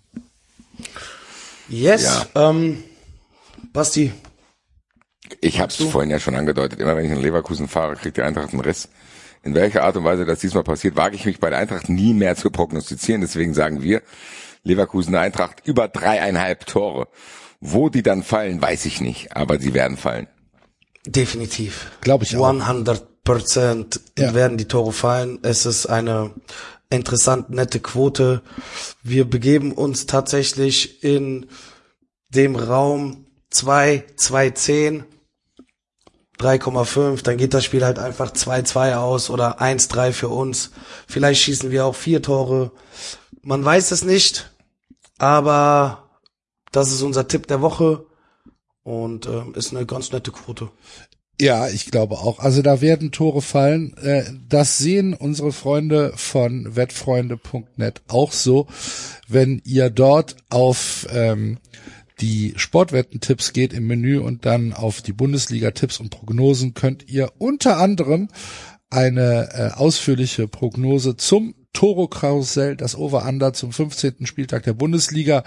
Yes, 1.69 2.03
Ja. 2.35 2.51
ähm, 2.51 2.83
Basti, 3.73 4.13
Ich 5.41 5.61
habe 5.61 5.73
es 5.73 5.77
vorhin 5.77 6.11
ja 6.11 6.19
schon 6.19 6.35
angedeutet. 6.35 6.81
Immer 6.81 6.97
wenn 6.97 7.05
ich 7.07 7.13
in 7.13 7.21
Leverkusen 7.23 7.69
fahre, 7.69 7.95
kriegt 7.97 8.17
die 8.17 8.23
Eintracht 8.23 8.53
einen 8.53 8.61
Riss. 8.61 8.89
In 9.45 9.55
welcher 9.55 9.83
Art 9.85 9.97
und 9.97 10.05
Weise 10.05 10.25
das 10.25 10.41
diesmal 10.41 10.63
passiert, 10.63 10.95
wage 10.97 11.17
ich 11.17 11.25
mich 11.25 11.41
bei 11.41 11.51
der 11.51 11.59
Eintracht 11.59 11.89
nie 11.89 12.15
mehr 12.15 12.37
zu 12.37 12.51
prognostizieren. 12.51 13.21
Deswegen 13.23 13.55
sagen 13.55 13.83
wir, 13.83 14.03
Leverkusen 14.63 15.15
Eintracht 15.17 15.67
über 15.67 15.89
dreieinhalb 15.89 16.67
Tore. 16.67 17.09
Wo 17.61 17.89
die 17.89 18.03
dann 18.03 18.23
fallen, 18.23 18.61
weiß 18.61 18.87
ich 18.87 19.01
nicht, 19.01 19.35
aber 19.37 19.59
sie 19.59 19.73
werden 19.75 19.97
fallen. 19.97 20.27
Definitiv. 21.07 21.91
Glaube 22.01 22.25
ich 22.25 22.37
auch. 22.37 22.47
100 22.49 23.25
Prozent 23.25 24.01
Ja. 24.19 24.35
werden 24.35 24.59
die 24.59 24.67
Tore 24.67 24.93
fallen. 24.93 25.39
Es 25.43 25.67
ist 25.67 25.87
eine 25.87 26.33
interessant, 26.91 27.51
nette 27.51 27.81
Quote. 27.81 28.43
Wir 29.03 29.29
begeben 29.29 29.73
uns 29.73 30.07
tatsächlich 30.07 31.03
in 31.05 31.47
dem 32.31 32.57
Raum 32.57 33.27
2, 33.51 34.05
2, 34.17 34.51
10, 34.51 35.05
3,5, 36.39 37.23
dann 37.23 37.37
geht 37.37 37.55
das 37.55 37.65
Spiel 37.65 37.85
halt 37.85 37.99
einfach 37.99 38.33
2-2 38.33 38.97
aus 38.97 39.31
oder 39.31 39.61
1-3 39.61 40.13
für 40.13 40.29
uns. 40.29 40.73
Vielleicht 41.07 41.43
schießen 41.43 41.71
wir 41.71 41.87
auch 41.87 41.95
vier 41.95 42.21
Tore. 42.23 42.73
Man 43.43 43.65
weiß 43.65 43.93
es 43.93 44.03
nicht, 44.03 44.51
aber 45.19 46.11
das 46.73 46.91
ist 46.91 47.03
unser 47.03 47.29
Tipp 47.29 47.47
der 47.47 47.61
Woche 47.61 48.07
und 48.83 49.27
äh, 49.27 49.43
ist 49.55 49.75
eine 49.75 49.87
ganz 49.87 50.13
nette 50.13 50.33
Quote. 50.33 50.71
Ja, 51.41 51.69
ich 51.69 51.87
glaube 51.87 52.17
auch. 52.17 52.39
Also 52.39 52.63
da 52.63 52.81
werden 52.81 53.11
Tore 53.11 53.43
fallen. 53.43 53.97
Äh, 53.97 54.25
das 54.49 54.79
sehen 54.79 55.15
unsere 55.15 55.53
Freunde 55.53 56.13
von 56.15 56.77
wettfreunde.net 56.77 58.03
auch 58.09 58.33
so. 58.33 58.69
Wenn 59.29 59.61
ihr 59.65 59.91
dort 59.91 60.37
auf 60.51 61.07
ähm, 61.11 61.59
die 62.21 62.55
Sportwetten-Tipps 62.57 63.53
geht 63.53 63.73
im 63.73 63.87
Menü 63.87 64.21
und 64.21 64.47
dann 64.47 64.73
auf 64.73 65.03
die 65.03 65.13
Bundesliga-Tipps 65.13 65.99
und 65.99 66.11
Prognosen 66.11 66.75
könnt 66.75 67.09
ihr 67.09 67.33
unter 67.39 67.79
anderem 67.79 68.29
eine 68.91 69.49
äh, 69.53 69.71
ausführliche 69.77 70.47
Prognose 70.47 71.17
zum 71.17 71.55
Toro 71.73 72.09
Karussell, 72.09 72.77
das 72.77 72.97
Over-Under 72.97 73.53
zum 73.53 73.73
15. 73.73 74.27
Spieltag 74.27 74.63
der 74.65 74.75
Bundesliga 74.75 75.43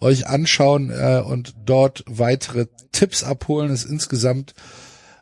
euch 0.00 0.26
anschauen 0.26 0.90
äh, 0.90 1.22
und 1.24 1.54
dort 1.64 2.04
weitere 2.06 2.66
Tipps 2.92 3.24
abholen. 3.24 3.70
Es 3.70 3.84
ist 3.84 3.90
insgesamt 3.90 4.54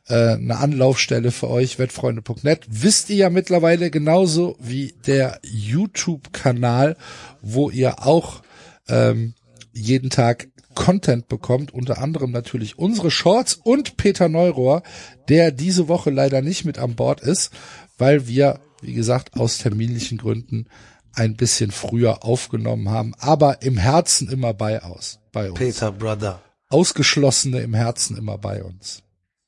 äh, 0.09 0.33
eine 0.35 0.59
Anlaufstelle 0.59 1.31
für 1.31 1.51
euch, 1.51 1.79
wettfreunde.net. 1.79 2.67
Wisst 2.69 3.11
ihr 3.11 3.17
ja 3.17 3.31
mittlerweile 3.31 3.91
genauso 3.91 4.57
wie 4.61 4.95
der 5.07 5.41
YouTube-Kanal, 5.43 6.97
wo 7.43 7.71
ihr 7.71 8.07
auch 8.07 8.43
ähm, 8.89 9.35
jeden 9.73 10.11
Tag 10.11 10.49
Content 10.75 11.27
bekommt, 11.29 11.75
unter 11.75 11.99
anderem 11.99 12.31
natürlich 12.31 12.79
unsere 12.79 13.11
Shorts 13.11 13.55
und 13.55 13.97
Peter 13.97 14.29
Neurohr, 14.29 14.83
der 15.29 15.51
diese 15.51 15.89
Woche 15.89 16.11
leider 16.11 16.43
nicht 16.43 16.65
mit 16.65 16.79
an 16.79 16.95
Bord 16.95 17.21
ist, 17.21 17.51
weil 17.99 18.29
wir, 18.29 18.61
wie 18.87 18.95
gesagt, 18.95 19.37
aus 19.37 19.59
terminlichen 19.59 20.19
Gründen 20.19 20.69
ein 21.13 21.35
bisschen 21.35 21.73
früher 21.73 22.25
aufgenommen 22.25 22.91
haben, 22.91 23.15
aber 23.19 23.63
im 23.63 23.77
Herzen 23.77 24.29
immer 24.29 24.55
bei 24.55 24.83
aus, 24.83 25.19
bei 25.33 25.51
uns. 25.51 25.59
Peter 25.59 25.91
Brother. 25.91 26.41
Ausgeschlossene 26.69 27.61
im 27.61 27.75
Herzen 27.75 28.17
immer 28.17 28.39
bei 28.39 28.63
uns. 28.63 29.03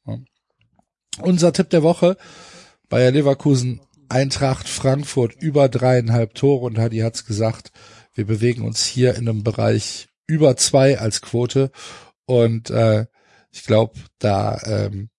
Ja. 0.06 0.18
Unser 1.20 1.52
Tipp 1.52 1.70
der 1.70 1.82
Woche, 1.82 2.16
Bayer 2.88 3.10
Leverkusen, 3.10 3.80
Eintracht 4.08 4.68
Frankfurt 4.68 5.34
über 5.34 5.68
dreieinhalb 5.68 6.34
Tore 6.34 6.64
und 6.64 6.78
Hadi 6.78 6.98
hat's 6.98 7.26
gesagt, 7.26 7.72
wir 8.14 8.26
bewegen 8.26 8.62
uns 8.62 8.84
hier 8.84 9.14
in 9.14 9.28
einem 9.28 9.44
Bereich 9.44 10.08
über 10.26 10.56
zwei 10.56 10.98
als 10.98 11.20
Quote. 11.20 11.70
Und 12.24 12.70
äh, 12.70 13.06
ich 13.52 13.64
glaube, 13.64 13.94
da 14.18 14.60
ähm, 14.64 15.10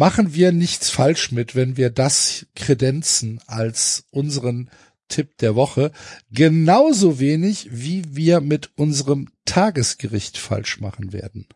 machen 0.00 0.32
wir 0.32 0.50
nichts 0.50 0.88
falsch 0.88 1.30
mit, 1.30 1.54
wenn 1.54 1.76
wir 1.76 1.90
das 1.90 2.46
kredenzen 2.56 3.38
als 3.46 4.04
unseren 4.10 4.70
Tipp 5.08 5.36
der 5.36 5.56
Woche. 5.56 5.92
Genauso 6.30 7.20
wenig, 7.20 7.68
wie 7.70 8.04
wir 8.08 8.40
mit 8.40 8.70
unserem 8.76 9.28
Tagesgericht 9.44 10.38
falsch 10.38 10.80
machen 10.80 11.12
werden. 11.12 11.48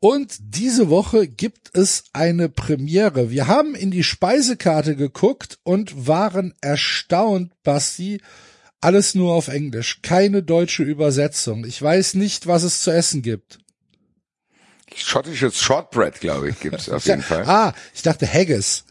Und 0.00 0.38
diese 0.40 0.88
Woche 0.88 1.28
gibt 1.28 1.76
es 1.76 2.04
eine 2.14 2.48
Premiere. 2.48 3.30
Wir 3.30 3.48
haben 3.48 3.74
in 3.74 3.90
die 3.90 4.02
Speisekarte 4.02 4.96
geguckt 4.96 5.58
und 5.62 6.06
waren 6.06 6.54
erstaunt, 6.62 7.52
Basti. 7.62 8.22
Alles 8.82 9.14
nur 9.14 9.32
auf 9.32 9.46
Englisch, 9.46 10.02
keine 10.02 10.42
deutsche 10.42 10.82
Übersetzung. 10.82 11.64
Ich 11.64 11.80
weiß 11.80 12.14
nicht, 12.14 12.48
was 12.48 12.64
es 12.64 12.82
zu 12.82 12.90
essen 12.90 13.22
gibt. 13.22 13.60
Schottisches 14.94 15.58
Shortbread, 15.60 16.20
glaube 16.20 16.50
ich, 16.50 16.60
gibt's 16.60 16.88
auf 16.88 17.04
jeden 17.06 17.22
Fall. 17.22 17.44
Ah, 17.44 17.74
ich 17.94 18.02
dachte 18.02 18.26
Haggis. 18.26 18.84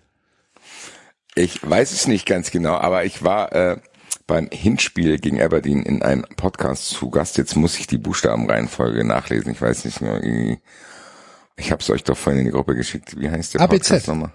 Ich 1.35 1.59
weiß 1.61 1.91
es 1.91 2.07
nicht 2.07 2.25
ganz 2.25 2.51
genau, 2.51 2.75
aber 2.75 3.03
ich 3.03 3.21
war 3.23 3.51
äh, 3.51 3.77
beim 4.27 4.49
Hinspiel 4.49 5.19
gegen 5.19 5.41
Aberdeen 5.41 5.83
in 5.83 6.01
einem 6.03 6.23
Podcast 6.37 6.87
zu 6.87 7.09
Gast. 7.09 7.37
Jetzt 7.37 7.55
muss 7.55 7.77
ich 7.77 7.85
die 7.85 7.97
Buchstabenreihenfolge 7.97 9.03
nachlesen. 9.03 9.51
Ich 9.51 9.61
weiß 9.61 9.83
nicht 9.83 9.99
mehr. 9.99 10.21
Ich 11.57 11.71
habe 11.71 11.81
es 11.81 11.89
euch 11.89 12.03
doch 12.03 12.17
vorhin 12.17 12.39
in 12.39 12.45
die 12.45 12.51
Gruppe 12.51 12.75
geschickt. 12.75 13.19
Wie 13.19 13.29
heißt 13.29 13.53
der 13.53 13.61
ABZ. 13.61 13.89
Podcast 13.89 14.07
nochmal? 14.07 14.31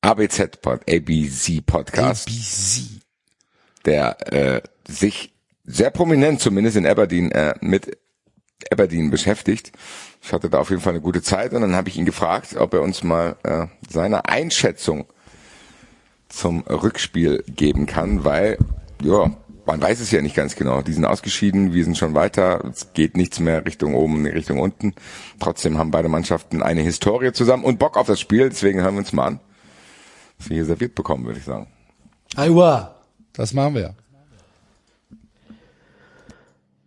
ABZ 0.00 0.62
Pod, 0.62 0.80
ABC 0.90 1.60
Podcast, 1.60 2.28
ABC. 2.28 2.99
Der 3.86 4.32
äh, 4.32 4.62
sich 4.88 5.32
sehr 5.64 5.90
prominent, 5.90 6.40
zumindest 6.40 6.76
in 6.76 6.86
Aberdeen, 6.86 7.30
äh, 7.32 7.54
mit 7.60 7.96
Aberdeen 8.70 9.10
beschäftigt. 9.10 9.72
Ich 10.22 10.32
hatte 10.32 10.50
da 10.50 10.58
auf 10.58 10.70
jeden 10.70 10.82
Fall 10.82 10.92
eine 10.92 11.02
gute 11.02 11.22
Zeit 11.22 11.52
und 11.52 11.62
dann 11.62 11.74
habe 11.74 11.88
ich 11.88 11.96
ihn 11.96 12.04
gefragt, 12.04 12.56
ob 12.56 12.74
er 12.74 12.82
uns 12.82 13.02
mal 13.02 13.36
äh, 13.42 13.66
seine 13.88 14.26
Einschätzung 14.26 15.06
zum 16.28 16.60
Rückspiel 16.62 17.42
geben 17.48 17.86
kann, 17.86 18.24
weil 18.24 18.58
ja, 19.02 19.32
man 19.66 19.80
weiß 19.80 20.00
es 20.00 20.10
ja 20.10 20.20
nicht 20.20 20.36
ganz 20.36 20.56
genau. 20.56 20.82
Die 20.82 20.92
sind 20.92 21.04
ausgeschieden, 21.04 21.72
wir 21.72 21.84
sind 21.84 21.96
schon 21.96 22.14
weiter, 22.14 22.64
es 22.70 22.92
geht 22.92 23.16
nichts 23.16 23.40
mehr 23.40 23.64
Richtung 23.64 23.94
oben, 23.94 24.26
Richtung 24.26 24.58
unten. 24.58 24.94
Trotzdem 25.38 25.78
haben 25.78 25.90
beide 25.90 26.08
Mannschaften 26.08 26.62
eine 26.62 26.82
Historie 26.82 27.32
zusammen 27.32 27.64
und 27.64 27.78
Bock 27.78 27.96
auf 27.96 28.06
das 28.06 28.20
Spiel, 28.20 28.48
deswegen 28.48 28.82
hören 28.82 28.94
wir 28.94 29.00
uns 29.00 29.12
mal 29.12 29.26
an, 29.26 29.40
was 30.38 30.50
wir 30.50 30.56
hier 30.56 30.66
serviert 30.66 30.94
bekommen, 30.94 31.24
würde 31.24 31.38
ich 31.38 31.44
sagen. 31.44 31.66
Aiwa. 32.36 32.99
Das 33.32 33.52
machen 33.52 33.74
wir. 33.74 33.94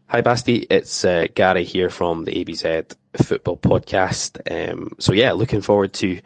Hi, 0.09 0.21
Basti. 0.21 0.67
It's 0.69 1.03
uh, 1.03 1.27
Gary 1.33 1.63
here 1.63 1.89
from 1.89 2.25
the 2.25 2.33
ABZ 2.33 2.95
Football 3.15 3.57
Podcast. 3.57 4.39
Um, 4.51 4.95
so 4.99 5.11
yeah, 5.13 5.31
looking 5.33 5.61
forward 5.61 5.93
to 5.93 6.19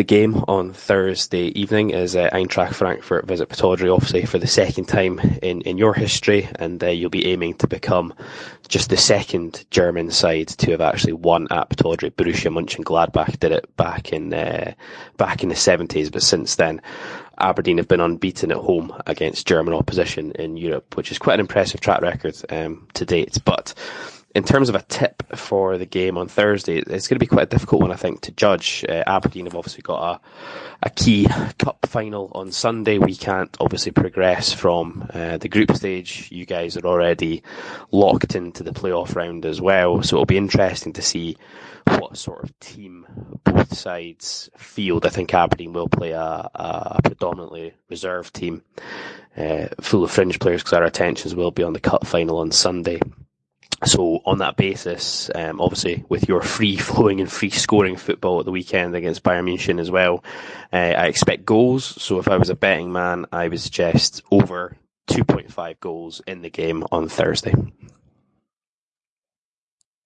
the 0.00 0.04
game 0.04 0.42
on 0.48 0.72
Thursday 0.72 1.48
evening 1.48 1.90
is 1.90 2.16
uh, 2.16 2.30
Eintracht 2.32 2.72
Frankfurt 2.72 3.26
visit 3.26 3.50
Pataudry, 3.50 3.94
obviously 3.94 4.24
for 4.24 4.38
the 4.38 4.46
second 4.46 4.86
time 4.86 5.18
in, 5.42 5.60
in 5.60 5.76
your 5.76 5.92
history, 5.92 6.48
and 6.54 6.82
uh, 6.82 6.86
you'll 6.86 7.10
be 7.10 7.26
aiming 7.26 7.52
to 7.52 7.66
become 7.66 8.14
just 8.66 8.88
the 8.88 8.96
second 8.96 9.62
German 9.70 10.10
side 10.10 10.48
to 10.48 10.70
have 10.70 10.80
actually 10.80 11.12
won 11.12 11.48
at 11.50 11.68
Pataudry. 11.68 12.10
Borussia 12.10 12.50
Mönchengladbach 12.50 13.38
did 13.40 13.52
it 13.52 13.76
back 13.76 14.10
in 14.10 14.32
uh, 14.32 14.72
back 15.18 15.42
in 15.42 15.50
the 15.50 15.54
70s, 15.54 16.10
but 16.10 16.22
since 16.22 16.56
then, 16.56 16.80
Aberdeen 17.36 17.76
have 17.76 17.88
been 17.88 18.00
unbeaten 18.00 18.50
at 18.50 18.56
home 18.56 18.94
against 19.06 19.46
German 19.46 19.74
opposition 19.74 20.32
in 20.32 20.56
Europe, 20.56 20.96
which 20.96 21.10
is 21.10 21.18
quite 21.18 21.34
an 21.34 21.40
impressive 21.40 21.82
track 21.82 22.00
record 22.00 22.36
um, 22.48 22.88
to 22.94 23.04
date. 23.04 23.36
But 23.44 23.74
in 24.34 24.44
terms 24.44 24.68
of 24.68 24.76
a 24.76 24.82
tip 24.82 25.24
for 25.36 25.76
the 25.76 25.86
game 25.86 26.16
on 26.16 26.28
Thursday, 26.28 26.78
it's 26.78 27.08
going 27.08 27.16
to 27.16 27.24
be 27.24 27.26
quite 27.26 27.44
a 27.44 27.46
difficult 27.46 27.82
one, 27.82 27.90
I 27.90 27.96
think, 27.96 28.20
to 28.22 28.32
judge. 28.32 28.84
Uh, 28.88 29.02
Aberdeen 29.06 29.46
have 29.46 29.56
obviously 29.56 29.82
got 29.82 30.02
a, 30.02 30.20
a 30.84 30.90
key 30.90 31.26
cup 31.58 31.86
final 31.86 32.30
on 32.34 32.52
Sunday. 32.52 32.98
We 32.98 33.16
can't 33.16 33.54
obviously 33.58 33.90
progress 33.90 34.52
from 34.52 35.08
uh, 35.12 35.38
the 35.38 35.48
group 35.48 35.72
stage. 35.74 36.28
You 36.30 36.46
guys 36.46 36.76
are 36.76 36.86
already 36.86 37.42
locked 37.90 38.36
into 38.36 38.62
the 38.62 38.72
playoff 38.72 39.16
round 39.16 39.44
as 39.46 39.60
well, 39.60 40.02
so 40.02 40.16
it'll 40.16 40.26
be 40.26 40.36
interesting 40.36 40.92
to 40.92 41.02
see 41.02 41.36
what 41.98 42.16
sort 42.16 42.44
of 42.44 42.58
team 42.60 43.06
both 43.42 43.76
sides 43.76 44.48
field. 44.56 45.06
I 45.06 45.08
think 45.08 45.34
Aberdeen 45.34 45.72
will 45.72 45.88
play 45.88 46.12
a, 46.12 46.48
a 46.54 47.00
predominantly 47.02 47.74
reserve 47.88 48.32
team, 48.32 48.62
uh, 49.36 49.68
full 49.80 50.04
of 50.04 50.10
fringe 50.12 50.38
players 50.38 50.62
because 50.62 50.74
our 50.74 50.84
attentions 50.84 51.34
will 51.34 51.50
be 51.50 51.64
on 51.64 51.72
the 51.72 51.80
cup 51.80 52.06
final 52.06 52.38
on 52.38 52.52
Sunday. 52.52 53.00
So 53.84 54.20
on 54.26 54.38
that 54.38 54.56
basis, 54.56 55.30
um, 55.34 55.60
obviously 55.60 56.04
with 56.08 56.28
your 56.28 56.42
free 56.42 56.76
flowing 56.88 57.20
and 57.20 57.30
free 57.32 57.50
scoring 57.50 57.96
football 57.96 58.40
at 58.40 58.44
the 58.44 58.50
weekend 58.52 58.94
against 58.94 59.22
Bayern 59.22 59.44
Munich 59.44 59.68
as 59.80 59.90
well, 59.90 60.22
uh, 60.72 60.76
I 60.76 61.06
expect 61.06 61.46
goals. 61.46 61.84
So 62.02 62.18
if 62.18 62.28
I 62.28 62.36
was 62.36 62.50
a 62.50 62.54
betting 62.54 62.92
man, 62.92 63.26
I 63.32 63.48
would 63.48 63.60
suggest 63.60 64.22
over 64.30 64.76
2.5 65.08 65.80
goals 65.80 66.20
in 66.26 66.42
the 66.42 66.50
game 66.50 66.84
on 66.92 67.08
Thursday. 67.08 67.54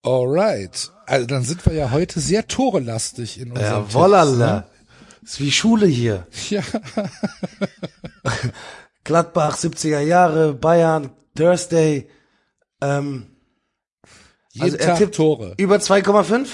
Alright. 0.07 0.91
Also 1.07 1.27
dann 1.27 1.43
sind 1.43 1.65
wir 1.67 1.73
ja 1.75 1.91
heute 1.91 2.21
sehr 2.21 2.47
torelastig 2.47 3.41
in 3.41 3.53
unserem 3.53 3.87
Ja, 3.89 3.95
wollala. 3.95 4.61
Tipps, 4.61 5.33
Ist 5.33 5.41
wie 5.41 5.51
Schule 5.51 5.87
hier. 5.87 6.27
ne? 6.27 6.27
Ja. 6.51 6.63
Gladbach, 9.05 9.57
70er 9.57 10.01
Jahre, 10.01 10.55
Bayern, 10.55 11.11
Thursday. 11.35 12.09
Ähm, 12.81 13.34
Jeden 14.55 14.63
also 14.65 14.77
er 14.79 14.87
Tag 14.87 14.99
tippt 14.99 15.15
Tore. 15.17 15.55
über 15.59 15.77
2,5? 15.77 16.49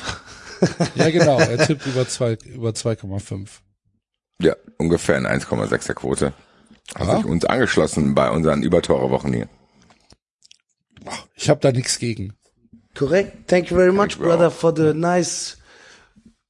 Ja, 0.95 1.11
genau. 1.11 1.39
Er 1.39 1.59
tippt 1.67 1.87
über 1.87 2.07
zwei, 2.09 2.37
über 2.47 2.71
2,5. 2.71 3.49
Ja, 4.43 4.57
ungefähr 4.79 5.17
in 5.19 5.27
1,6er 5.27 5.95
Quote. 5.95 6.33
Hat 6.95 7.07
Ja. 7.07 7.17
sich 7.17 7.25
uns 7.27 7.45
angeschlossen 7.45 8.15
bei 8.15 8.31
unseren 8.31 8.63
Übertore-Wochen 8.63 9.33
hier. 9.33 9.49
Ich 11.35 11.49
habe 11.49 11.61
da 11.61 11.73
nichts 11.73 11.99
gegen. 11.99 12.35
Correct. 12.95 13.49
Thank 13.49 13.71
you 13.71 13.77
very 13.77 13.93
much, 13.93 14.17
you, 14.17 14.23
brother, 14.25 14.51
for 14.51 14.75
the 14.75 14.93
nice 14.95 15.57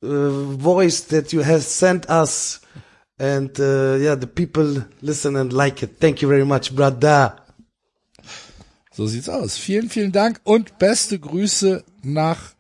uh, 0.03 0.09
voice 0.09 1.07
that 1.09 1.33
you 1.33 1.45
have 1.45 1.61
sent 1.63 2.09
us. 2.09 2.61
And 3.19 3.59
uh, 3.61 3.97
yeah, 3.97 4.15
the 4.19 4.27
people 4.27 4.85
listen 5.03 5.37
and 5.37 5.53
like 5.53 5.83
it. 5.83 6.01
Thank 6.01 6.23
you 6.23 6.29
very 6.29 6.45
much, 6.47 6.75
brother. 6.75 7.37
So 9.01 9.07
sieht's 9.07 9.31
aus. 9.31 9.57
Vielen, 9.57 9.89
vielen 9.89 10.13
Dank 10.13 10.43
und 10.45 10.77
beste 10.77 11.19
Grüße 11.19 11.85
nach 12.03 12.53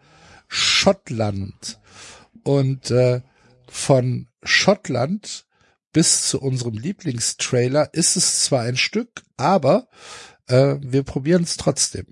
Schottland. 0.49 1.78
Und 2.45 2.91
äh, 2.91 3.20
von 3.68 4.26
Schottland 4.43 5.45
bis 5.93 6.30
zu 6.30 6.41
unserem 6.41 6.78
Lieblingstrailer 6.78 7.93
ist 7.93 8.16
es 8.16 8.43
zwar 8.43 8.62
ein 8.62 8.78
Stück, 8.78 9.20
aber 9.36 9.86
äh, 10.47 10.76
wir 10.80 11.03
probieren 11.03 11.43
es 11.43 11.59
trotzdem. 11.59 12.07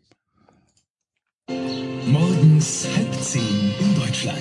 Morgens 1.49 2.87
halb 2.95 3.23
zehn 3.23 3.73
in 3.81 3.95
Deutschland. 3.95 4.39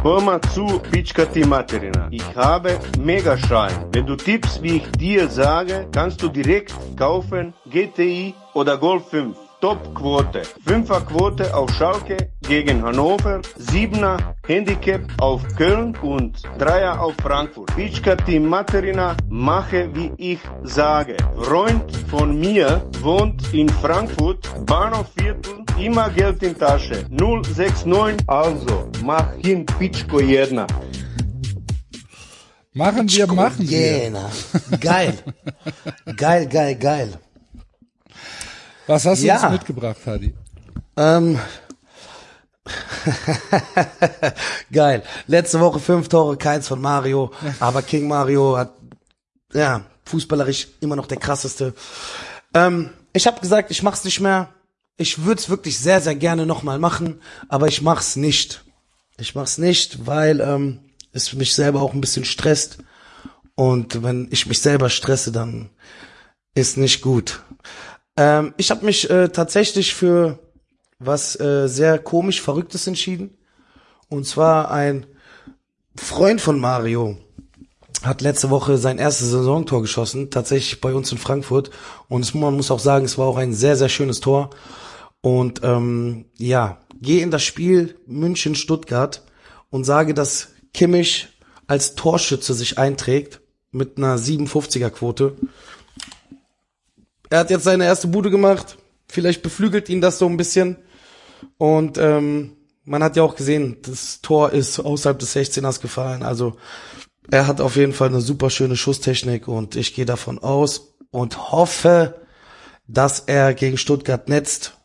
Hör 0.00 0.20
mal 0.20 0.40
zu, 0.54 0.78
Pitschka 0.78 1.24
die 1.24 1.42
Materina. 1.42 2.06
Ich 2.12 2.36
habe 2.36 2.78
Megaschein. 3.00 3.86
Wenn 3.90 4.06
du 4.06 4.14
tippst, 4.14 4.62
wie 4.62 4.76
ich 4.76 4.88
dir 4.92 5.28
sage, 5.28 5.88
kannst 5.90 6.22
du 6.22 6.28
direkt 6.28 6.72
kaufen 6.96 7.52
GTI 7.68 8.32
oder 8.54 8.78
Golf 8.78 9.08
5. 9.10 9.36
Top-Quote. 9.60 10.42
Fünfer-Quote 10.66 11.54
auf 11.56 11.70
Schalke 11.70 12.16
gegen 12.42 12.82
Hannover, 12.82 13.40
Siebener 13.56 14.34
Handicap 14.46 15.00
auf 15.18 15.42
Köln 15.56 15.96
und 16.02 16.42
Dreier 16.58 17.00
auf 17.00 17.14
Frankfurt. 17.22 17.74
Pitschka 17.74 18.14
Team 18.14 18.46
Materina, 18.46 19.16
mache 19.30 19.88
wie 19.94 20.12
ich 20.18 20.40
sage. 20.64 21.16
Freund 21.40 21.96
von 22.10 22.38
mir 22.38 22.82
wohnt 23.00 23.54
in 23.54 23.70
Frankfurt, 23.70 24.46
Bahnhofviertel, 24.66 25.64
immer 25.80 26.10
Geld 26.10 26.42
in 26.42 26.58
Tasche. 26.58 27.06
069, 27.08 28.28
also 28.28 28.90
mach 29.02 29.32
hin 29.42 29.64
Pitschko 29.64 30.20
jedna. 30.20 30.66
Machen 32.74 33.08
wir, 33.08 33.26
machen 33.28 33.66
wir. 33.66 34.10
Yeah, 34.10 34.30
geil. 34.80 35.14
geil, 36.16 36.46
geil, 36.48 36.74
geil. 36.74 37.08
Was 38.86 39.06
hast 39.06 39.22
du 39.22 39.26
Ja. 39.26 39.42
uns 39.42 39.52
mitgebracht, 39.52 39.96
Hadi? 40.04 40.34
Ähm, 40.96 41.38
geil. 44.72 45.02
Letzte 45.26 45.60
Woche 45.60 45.80
fünf 45.80 46.08
Tore, 46.08 46.36
keins 46.36 46.68
von 46.68 46.80
Mario, 46.80 47.32
aber 47.60 47.82
King 47.82 48.08
Mario 48.08 48.56
hat, 48.56 48.72
ja, 49.52 49.82
fußballerisch 50.04 50.68
immer 50.80 50.96
noch 50.96 51.06
der 51.06 51.18
krasseste. 51.18 51.74
Ähm, 52.54 52.90
ich 53.12 53.26
habe 53.26 53.40
gesagt, 53.40 53.70
ich 53.70 53.82
mach's 53.82 54.04
nicht 54.04 54.20
mehr. 54.20 54.48
Ich 54.96 55.24
würde 55.24 55.40
es 55.40 55.48
wirklich 55.48 55.78
sehr, 55.78 56.00
sehr 56.00 56.14
gerne 56.14 56.46
nochmal 56.46 56.78
machen, 56.78 57.20
aber 57.48 57.66
ich 57.68 57.82
mach's 57.82 58.16
nicht. 58.16 58.64
Ich 59.18 59.34
mach's 59.34 59.58
nicht, 59.58 60.06
weil 60.06 60.40
ähm, 60.40 60.80
es 61.12 61.32
mich 61.32 61.54
selber 61.54 61.82
auch 61.82 61.94
ein 61.94 62.00
bisschen 62.00 62.24
stresst. 62.24 62.78
Und 63.56 64.02
wenn 64.02 64.28
ich 64.30 64.46
mich 64.46 64.60
selber 64.60 64.90
stresse, 64.90 65.30
dann 65.32 65.70
ist 66.54 66.76
nicht 66.76 67.02
gut. 67.02 67.40
Ähm, 68.16 68.54
ich 68.56 68.70
habe 68.70 68.84
mich 68.84 69.08
äh, 69.10 69.28
tatsächlich 69.28 69.94
für 69.94 70.38
was 70.98 71.38
äh, 71.38 71.68
sehr 71.68 71.98
komisch 71.98 72.40
Verrücktes 72.40 72.86
entschieden. 72.86 73.36
Und 74.08 74.26
zwar 74.26 74.70
ein 74.70 75.06
Freund 75.96 76.40
von 76.40 76.58
Mario 76.58 77.16
hat 78.02 78.20
letzte 78.20 78.50
Woche 78.50 78.76
sein 78.76 78.98
erstes 78.98 79.30
Saisontor 79.30 79.80
geschossen, 79.80 80.30
tatsächlich 80.30 80.80
bei 80.80 80.92
uns 80.92 81.10
in 81.10 81.18
Frankfurt. 81.18 81.70
Und 82.08 82.22
es, 82.22 82.34
man 82.34 82.54
muss 82.54 82.70
auch 82.70 82.78
sagen, 82.78 83.04
es 83.04 83.18
war 83.18 83.26
auch 83.26 83.38
ein 83.38 83.54
sehr, 83.54 83.76
sehr 83.76 83.88
schönes 83.88 84.20
Tor. 84.20 84.50
Und 85.20 85.62
ähm, 85.64 86.26
ja, 86.36 86.78
gehe 87.00 87.22
in 87.22 87.30
das 87.30 87.42
Spiel 87.42 87.98
München-Stuttgart 88.06 89.22
und 89.70 89.84
sage, 89.84 90.12
dass 90.12 90.48
Kimmich 90.74 91.28
als 91.66 91.94
Torschütze 91.94 92.52
sich 92.52 92.78
einträgt 92.78 93.40
mit 93.70 93.96
einer 93.96 94.18
57er 94.18 94.90
Quote. 94.90 95.36
Er 97.34 97.40
hat 97.40 97.50
jetzt 97.50 97.64
seine 97.64 97.84
erste 97.84 98.06
Bude 98.06 98.30
gemacht. 98.30 98.76
Vielleicht 99.08 99.42
beflügelt 99.42 99.88
ihn 99.88 100.00
das 100.00 100.20
so 100.20 100.26
ein 100.26 100.36
bisschen. 100.36 100.76
Und 101.58 101.98
ähm, 101.98 102.52
man 102.84 103.02
hat 103.02 103.16
ja 103.16 103.24
auch 103.24 103.34
gesehen, 103.34 103.78
das 103.82 104.20
Tor 104.20 104.52
ist 104.52 104.78
außerhalb 104.78 105.18
des 105.18 105.34
16ers 105.34 105.80
gefallen. 105.80 106.22
Also 106.22 106.54
er 107.28 107.48
hat 107.48 107.60
auf 107.60 107.74
jeden 107.74 107.92
Fall 107.92 108.06
eine 108.06 108.20
super 108.20 108.50
schöne 108.50 108.76
Schusstechnik 108.76 109.48
und 109.48 109.74
ich 109.74 109.94
gehe 109.94 110.04
davon 110.04 110.38
aus 110.38 110.94
und 111.10 111.50
hoffe, 111.50 112.14
dass 112.86 113.18
er 113.26 113.52
gegen 113.52 113.78
Stuttgart 113.78 114.28
netzt 114.28 114.78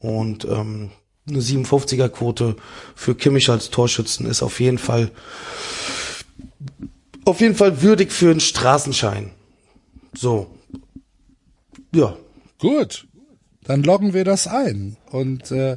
und 0.00 0.44
ähm, 0.44 0.90
eine 1.28 1.38
57er 1.38 2.08
Quote 2.08 2.56
für 2.96 3.14
Kimmich 3.14 3.48
als 3.48 3.70
Torschützen 3.70 4.26
ist 4.26 4.42
auf 4.42 4.58
jeden 4.58 4.78
Fall 4.78 5.12
auf 7.24 7.40
jeden 7.40 7.54
Fall 7.54 7.80
würdig 7.80 8.10
für 8.10 8.32
einen 8.32 8.40
Straßenschein. 8.40 9.30
So. 10.12 10.55
Ja. 11.94 12.16
Gut, 12.58 13.06
dann 13.64 13.82
loggen 13.82 14.14
wir 14.14 14.24
das 14.24 14.46
ein 14.46 14.96
und 15.10 15.50
äh, 15.50 15.76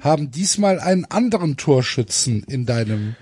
haben 0.00 0.30
diesmal 0.30 0.80
einen 0.80 1.04
anderen 1.06 1.56
Torschützen 1.56 2.42
in 2.44 2.66
deinem 2.66 3.16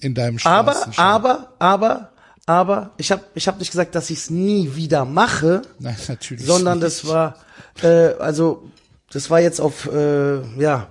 in 0.00 0.14
deinem 0.14 0.38
Aber, 0.44 0.72
Straßenschein. 0.72 1.04
aber, 1.04 1.52
aber, 1.58 2.10
aber, 2.46 2.90
ich 2.98 3.10
habe 3.10 3.24
ich 3.34 3.48
hab 3.48 3.58
nicht 3.58 3.70
gesagt, 3.70 3.94
dass 3.94 4.10
ich 4.10 4.18
es 4.18 4.30
nie 4.30 4.74
wieder 4.74 5.04
mache, 5.04 5.62
Nein, 5.78 5.96
natürlich. 6.06 6.44
sondern 6.44 6.78
nicht. 6.78 6.86
das 6.86 7.06
war, 7.06 7.36
äh, 7.82 8.12
also, 8.18 8.70
das 9.10 9.30
war 9.30 9.40
jetzt 9.40 9.60
auf, 9.60 9.86
äh, 9.90 10.42
ja, 10.60 10.88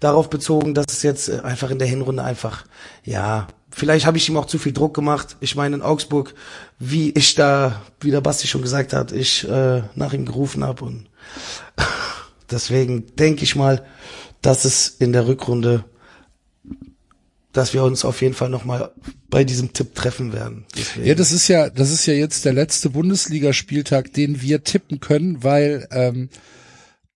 darauf 0.00 0.30
bezogen, 0.30 0.74
dass 0.74 0.86
es 0.90 1.02
jetzt 1.02 1.28
äh, 1.28 1.40
einfach 1.40 1.70
in 1.70 1.78
der 1.78 1.88
Hinrunde 1.88 2.24
einfach, 2.24 2.64
ja, 3.04 3.46
vielleicht 3.70 4.06
habe 4.06 4.18
ich 4.18 4.28
ihm 4.28 4.36
auch 4.36 4.46
zu 4.46 4.58
viel 4.58 4.72
Druck 4.72 4.94
gemacht. 4.94 5.36
Ich 5.40 5.56
meine, 5.56 5.76
in 5.76 5.82
Augsburg, 5.82 6.34
wie 6.78 7.10
ich 7.10 7.34
da, 7.34 7.82
wie 8.00 8.10
der 8.10 8.20
Basti 8.20 8.46
schon 8.46 8.62
gesagt 8.62 8.92
hat, 8.92 9.12
ich 9.12 9.48
äh, 9.48 9.82
nach 9.94 10.12
ihm 10.12 10.26
gerufen 10.26 10.64
habe 10.64 10.84
und 10.84 11.06
deswegen 12.50 13.14
denke 13.16 13.44
ich 13.44 13.56
mal, 13.56 13.84
dass 14.42 14.64
es 14.64 14.88
in 14.88 15.12
der 15.12 15.26
Rückrunde 15.26 15.84
dass 17.52 17.74
wir 17.74 17.82
uns 17.82 18.04
auf 18.04 18.22
jeden 18.22 18.34
Fall 18.34 18.48
nochmal 18.48 18.92
bei 19.28 19.44
diesem 19.44 19.72
Tipp 19.72 19.94
treffen 19.94 20.32
werden. 20.32 20.64
Deswegen. 20.76 21.06
Ja, 21.06 21.14
das 21.14 21.32
ist 21.32 21.48
ja, 21.48 21.68
das 21.68 21.90
ist 21.90 22.06
ja 22.06 22.14
jetzt 22.14 22.44
der 22.44 22.52
letzte 22.52 22.90
Bundesligaspieltag, 22.90 24.12
den 24.12 24.40
wir 24.40 24.62
tippen 24.62 25.00
können, 25.00 25.42
weil 25.42 25.88
ähm, 25.90 26.28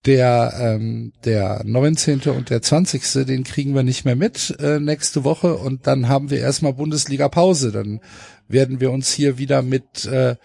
der 0.07 0.55
ähm, 0.59 1.13
der 1.25 1.63
19. 1.65 2.23
und 2.23 2.51
der 2.51 2.63
20. 2.63 3.27
den 3.27 3.45
kriegen 3.45 3.75
wir 3.75 3.83
nicht 3.83 4.05
mehr 4.05 4.17
mit 4.17 4.55
äh, 4.61 4.79
nächste 4.79 5.25
Woche 5.25 5.55
und 5.55 5.87
dann 5.87 6.09
haben 6.09 6.31
wir 6.31 6.41
erstmal 6.41 6.75
Bundesliga 6.75 7.29
Pause. 7.29 7.73
Dann 7.73 8.01
werden 8.47 8.81
wir 8.81 8.91
uns 8.91 9.11
hier 9.11 9.39
wieder 9.39 9.63
mit 9.63 10.05
äh, 10.05 10.37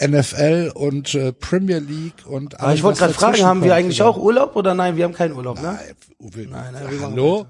NFL 0.00 0.72
und 0.74 1.14
äh, 1.14 1.32
Premier 1.32 1.78
League 1.78 2.26
und 2.26 2.60
Aber 2.60 2.74
ich 2.74 2.82
wollte 2.82 3.00
gerade 3.00 3.14
fragen, 3.14 3.42
haben 3.42 3.62
wir 3.62 3.74
eigentlich 3.74 4.02
auch 4.02 4.16
Urlaub 4.16 4.56
oder 4.56 4.74
nein? 4.74 4.96
Wir 4.96 5.04
haben 5.04 5.12
keinen 5.12 5.34
Urlaub, 5.34 5.60
ne? 5.60 5.78
Uwe, 6.18 6.46
Nein, 6.50 6.72
nein, 6.72 6.90
wir 6.90 7.00
Hallo? 7.00 7.46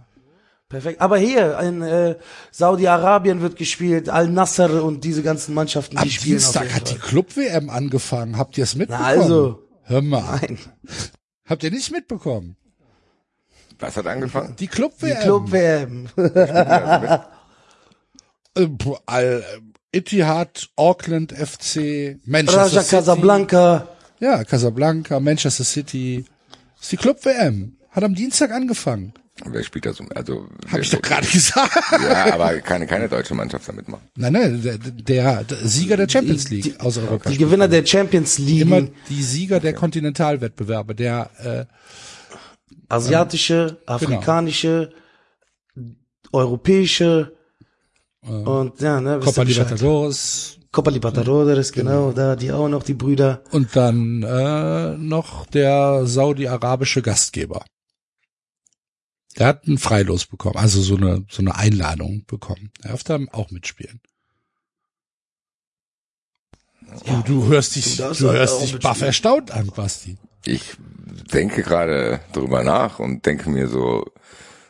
Perfekt. 0.68 1.00
Aber 1.00 1.18
hier 1.18 1.58
in 1.60 1.82
äh, 1.82 2.16
Saudi-Arabien 2.50 3.40
wird 3.42 3.56
gespielt, 3.56 4.08
Al-Nasser 4.08 4.82
und 4.82 5.04
diese 5.04 5.22
ganzen 5.22 5.54
Mannschaften, 5.54 5.96
die 5.96 6.02
Am 6.02 6.08
spielen 6.08 6.38
Dienstag 6.38 6.74
hat 6.74 6.90
die. 6.90 6.96
Club-WM 6.96 7.70
angefangen. 7.70 8.38
Habt 8.38 8.58
ihr 8.58 8.64
es 8.64 8.74
mitbekommen? 8.74 9.04
also. 9.06 9.60
Hör 9.84 10.02
mal. 10.02 10.40
Nein, 10.40 10.58
Habt 11.46 11.62
ihr 11.62 11.70
nicht 11.70 11.90
mitbekommen? 11.90 12.56
Was 13.78 13.96
hat 13.96 14.06
angefangen? 14.06 14.56
Die 14.56 14.66
Club-WM. 14.68 15.14
die 15.16 15.22
Club-WM. 15.22 16.08
Äh, 18.56 18.68
puh, 18.68 18.96
Al, 19.06 19.44
Etihad, 19.90 20.68
Auckland 20.76 21.32
FC, 21.32 22.20
Manchester 22.24 22.60
Raja 22.62 22.82
City. 22.82 22.96
Casablanca. 22.96 23.88
Ja, 24.20 24.44
Casablanca, 24.44 25.18
Manchester 25.18 25.64
City. 25.64 26.24
Das 26.76 26.84
ist 26.84 26.92
die 26.92 26.96
Club-WM. 26.96 27.76
Hat 27.90 28.04
am 28.04 28.14
Dienstag 28.14 28.52
angefangen. 28.52 29.12
Wer 29.44 29.64
spielt 29.64 29.84
das? 29.86 29.98
um? 29.98 30.08
Also 30.14 30.46
Hab 30.70 30.80
ich 30.80 30.90
doch 30.90 31.02
gerade 31.02 31.26
gesagt. 31.26 31.74
Ja, 32.02 32.34
aber 32.34 32.60
keine, 32.60 32.86
keine 32.86 33.08
deutsche 33.08 33.34
Mannschaft 33.34 33.68
damit 33.68 33.88
machen. 33.88 34.08
Nein, 34.16 34.32
nein, 34.32 34.62
der, 34.62 34.78
der, 34.78 35.44
der 35.44 35.56
Sieger 35.66 35.96
der 35.96 36.08
Champions 36.08 36.48
League 36.50 36.78
aus 36.80 36.98
Europa. 36.98 37.30
Die 37.30 37.38
Gewinner 37.38 37.66
der 37.66 37.84
Champions 37.84 38.38
League, 38.38 38.62
Immer 38.62 38.82
die 39.08 39.22
Sieger 39.22 39.58
der 39.58 39.72
Kontinentalwettbewerbe, 39.72 40.94
der 40.94 41.30
äh, 41.38 41.64
asiatische, 42.88 43.78
Genau. 43.80 43.92
afrikanische, 43.92 44.92
europäische 46.32 47.32
und 48.22 48.80
ja, 48.80 49.00
ne, 49.00 49.20
Copa. 49.22 49.42
Libertadores 49.42 50.58
Copa 50.72 50.90
Libertadores, 50.90 51.70
genau, 51.72 52.10
da 52.12 52.34
die 52.34 52.50
auch 52.50 52.68
noch 52.68 52.82
die 52.82 52.94
Brüder. 52.94 53.42
und 53.52 53.76
dann 53.76 54.22
äh, 54.24 54.96
noch 54.96 55.46
der 55.46 56.04
saudi-arabische 56.06 57.00
Gastgeber. 57.02 57.64
Der 59.38 59.46
hat 59.48 59.66
ein 59.66 59.78
Freilos 59.78 60.26
bekommen, 60.26 60.56
also 60.56 60.80
so 60.80 60.96
eine 60.96 61.24
so 61.28 61.42
eine 61.42 61.56
Einladung 61.56 62.24
bekommen. 62.26 62.70
Er 62.82 62.90
darf 62.90 63.02
da 63.04 63.18
auch 63.32 63.50
mitspielen. 63.50 64.00
Du, 67.06 67.22
du 67.24 67.46
hörst 67.48 67.74
dich, 67.76 67.96
Du 67.96 68.02
du 68.12 68.28
auch 68.28 68.32
hörst 68.34 68.62
dich 68.62 68.78
baff 68.78 69.00
erstaunt 69.00 69.50
an, 69.50 69.66
Basti. 69.74 70.16
Ich 70.44 70.76
denke 71.32 71.62
gerade 71.62 72.20
drüber 72.32 72.62
nach 72.62 72.98
und 72.98 73.26
denke 73.26 73.50
mir 73.50 73.68
so, 73.68 74.04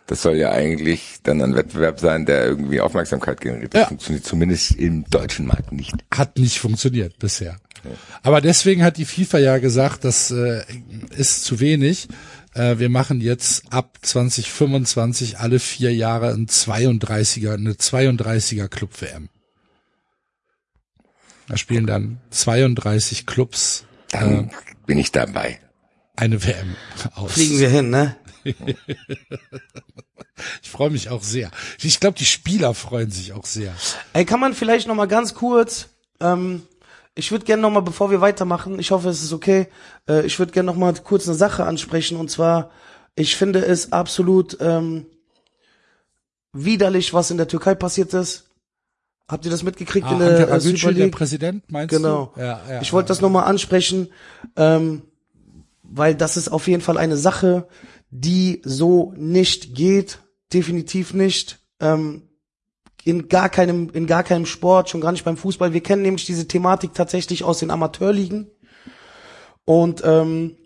Das 0.07 0.21
soll 0.21 0.37
ja 0.37 0.51
eigentlich 0.53 1.21
dann 1.23 1.41
ein 1.41 1.55
Wettbewerb 1.57 1.99
sein, 1.99 2.27
der 2.27 2.45
irgendwie 2.45 2.81
Aufmerksamkeit 2.83 3.41
generiert. 3.41 3.73
Das 3.75 3.81
Ja. 3.83 3.87
funktioniert 3.89 4.25
zumindest 4.27 4.73
im 4.73 5.05
deutschen 5.09 5.47
Markt 5.47 5.73
nicht. 5.73 5.95
Hat 6.15 6.37
nicht 6.39 6.59
funktioniert 6.61 7.19
bisher. 7.19 7.57
Aber 8.23 8.41
deswegen 8.43 8.83
hat 8.83 8.97
die 8.99 9.05
FIFA 9.07 9.39
ja 9.39 9.59
gesagt, 9.59 10.05
das 10.05 10.31
äh, 10.31 10.63
ist 11.17 11.45
zu 11.45 11.59
wenig. 11.61 12.09
Äh, 12.55 12.79
wir 12.79 12.89
machen 12.89 13.21
jetzt 13.21 13.73
ab 13.73 13.99
2025 14.03 15.39
alle 15.39 15.59
vier 15.59 15.95
Jahre 15.95 16.31
ein 16.33 16.47
32er, 16.47 17.55
eine 17.55 17.73
32er 17.73 18.69
Club 18.69 19.01
WM. 19.01 19.29
Da 21.49 21.57
spielen 21.57 21.87
dann 21.87 22.21
32 22.31 23.27
Clubs 23.27 23.85
Dann 24.11 24.51
bin 24.87 24.99
ich 24.99 25.13
dabei. 25.13 25.61
eine 26.17 26.43
WM 26.43 26.75
aus. 27.15 27.33
Fliegen 27.33 27.59
wir 27.59 27.69
hin, 27.69 27.91
ne? 27.91 28.17
Ich 30.63 30.71
freue 30.71 30.91
mich 30.91 31.11
auch 31.11 31.23
sehr. 31.23 31.51
Ich 31.81 32.01
glaube, 32.01 32.19
die 32.19 32.25
Spieler 32.27 32.75
freuen 32.75 33.11
sich 33.11 33.33
auch 33.33 33.47
sehr. 33.47 33.73
Ey, 34.15 34.25
kann 34.25 34.41
man 34.41 34.53
vielleicht 34.55 34.89
noch 34.89 34.95
mal 34.97 35.07
ganz 35.07 35.35
kurz, 35.35 35.89
ähm, 36.21 36.63
ich 37.15 37.31
würde 37.31 37.45
gerne 37.45 37.63
noch 37.63 37.71
mal, 37.71 37.81
bevor 37.81 38.11
wir 38.11 38.21
weitermachen, 38.21 38.79
ich 38.79 38.91
hoffe, 38.91 39.09
es 39.09 39.23
ist 39.23 39.33
okay, 39.33 39.69
äh, 40.09 40.27
ich 40.27 40.39
würde 40.39 40.53
gerne 40.53 40.67
noch 40.67 40.77
mal 40.77 40.93
kurz 40.95 41.27
eine 41.29 41.37
Sache 41.37 41.65
ansprechen 41.65 42.17
und 42.19 42.31
zwar, 42.31 42.71
ich 43.15 43.37
finde 43.37 43.65
es 43.65 43.93
absolut 43.93 44.57
ähm, 44.61 45.07
widerlich, 46.53 47.15
was 47.15 47.31
in 47.31 47.37
der 47.37 47.49
Türkei 47.49 47.75
passiert 47.75 48.15
ist. 48.15 48.45
Habt 49.29 49.45
ihr 49.45 49.51
das 49.51 49.63
mitgekriegt 49.63 50.07
Ah, 50.07 50.13
in 50.13 50.19
der 50.19 50.29
Ankara 50.29 50.61
Super 50.61 50.93
der? 50.93 51.09
Präsident, 51.09 51.71
meinst 51.71 51.95
Genau. 51.95 52.33
du? 52.35 52.41
Ja, 52.41 52.61
ja, 52.69 52.83
ich 52.83 52.93
wollte 52.93 53.09
das 53.09 53.21
nochmal 53.21 53.45
ansprechen, 53.45 54.09
ähm, 54.57 55.03
weil 55.83 56.15
das 56.15 56.37
ist 56.37 56.49
auf 56.49 56.67
jeden 56.69 56.83
Fall 56.83 56.99
eine 56.99 57.17
Sache, 57.17 57.67
die 58.11 58.61
so 58.65 59.15
nicht 59.17 59.75
geht, 59.75 60.19
definitiv 60.53 61.15
nicht. 61.15 61.59
Ähm, 61.81 62.23
in 63.05 63.29
gar 63.29 63.49
keinem, 63.49 63.91
in 63.93 64.07
gar 64.07 64.23
keinem 64.23 64.47
Sport, 64.47 64.89
schon 64.89 65.01
gar 65.01 65.13
nicht 65.13 65.25
beim 65.25 65.37
Fußball. 65.37 65.73
Wir 65.73 65.83
kennen 65.83 66.03
nämlich 66.03 66.25
diese 66.25 66.49
Thematik 66.49 66.95
tatsächlich 66.95 67.45
aus 67.45 67.59
den 67.59 67.71
Amateurligen. 67.71 68.51
Und 69.65 70.03
ähm, 70.05 70.57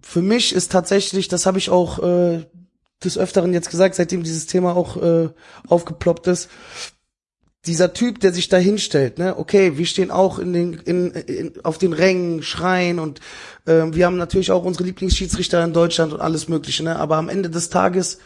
für 0.00 0.22
mich 0.22 0.54
ist 0.54 0.70
tatsächlich, 0.70 1.28
das 1.28 1.46
habe 1.46 1.58
ich 1.58 1.70
auch 1.70 1.98
äh, 2.02 2.44
des 3.02 3.18
Öfteren 3.18 3.52
jetzt 3.52 3.70
gesagt, 3.70 3.94
seitdem 3.94 4.22
dieses 4.22 4.46
Thema 4.46 4.76
auch 4.76 4.96
äh, 5.02 5.30
aufgeploppt 5.66 6.26
ist, 6.26 6.48
dieser 7.66 7.92
Typ, 7.92 8.18
der 8.20 8.32
sich 8.32 8.48
da 8.48 8.56
hinstellt, 8.56 9.18
ne, 9.18 9.38
okay, 9.38 9.78
wir 9.78 9.86
stehen 9.86 10.10
auch 10.10 10.40
in 10.40 10.52
den, 10.52 10.72
in, 10.74 11.12
in, 11.12 11.64
auf 11.64 11.78
den 11.78 11.92
Rängen, 11.92 12.42
schreien 12.42 12.98
und 12.98 13.20
ähm, 13.68 13.94
wir 13.94 14.06
haben 14.06 14.16
natürlich 14.16 14.50
auch 14.50 14.64
unsere 14.64 14.84
Lieblingsschiedsrichter 14.84 15.62
in 15.62 15.72
Deutschland 15.72 16.12
und 16.12 16.20
alles 16.20 16.48
Mögliche, 16.48 16.82
ne, 16.82 16.96
aber 16.96 17.16
am 17.16 17.28
Ende 17.28 17.50
des 17.50 17.70
Tages, 17.70 18.18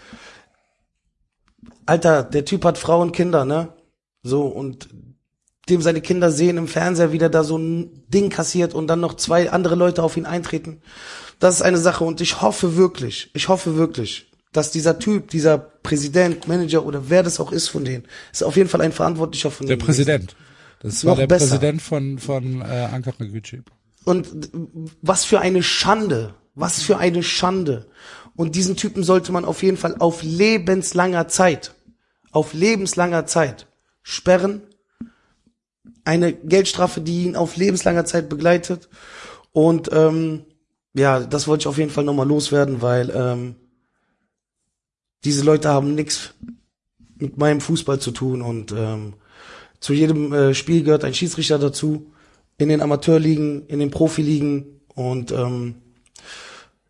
Alter, 1.86 2.22
der 2.22 2.44
Typ 2.44 2.64
hat 2.64 2.78
Frauen, 2.78 3.12
Kinder, 3.12 3.44
ne, 3.44 3.68
so 4.22 4.42
und 4.42 4.88
dem 5.68 5.82
seine 5.82 6.00
Kinder 6.00 6.30
sehen 6.30 6.58
im 6.58 6.68
Fernseher, 6.68 7.12
wie 7.12 7.18
der 7.18 7.28
da 7.28 7.42
so 7.42 7.58
ein 7.58 8.04
Ding 8.08 8.30
kassiert 8.30 8.74
und 8.74 8.86
dann 8.86 9.00
noch 9.00 9.14
zwei 9.14 9.50
andere 9.50 9.74
Leute 9.74 10.02
auf 10.02 10.16
ihn 10.16 10.26
eintreten. 10.26 10.80
Das 11.38 11.56
ist 11.56 11.62
eine 11.62 11.78
Sache 11.78 12.04
und 12.04 12.20
ich 12.20 12.40
hoffe 12.40 12.76
wirklich, 12.76 13.30
ich 13.34 13.48
hoffe 13.48 13.76
wirklich, 13.76 14.30
dass 14.52 14.70
dieser 14.70 14.98
Typ, 14.98 15.28
dieser 15.30 15.58
Präsident, 15.58 16.48
Manager 16.48 16.86
oder 16.86 17.10
wer 17.10 17.22
das 17.22 17.40
auch 17.40 17.52
ist 17.52 17.68
von 17.68 17.84
denen, 17.84 18.04
ist 18.32 18.42
auf 18.42 18.56
jeden 18.56 18.68
Fall 18.68 18.80
ein 18.80 18.92
Verantwortlicher 18.92 19.50
von 19.50 19.66
Der 19.66 19.76
denen 19.76 19.86
Präsident. 19.86 20.36
Das 20.80 21.04
war 21.04 21.12
Noch 21.12 21.18
der 21.18 21.26
besser. 21.26 21.46
Präsident 21.46 21.82
von, 21.82 22.18
von 22.18 22.60
äh, 22.62 22.88
Ankara 22.92 23.24
Gücü. 23.24 23.62
Und 24.04 24.28
was 25.02 25.24
für 25.24 25.40
eine 25.40 25.62
Schande, 25.62 26.34
was 26.54 26.82
für 26.82 26.98
eine 26.98 27.22
Schande. 27.22 27.86
Und 28.36 28.54
diesen 28.54 28.76
Typen 28.76 29.02
sollte 29.02 29.32
man 29.32 29.44
auf 29.44 29.62
jeden 29.62 29.76
Fall 29.76 29.96
auf 29.98 30.22
lebenslanger 30.22 31.28
Zeit, 31.28 31.74
auf 32.30 32.52
lebenslanger 32.52 33.26
Zeit 33.26 33.66
sperren. 34.02 34.62
Eine 36.04 36.32
Geldstrafe, 36.32 37.00
die 37.00 37.24
ihn 37.24 37.36
auf 37.36 37.56
lebenslanger 37.56 38.04
Zeit 38.04 38.28
begleitet. 38.28 38.88
Und 39.52 39.90
ähm, 39.92 40.44
ja, 40.94 41.20
das 41.20 41.48
wollte 41.48 41.62
ich 41.62 41.66
auf 41.66 41.78
jeden 41.78 41.90
Fall 41.90 42.04
nochmal 42.04 42.28
loswerden, 42.28 42.82
weil 42.82 43.10
ähm, 43.10 43.56
diese 45.24 45.44
Leute 45.44 45.68
haben 45.68 45.94
nichts 45.94 46.34
mit 47.18 47.38
meinem 47.38 47.60
Fußball 47.60 47.98
zu 47.98 48.10
tun 48.10 48.42
und 48.42 48.72
ähm, 48.72 49.14
zu 49.80 49.92
jedem 49.92 50.32
äh, 50.32 50.54
Spiel 50.54 50.82
gehört 50.82 51.04
ein 51.04 51.14
Schiedsrichter 51.14 51.58
dazu, 51.58 52.12
in 52.58 52.68
den 52.68 52.80
Amateurligen, 52.80 53.66
in 53.66 53.78
den 53.78 53.90
Profiligen 53.90 54.80
und 54.94 55.32
ähm, 55.32 55.76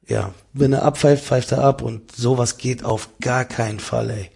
ja, 0.09 0.33
wenn 0.53 0.73
er 0.73 0.83
abpfeift, 0.83 1.25
pfeift 1.25 1.53
er 1.53 1.65
ab 1.65 1.83
und 1.83 2.15
sowas 2.15 2.59
geht 2.59 2.85
auf 2.85 3.09
gar 3.21 3.45
keinen 3.45 3.81
Fall, 3.81 4.11
ey. 4.11 4.31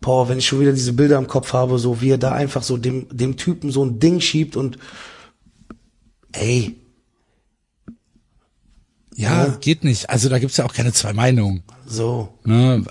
Boah, 0.00 0.28
wenn 0.28 0.38
ich 0.38 0.46
schon 0.46 0.60
wieder 0.60 0.72
diese 0.72 0.92
Bilder 0.94 1.18
im 1.18 1.26
Kopf 1.26 1.52
habe, 1.52 1.78
so 1.78 2.00
wie 2.00 2.10
er 2.10 2.18
da 2.18 2.32
einfach 2.32 2.62
so 2.62 2.76
dem, 2.78 3.06
dem 3.10 3.36
Typen 3.36 3.70
so 3.70 3.84
ein 3.84 3.98
Ding 3.98 4.20
schiebt 4.20 4.56
und 4.56 4.78
ey, 6.32 6.76
Ja, 9.14 9.46
Ja. 9.48 9.56
geht 9.60 9.84
nicht. 9.84 10.08
Also 10.08 10.28
da 10.30 10.38
gibt's 10.38 10.56
ja 10.56 10.64
auch 10.64 10.72
keine 10.72 10.92
zwei 10.92 11.12
Meinungen. 11.12 11.62
so, 11.86 12.32
Ne? 12.44 12.84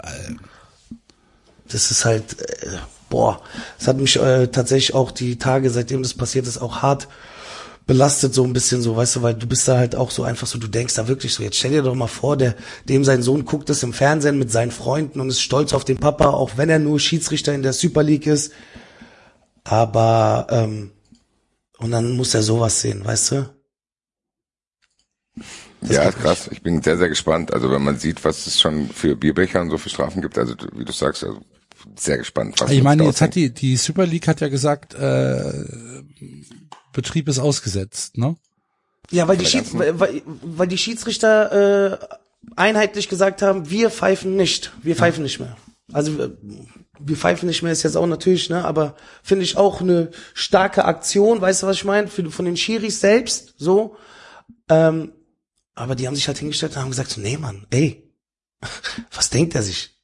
Das 1.67 1.89
ist 1.91 2.05
halt, 2.05 2.39
äh, 2.41 2.77
boah, 3.09 3.41
es 3.79 3.87
hat 3.87 3.97
mich 3.97 4.15
äh, 4.17 4.47
tatsächlich 4.47 4.93
auch 4.93 5.11
die 5.11 5.37
Tage, 5.37 5.69
seitdem 5.69 6.03
das 6.03 6.13
passiert 6.13 6.45
ist, 6.47 6.59
auch 6.59 6.81
hart 6.83 7.07
belastet, 7.89 8.35
so 8.35 8.43
ein 8.43 8.53
bisschen 8.53 8.83
so, 8.83 8.95
weißt 8.95 9.15
du, 9.15 9.21
weil 9.23 9.33
du 9.33 9.47
bist 9.47 9.67
da 9.67 9.79
halt 9.79 9.95
auch 9.95 10.11
so 10.11 10.21
einfach 10.21 10.45
so, 10.45 10.59
du 10.59 10.67
denkst 10.67 10.93
da 10.93 11.07
wirklich 11.07 11.33
so, 11.33 11.41
jetzt 11.41 11.57
stell 11.57 11.71
dir 11.71 11.81
doch 11.81 11.95
mal 11.95 12.05
vor, 12.05 12.37
der, 12.37 12.53
dem 12.87 13.03
sein 13.03 13.23
Sohn 13.23 13.45
guckt 13.45 13.67
es 13.71 13.81
im 13.81 13.93
Fernsehen 13.93 14.37
mit 14.37 14.51
seinen 14.51 14.69
Freunden 14.69 15.19
und 15.19 15.29
ist 15.29 15.41
stolz 15.41 15.73
auf 15.73 15.85
den 15.85 15.97
Papa, 15.97 16.27
auch 16.29 16.51
wenn 16.55 16.69
er 16.69 16.77
nur 16.77 16.99
Schiedsrichter 16.99 17.51
in 17.51 17.63
der 17.63 17.73
Super 17.73 18.03
League 18.03 18.27
ist. 18.27 18.53
Aber, 19.63 20.45
ähm, 20.51 20.91
und 21.79 21.89
dann 21.89 22.11
muss 22.11 22.35
er 22.35 22.43
sowas 22.43 22.79
sehen, 22.79 23.03
weißt 23.03 23.31
du? 23.31 23.49
Das 25.81 25.89
ja, 25.89 26.11
krass. 26.11 26.47
Ich 26.51 26.61
bin 26.61 26.83
sehr, 26.83 26.97
sehr 26.97 27.09
gespannt. 27.09 27.51
Also 27.51 27.71
wenn 27.71 27.81
man 27.81 27.97
sieht, 27.97 28.23
was 28.23 28.45
es 28.45 28.61
schon 28.61 28.89
für 28.89 29.15
Bierbecher 29.15 29.61
und 29.61 29.71
so 29.71 29.79
für 29.79 29.89
Strafen 29.89 30.21
gibt, 30.21 30.37
also 30.37 30.53
wie 30.75 30.85
du 30.85 30.91
sagst, 30.91 31.23
also 31.23 31.39
sehr 31.97 32.19
gespannt. 32.19 32.61
Was 32.61 32.69
ich 32.69 32.83
meine, 32.83 33.05
jetzt 33.05 33.21
hat 33.21 33.33
die, 33.33 33.51
die 33.51 33.77
Super 33.77 34.05
League 34.05 34.27
hat 34.27 34.41
ja 34.41 34.49
gesagt, 34.49 34.93
äh, 34.93 35.63
Betrieb 36.93 37.27
ist 37.27 37.39
ausgesetzt, 37.39 38.17
ne? 38.17 38.35
Ja, 39.11 39.27
weil 39.27 39.37
die, 39.37 39.45
Schieds 39.45 39.77
weil, 39.77 39.99
weil, 39.99 40.21
weil 40.25 40.67
die 40.67 40.77
Schiedsrichter 40.77 41.91
äh, 41.91 42.17
einheitlich 42.55 43.09
gesagt 43.09 43.41
haben, 43.41 43.69
wir 43.69 43.89
pfeifen 43.89 44.35
nicht, 44.35 44.71
wir 44.81 44.95
pfeifen 44.95 45.23
nicht 45.23 45.39
mehr. 45.39 45.57
Also 45.91 46.29
wir 46.99 47.17
pfeifen 47.17 47.47
nicht 47.47 47.63
mehr 47.63 47.71
ist 47.71 47.83
jetzt 47.83 47.97
auch 47.97 48.05
natürlich, 48.05 48.49
ne, 48.49 48.63
aber 48.65 48.95
finde 49.23 49.43
ich 49.43 49.57
auch 49.57 49.81
eine 49.81 50.11
starke 50.33 50.85
Aktion, 50.85 51.41
weißt 51.41 51.63
du, 51.63 51.67
was 51.67 51.77
ich 51.77 51.85
meine, 51.85 52.07
von 52.07 52.45
den 52.45 52.57
Schiris 52.57 52.99
selbst, 52.99 53.55
so. 53.57 53.95
Ähm, 54.69 55.13
aber 55.73 55.95
die 55.95 56.07
haben 56.07 56.15
sich 56.15 56.27
halt 56.27 56.37
hingestellt 56.37 56.73
und 56.73 56.81
haben 56.81 56.89
gesagt, 56.89 57.09
so, 57.09 57.21
nee, 57.21 57.37
Mann, 57.37 57.65
ey, 57.71 58.03
was 59.11 59.29
denkt 59.29 59.55
er 59.55 59.63
sich? 59.63 59.97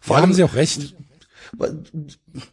Vor 0.00 0.18
haben 0.18 0.34
sie 0.34 0.44
auch 0.44 0.54
recht. 0.54 0.94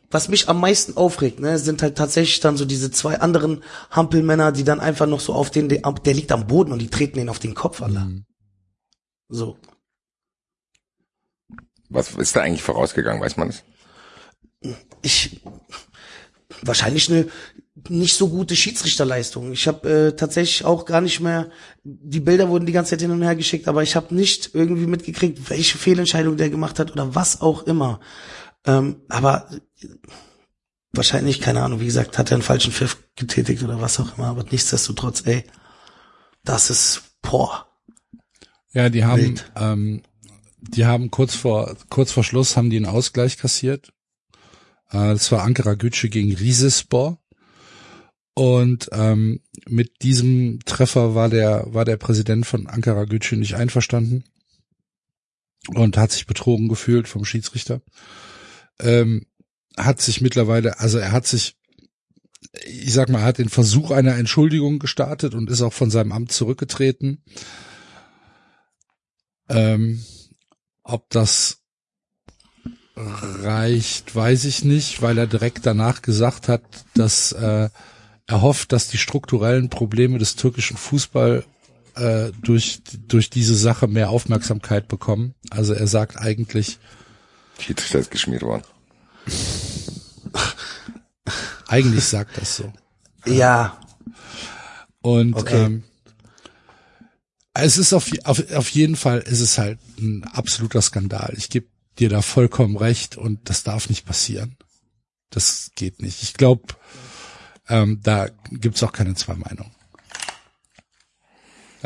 Was 0.09 0.29
mich 0.29 0.49
am 0.49 0.59
meisten 0.59 0.95
aufregt, 0.97 1.39
ne, 1.39 1.57
sind 1.59 1.81
halt 1.81 1.97
tatsächlich 1.97 2.39
dann 2.39 2.57
so 2.57 2.65
diese 2.65 2.91
zwei 2.91 3.19
anderen 3.19 3.63
Hampelmänner, 3.91 4.51
die 4.51 4.63
dann 4.63 4.79
einfach 4.79 5.07
noch 5.07 5.19
so 5.19 5.33
auf 5.33 5.51
den, 5.51 5.69
der, 5.69 5.81
liegt 6.13 6.31
am 6.31 6.47
Boden 6.47 6.71
und 6.71 6.79
die 6.79 6.89
treten 6.89 7.19
ihn 7.19 7.29
auf 7.29 7.39
den 7.39 7.53
Kopf, 7.53 7.81
Alter. 7.81 8.09
So. 9.29 9.57
Was 11.89 12.15
ist 12.15 12.35
da 12.35 12.41
eigentlich 12.41 12.63
vorausgegangen, 12.63 13.21
weiß 13.21 13.37
man 13.37 13.49
es? 13.49 13.63
Ich, 15.01 15.41
wahrscheinlich 16.61 17.09
eine 17.09 17.27
nicht 17.89 18.15
so 18.15 18.29
gute 18.29 18.55
Schiedsrichterleistung. 18.55 19.51
Ich 19.51 19.67
habe 19.67 19.89
äh, 19.89 20.15
tatsächlich 20.15 20.63
auch 20.63 20.85
gar 20.85 21.01
nicht 21.01 21.19
mehr, 21.19 21.49
die 21.83 22.19
Bilder 22.19 22.49
wurden 22.49 22.65
die 22.65 22.71
ganze 22.71 22.91
Zeit 22.91 23.01
hin 23.01 23.11
und 23.11 23.23
her 23.23 23.35
geschickt, 23.35 23.67
aber 23.67 23.83
ich 23.83 23.95
habe 23.95 24.13
nicht 24.15 24.51
irgendwie 24.53 24.85
mitgekriegt, 24.85 25.49
welche 25.49 25.77
Fehlentscheidung 25.77 26.37
der 26.37 26.49
gemacht 26.49 26.79
hat 26.79 26.91
oder 26.91 27.15
was 27.15 27.41
auch 27.41 27.63
immer. 27.63 27.99
Ähm, 28.65 29.01
aber 29.09 29.49
wahrscheinlich, 30.93 31.41
keine 31.41 31.61
Ahnung, 31.61 31.79
wie 31.79 31.85
gesagt, 31.85 32.17
hat 32.17 32.31
er 32.31 32.35
einen 32.35 32.43
falschen 32.43 32.71
Pfiff 32.71 32.97
getätigt 33.15 33.63
oder 33.63 33.81
was 33.81 33.99
auch 33.99 34.17
immer, 34.17 34.27
aber 34.27 34.43
nichtsdestotrotz, 34.43 35.23
ey, 35.25 35.43
das 36.43 36.69
ist, 36.69 37.01
boah, 37.21 37.67
Ja, 38.73 38.89
die 38.89 39.03
haben, 39.03 39.21
Wild. 39.21 39.51
ähm, 39.55 40.03
die 40.59 40.85
haben 40.85 41.11
kurz 41.11 41.35
vor, 41.35 41.75
kurz 41.89 42.11
vor 42.11 42.23
Schluss 42.23 42.55
haben 42.55 42.69
die 42.69 42.77
einen 42.77 42.85
Ausgleich 42.85 43.37
kassiert. 43.37 43.91
Äh, 44.89 45.13
das 45.13 45.31
war 45.31 45.43
Ankara 45.43 45.73
Gücü 45.73 46.09
gegen 46.09 46.33
Rizespor. 46.33 47.19
Und 48.35 48.89
ähm, 48.93 49.41
mit 49.67 50.01
diesem 50.01 50.59
Treffer 50.65 51.13
war 51.13 51.29
der, 51.29 51.65
war 51.67 51.85
der 51.85 51.97
Präsident 51.97 52.47
von 52.47 52.65
Ankara 52.67 53.05
Gücü 53.05 53.35
nicht 53.35 53.55
einverstanden 53.55 54.23
und 55.67 55.97
hat 55.97 56.11
sich 56.11 56.25
betrogen 56.25 56.67
gefühlt 56.67 57.07
vom 57.07 57.25
Schiedsrichter. 57.25 57.81
Ähm, 58.79 59.25
hat 59.77 60.01
sich 60.01 60.21
mittlerweile, 60.21 60.79
also 60.79 60.97
er 60.99 61.11
hat 61.11 61.25
sich, 61.25 61.55
ich 62.65 62.93
sag 62.93 63.09
mal, 63.09 63.19
er 63.19 63.25
hat 63.25 63.37
den 63.37 63.49
Versuch 63.49 63.91
einer 63.91 64.15
Entschuldigung 64.15 64.79
gestartet 64.79 65.33
und 65.33 65.49
ist 65.49 65.61
auch 65.61 65.73
von 65.73 65.89
seinem 65.89 66.11
Amt 66.11 66.31
zurückgetreten. 66.31 67.23
Ähm, 69.49 70.03
ob 70.83 71.09
das 71.09 71.63
reicht, 72.95 74.15
weiß 74.15 74.45
ich 74.45 74.63
nicht, 74.63 75.01
weil 75.01 75.17
er 75.17 75.27
direkt 75.27 75.65
danach 75.65 76.01
gesagt 76.01 76.47
hat, 76.47 76.61
dass 76.93 77.31
äh, 77.31 77.69
er 78.27 78.41
hofft, 78.41 78.71
dass 78.71 78.87
die 78.87 78.97
strukturellen 78.97 79.69
Probleme 79.69 80.19
des 80.19 80.35
türkischen 80.35 80.77
Fußball 80.77 81.43
äh, 81.95 82.31
durch 82.41 82.81
durch 83.07 83.29
diese 83.29 83.55
Sache 83.55 83.87
mehr 83.87 84.09
Aufmerksamkeit 84.09 84.87
bekommen. 84.87 85.33
Also 85.49 85.73
er 85.73 85.87
sagt 85.87 86.17
eigentlich, 86.17 86.79
Schiedsrichter 87.59 87.99
ist 87.99 88.11
geschmiert 88.11 88.41
worden. 88.43 88.63
eigentlich 91.67 92.03
sagt 92.05 92.37
das 92.37 92.57
so. 92.57 92.73
Ja, 93.25 93.79
Und 95.01 95.35
Okay. 95.35 95.65
ähm, 95.65 95.83
es 97.53 97.77
ist 97.77 97.93
auf, 97.93 98.11
auf, 98.23 98.51
auf 98.53 98.69
jeden 98.69 98.95
Fall 98.95 99.19
ist 99.19 99.39
es 99.39 99.57
halt 99.57 99.79
ein 99.99 100.23
absoluter 100.23 100.81
Skandal. 100.81 101.33
Ich 101.37 101.49
gebe 101.49 101.67
dir 101.99 102.09
da 102.09 102.21
vollkommen 102.21 102.77
recht 102.77 103.15
und 103.17 103.49
das 103.49 103.63
darf 103.63 103.89
nicht 103.89 104.05
passieren. 104.05 104.57
Das 105.29 105.71
geht 105.75 106.01
nicht. 106.01 106.23
Ich 106.23 106.33
glaube, 106.33 106.63
ähm, 107.69 107.99
da 108.03 108.29
gibt's 108.51 108.81
auch 108.83 108.91
keine 108.91 109.13
zwei 109.15 109.35
Meinungen. 109.35 109.71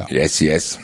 Yes, 0.09 0.39
yes. 0.39 0.79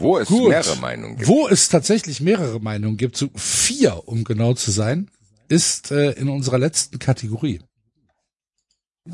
Wo 0.00 0.18
es 0.18 0.28
Gut. 0.28 0.50
mehrere 0.50 0.76
Meinungen 0.76 1.16
gibt. 1.16 1.28
Wo 1.28 1.48
es 1.48 1.68
tatsächlich 1.68 2.20
mehrere 2.20 2.60
Meinungen 2.60 2.96
gibt, 2.96 3.16
so 3.16 3.28
vier, 3.34 4.02
um 4.06 4.24
genau 4.24 4.54
zu 4.54 4.70
sein, 4.70 5.10
ist 5.48 5.90
äh, 5.90 6.12
in 6.12 6.28
unserer 6.28 6.58
letzten 6.58 6.98
Kategorie. 6.98 7.60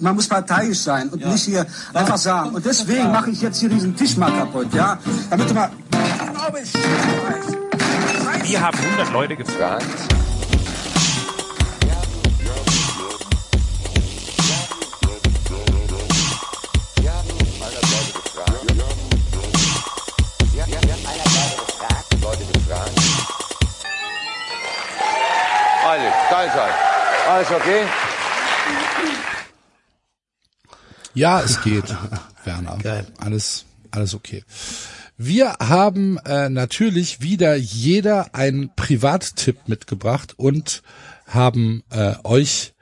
Man 0.01 0.17
muss 0.17 0.29
parteiisch 0.29 0.79
sein 0.79 1.09
und 1.09 1.25
nicht 1.25 1.45
hier 1.45 1.67
einfach 1.93 2.17
sagen. 2.19 2.55
Und 2.55 2.67
deswegen 2.67 3.13
mache 3.13 3.31
ich 3.31 3.41
jetzt 3.41 3.61
hier 3.61 3.69
diesen 3.69 3.95
Tisch 3.95 4.17
mal 4.17 4.33
kaputt, 4.33 4.75
ja? 4.75 4.99
Damit 5.31 5.51
du 5.51 5.55
mal. 5.55 5.71
Wir 8.43 8.61
haben 8.61 8.77
100 8.77 9.13
Leute 9.13 9.37
gefragt. 9.37 10.24
Ist 26.35 26.57
er. 26.57 27.31
Alles 27.31 27.51
okay? 27.53 27.85
Ja, 31.15 31.41
es 31.41 31.63
geht, 31.63 31.85
Werner. 32.45 32.77
Geil. 32.83 33.07
Alles, 33.19 33.67
alles 33.93 34.15
okay. 34.15 34.43
Wir 35.17 35.55
haben 35.61 36.19
äh, 36.27 36.49
natürlich 36.49 37.23
wieder 37.23 37.55
jeder 37.55 38.35
einen 38.35 38.75
Privattipp 38.75 39.69
mitgebracht 39.69 40.35
und 40.37 40.83
haben 41.29 41.85
äh, 41.91 42.15
euch, 42.25 42.75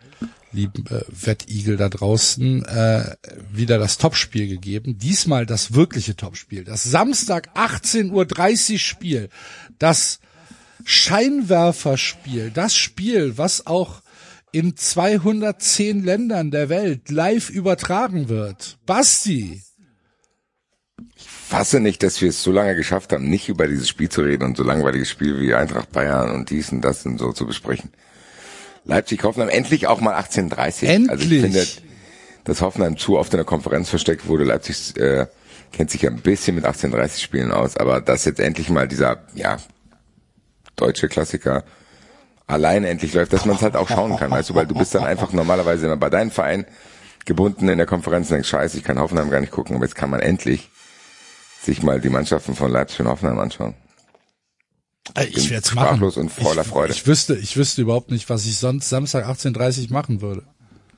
lieben 0.51 0.87
äh, 0.87 1.03
Wettigel 1.09 1.77
da 1.77 1.91
draußen, 1.91 2.65
äh, 2.65 3.17
wieder 3.53 3.79
das 3.79 3.99
Topspiel 3.99 4.49
gegeben. 4.49 4.97
Diesmal 4.97 5.45
das 5.45 5.75
wirkliche 5.75 6.17
Topspiel. 6.17 6.65
Das 6.65 6.85
Samstag 6.85 7.51
18.30 7.55 8.73
Uhr 8.73 8.79
Spiel. 8.79 9.29
Das 9.79 10.21
Scheinwerferspiel. 10.85 12.51
Das 12.51 12.77
Spiel, 12.77 13.39
was 13.39 13.67
auch 13.67 14.03
in 14.53 14.77
210 14.77 16.05
Ländern 16.05 16.51
der 16.51 16.69
Welt 16.69 17.11
live 17.11 17.51
übertragen 17.51 18.29
wird. 18.29 18.79
Basti. 18.87 19.63
Fasse 21.17 21.81
nicht, 21.81 22.03
dass 22.03 22.21
wir 22.21 22.29
es 22.29 22.43
so 22.43 22.53
lange 22.53 22.77
geschafft 22.77 23.13
haben, 23.13 23.29
nicht 23.29 23.49
über 23.49 23.67
dieses 23.67 23.89
Spiel 23.89 24.09
zu 24.09 24.23
reden 24.23 24.45
und 24.45 24.57
so 24.57 24.63
langweiliges 24.63 25.11
Spiel 25.11 25.41
wie 25.41 25.55
Eintracht 25.55 25.91
Bayern 25.93 26.31
und 26.31 26.51
dies 26.51 26.73
und 26.73 26.83
das 26.83 27.05
und 27.05 27.19
so 27.19 27.33
zu 27.33 27.47
besprechen. 27.47 27.91
Leipzig 28.85 29.23
Hoffenheim 29.23 29.49
endlich 29.49 29.87
auch 29.87 30.01
mal 30.01 30.15
1830. 30.15 30.89
Also 30.89 31.25
ich 31.25 31.33
Endlich. 31.33 31.43
finde, 31.43 31.67
dass 32.45 32.61
Hoffenheim 32.61 32.97
zu 32.97 33.19
oft 33.19 33.33
in 33.33 33.39
der 33.39 33.45
Konferenz 33.45 33.89
versteckt 33.89 34.27
wurde. 34.27 34.45
Leipzig 34.45 34.97
äh, 34.97 35.27
kennt 35.73 35.91
sich 35.91 36.03
ja 36.03 36.11
ein 36.11 36.21
bisschen 36.21 36.57
mit 36.57 36.65
1830 36.65 37.23
Spielen 37.23 37.53
aus, 37.53 37.77
aber 37.77 38.01
dass 38.01 38.25
jetzt 38.25 38.41
endlich 38.41 38.69
mal 38.71 38.89
dieser 38.89 39.23
ja 39.35 39.59
deutsche 40.77 41.09
Klassiker 41.09 41.65
alleine 42.47 42.89
endlich 42.89 43.15
läuft, 43.15 43.33
dass 43.33 43.45
man 43.47 43.57
es 43.57 43.63
halt 43.63 43.77
auch 43.77 43.89
schauen 43.89 44.17
kann, 44.17 44.31
weißt 44.31 44.51
du, 44.51 44.55
weil 44.55 44.67
du 44.67 44.75
bist 44.75 44.95
dann 44.95 45.05
einfach 45.05 45.33
normalerweise 45.33 45.87
immer 45.87 45.97
bei 45.97 46.11
deinem 46.11 46.31
Verein 46.31 46.67
gebunden 47.25 47.69
in 47.69 47.79
der 47.79 47.87
Konferenz 47.87 48.29
und 48.29 48.35
denkst, 48.35 48.49
scheiße, 48.49 48.77
ich 48.79 48.85
kann 48.85 48.99
Hoffenheim 48.99 49.31
gar 49.31 49.41
nicht 49.41 49.53
gucken, 49.53 49.77
aber 49.77 49.85
jetzt 49.85 49.95
kann 49.95 50.11
man 50.11 50.21
endlich 50.21 50.71
sich 51.63 51.83
mal 51.83 52.01
die 52.01 52.09
Mannschaften 52.09 52.55
von 52.57 52.71
Leipzig 52.71 53.01
und 53.01 53.09
Hoffenheim 53.09 53.39
anschauen. 53.39 53.75
Äh, 55.15 55.27
Ich 55.27 55.51
werde 55.51 55.63
es 55.63 55.71
sprachlos 55.71 56.17
machen. 56.17 56.25
und 56.27 56.33
voller 56.33 56.63
ich, 56.63 56.69
Freude. 56.69 56.93
Ich 56.93 57.07
wüsste, 57.07 57.37
ich 57.37 57.57
wüsste 57.57 57.83
überhaupt 57.83 58.11
nicht, 58.11 58.29
was 58.29 58.45
ich 58.45 58.59
sonst 58.59 58.89
Samstag 58.89 59.27
18.30 59.27 59.93
machen 59.93 60.21
würde. 60.21 60.43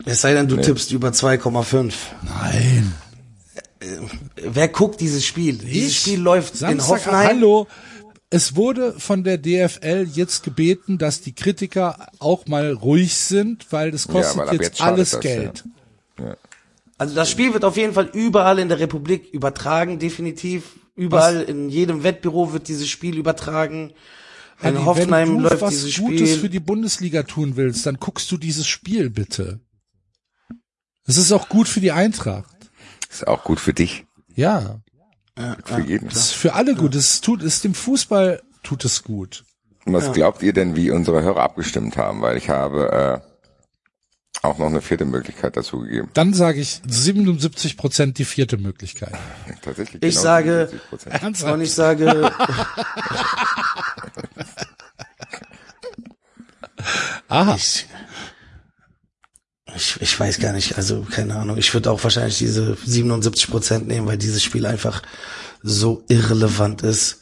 es 0.07 0.23
sei 0.23 0.33
denn, 0.33 0.49
du 0.49 0.57
tippst 0.57 0.93
über 0.93 1.11
2,5. 1.11 1.93
Nein. 2.23 2.95
Wer 4.37 4.69
guckt 4.69 5.01
dieses 5.01 5.27
Spiel? 5.27 5.59
Dieses 5.59 5.95
Spiel 5.97 6.21
läuft 6.21 6.55
in 6.55 6.59
Samstag, 6.61 6.89
Hoffenheim. 6.89 7.27
hallo. 7.29 7.67
Es 8.35 8.57
wurde 8.57 8.99
von 8.99 9.23
der 9.23 9.39
DFL 9.39 10.09
jetzt 10.13 10.43
gebeten, 10.43 10.99
dass 10.99 11.21
die 11.21 11.37
Kritiker 11.37 12.09
auch 12.19 12.49
mal 12.49 12.73
ruhig 12.73 13.15
sind, 13.15 13.71
weil 13.71 13.93
das 13.93 14.09
kostet 14.09 14.39
weil 14.39 14.49
ab 14.49 14.55
jetzt, 14.55 14.65
jetzt 14.65 14.81
alles 14.81 15.11
das, 15.13 15.21
Geld. 15.21 15.65
Also 16.99 17.15
das 17.15 17.31
Spiel 17.31 17.53
wird 17.53 17.65
auf 17.65 17.77
jeden 17.77 17.93
Fall 17.93 18.11
überall 18.13 18.59
in 18.59 18.69
der 18.69 18.81
Republik 18.81 19.33
übertragen, 19.33 20.01
definitiv. 20.01 20.81
Überall 20.97 21.43
in 21.43 21.71
jedem 21.71 22.03
Wettbüro 22.03 22.53
wird 22.53 22.67
dieses 22.67 22.89
Spiel 22.89 23.19
übertragen. 23.19 23.93
In 24.61 24.77
Adi, 24.77 24.85
Hoffenheim 24.85 25.29
wenn 25.29 25.37
du 25.37 25.43
läuft 25.45 25.63
was 25.63 25.71
dieses 25.71 25.97
Gutes 25.97 26.31
für 26.31 26.37
Spiel. 26.39 26.51
die 26.51 26.61
Bundesliga 26.61 27.23
tun 27.23 27.55
willst, 27.55 27.87
dann 27.87 27.99
guckst 28.01 28.33
du 28.33 28.37
dieses 28.37 28.67
Spiel 28.67 29.11
bitte. 29.11 29.61
Es 31.07 31.19
ist 31.19 31.31
auch 31.31 31.49
gut 31.49 31.69
für 31.69 31.81
die 31.81 31.93
Eintracht. 31.93 32.57
Ist 33.09 33.29
auch 33.29 33.45
gut 33.45 33.61
für 33.61 33.75
dich, 33.75 34.07
Ja, 34.35 34.81
für 35.65 35.81
jeden. 35.81 36.09
es 36.09 36.17
ist 36.17 36.33
für 36.33 36.55
alle 36.55 36.75
gut. 36.75 36.95
Es 36.95 37.21
tut, 37.21 37.43
es 37.43 37.61
dem 37.61 37.75
Fußball 37.75 38.43
tut 38.63 38.85
es 38.85 39.03
gut. 39.03 39.45
Und 39.85 39.93
was 39.93 40.13
glaubt 40.13 40.43
ihr 40.43 40.53
denn, 40.53 40.77
wie 40.77 40.91
unsere 40.91 41.23
Hörer 41.23 41.43
abgestimmt 41.43 41.97
haben? 41.97 42.23
Weil 42.23 42.37
ich 42.39 42.49
habe 42.49 43.23
äh, 43.23 44.47
auch 44.47 44.59
noch 44.59 44.67
eine 44.67 44.81
vierte 44.81 45.05
Möglichkeit 45.05 45.57
dazu 45.57 45.81
gegeben. 45.81 46.09
Dann 46.15 46.33
sage 46.35 46.61
ich 46.61 46.81
77 46.87 47.77
Prozent 47.77 48.19
die 48.19 48.25
vierte 48.25 48.57
Möglichkeit. 48.57 49.13
Tatsächlich. 49.63 50.03
Ich 50.03 50.15
genau 50.15 50.23
sage- 50.23 50.71
77%. 50.93 51.53
Und 51.53 51.61
ich 51.61 51.73
sage, 51.75 52.31
Aha. 57.29 57.55
ich, 57.57 57.87
ich, 59.77 60.01
ich 60.01 60.19
weiß 60.19 60.39
gar 60.39 60.53
nicht, 60.53 60.77
also 60.77 61.07
keine 61.11 61.37
Ahnung. 61.37 61.57
Ich 61.59 61.73
würde 61.75 61.91
auch 61.91 62.03
wahrscheinlich 62.03 62.39
diese 62.39 62.77
77 62.85 63.51
Prozent 63.51 63.89
nehmen, 63.89 64.07
weil 64.07 64.19
dieses 64.19 64.43
Spiel 64.43 64.67
einfach 64.67 65.03
so 65.63 66.05
irrelevant 66.09 66.83
ist. 66.83 67.21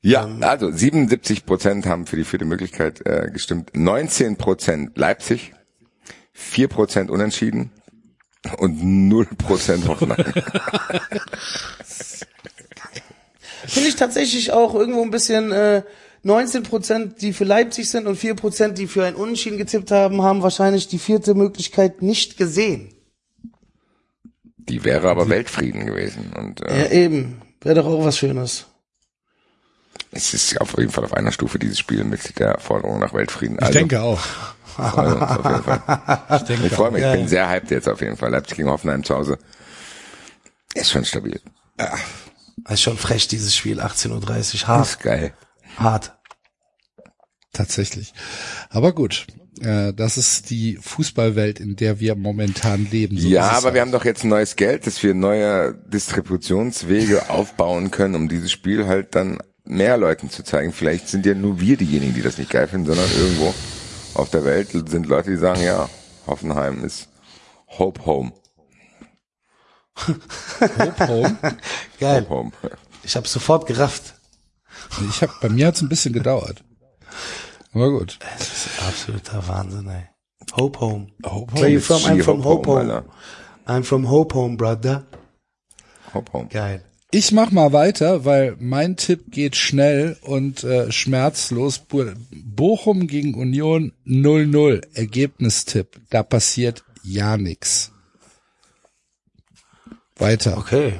Ja, 0.00 0.28
also 0.40 0.70
77 0.70 1.44
Prozent 1.44 1.86
haben 1.86 2.06
für 2.06 2.16
die 2.16 2.24
vierte 2.24 2.44
Möglichkeit 2.44 3.04
äh, 3.06 3.30
gestimmt. 3.32 3.70
19 3.74 4.36
Prozent 4.36 4.96
Leipzig, 4.96 5.54
4 6.32 6.68
Prozent 6.68 7.10
Unentschieden 7.10 7.72
und 8.58 8.82
0 8.82 9.26
Prozent 9.36 9.88
Hoffenheim. 9.88 10.24
Finde 13.66 13.88
ich 13.88 13.96
tatsächlich 13.96 14.52
auch 14.52 14.74
irgendwo 14.74 15.02
ein 15.02 15.10
bisschen 15.10 15.50
äh, 15.52 15.82
19 16.22 16.62
Prozent, 16.64 17.22
die 17.22 17.32
für 17.32 17.44
Leipzig 17.44 17.88
sind 17.90 18.06
und 18.06 18.16
4 18.16 18.34
Prozent, 18.34 18.76
die 18.78 18.86
für 18.86 19.04
ein 19.04 19.14
Unentschieden 19.14 19.56
getippt 19.58 19.90
haben, 19.90 20.22
haben 20.22 20.42
wahrscheinlich 20.42 20.88
die 20.88 20.98
vierte 20.98 21.34
Möglichkeit 21.34 22.02
nicht 22.02 22.36
gesehen. 22.36 22.92
Die 24.58 24.84
wäre 24.84 25.08
aber 25.08 25.28
Weltfrieden 25.28 25.86
gewesen. 25.86 26.32
Und 26.36 26.60
Ja, 26.60 26.66
äh, 26.66 27.04
eben. 27.04 27.40
Wäre 27.60 27.76
doch 27.76 27.86
auch 27.86 28.04
was 28.04 28.18
Schönes. 28.18 28.66
es 30.10 30.34
ist 30.34 30.60
auf 30.60 30.76
jeden 30.78 30.90
Fall 30.90 31.04
auf 31.04 31.14
einer 31.14 31.32
Stufe 31.32 31.58
dieses 31.58 31.78
Spiel 31.78 32.04
mit 32.04 32.38
der 32.38 32.58
Forderung 32.58 32.98
nach 33.00 33.14
Weltfrieden. 33.14 33.56
Ich 33.56 33.62
Also, 33.66 33.78
denke 33.78 34.00
auch. 34.02 34.20
Ich 34.78 36.42
denke 36.42 36.66
Ich 36.66 36.72
freue 36.72 36.90
mich, 36.92 37.00
ich 37.00 37.06
Ja. 37.06 37.12
bin 37.16 37.26
sehr 37.28 37.48
hyped 37.48 37.70
jetzt 37.70 37.88
auf 37.88 38.00
jeden 38.00 38.16
Fall. 38.16 38.30
Leipzig 38.30 38.58
gegen 38.58 38.68
Hoffenheim 38.68 39.02
zu 39.02 39.14
Hause. 39.16 39.38
Ist 40.74 40.90
schon 40.92 41.04
stabil. 41.04 41.40
Das 41.76 42.74
ist 42.74 42.82
schon 42.82 42.96
frech, 42.98 43.26
dieses 43.28 43.56
Spiel, 43.56 43.80
18.30 43.80 44.62
Uhr. 44.62 44.68
Hart. 44.68 44.86
ist 44.86 45.00
geil. 45.00 45.32
Hart. 45.76 46.18
Tatsächlich. 47.52 48.12
Aber 48.70 48.92
gut, 48.92 49.26
äh, 49.60 49.92
das 49.92 50.16
ist 50.16 50.50
die 50.50 50.76
Fußballwelt, 50.76 51.60
in 51.60 51.76
der 51.76 52.00
wir 52.00 52.14
momentan 52.14 52.86
leben. 52.90 53.18
So 53.18 53.28
ja, 53.28 53.50
aber 53.50 53.62
wir 53.62 53.66
halt. 53.66 53.80
haben 53.80 53.92
doch 53.92 54.04
jetzt 54.04 54.24
neues 54.24 54.56
Geld, 54.56 54.86
dass 54.86 55.02
wir 55.02 55.14
neue 55.14 55.74
Distributionswege 55.74 57.30
aufbauen 57.30 57.90
können, 57.90 58.14
um 58.14 58.28
dieses 58.28 58.52
Spiel 58.52 58.86
halt 58.86 59.14
dann 59.14 59.38
mehr 59.64 59.96
Leuten 59.96 60.30
zu 60.30 60.42
zeigen. 60.42 60.72
Vielleicht 60.72 61.08
sind 61.08 61.26
ja 61.26 61.34
nur 61.34 61.60
wir 61.60 61.76
diejenigen, 61.76 62.14
die 62.14 62.22
das 62.22 62.38
nicht 62.38 62.50
geil 62.50 62.68
finden, 62.68 62.86
sondern 62.86 63.10
irgendwo 63.18 63.54
auf 64.14 64.30
der 64.30 64.44
Welt 64.44 64.70
sind 64.70 65.06
Leute, 65.06 65.30
die 65.30 65.36
sagen, 65.36 65.62
ja, 65.62 65.88
Hoffenheim 66.26 66.84
ist 66.84 67.08
Hope 67.66 68.04
Home. 68.06 68.32
Hope 70.06 71.08
Home. 71.08 71.36
Geil. 71.98 72.20
Hope 72.28 72.30
Home. 72.30 72.52
Ich 73.02 73.16
habe 73.16 73.26
sofort 73.28 73.66
gerafft. 73.66 74.14
Ich 75.08 75.22
hab, 75.22 75.40
bei 75.40 75.48
mir 75.48 75.66
hat's 75.68 75.80
ein 75.82 75.88
bisschen 75.88 76.12
gedauert. 76.12 76.64
Aber 77.72 77.90
gut. 77.90 78.18
Das 78.20 78.40
ist 78.66 78.82
absoluter 78.86 79.46
Wahnsinn, 79.48 79.88
ey. 79.88 80.04
Hope 80.54 80.80
Home. 80.80 81.08
Hope 81.24 81.52
Where 81.54 81.68
you 81.68 81.80
from? 81.80 81.98
I'm 82.02 82.22
from 82.22 82.44
Hope 82.44 82.66
Hope 82.68 82.80
Home, 82.80 82.92
Home. 82.92 83.04
I'm 83.66 83.82
from 83.84 84.08
Hope 84.08 84.34
Home, 84.34 84.56
brother. 84.56 85.06
Hopp, 86.14 86.32
hopp. 86.32 86.50
Geil. 86.50 86.82
Ich 87.10 87.32
mach 87.32 87.50
mal 87.52 87.72
weiter, 87.72 88.24
weil 88.24 88.56
mein 88.60 88.96
Tipp 88.96 89.30
geht 89.30 89.56
schnell 89.56 90.16
und 90.22 90.62
äh, 90.64 90.90
schmerzlos. 90.92 91.78
Bo- 91.78 92.12
Bochum 92.30 93.06
gegen 93.06 93.34
Union 93.34 93.92
0-0. 94.06 94.82
Ergebnistipp. 94.94 96.00
Da 96.10 96.22
passiert 96.22 96.84
ja 97.02 97.36
nix. 97.36 97.92
Weiter. 100.16 100.58
Okay. 100.58 100.94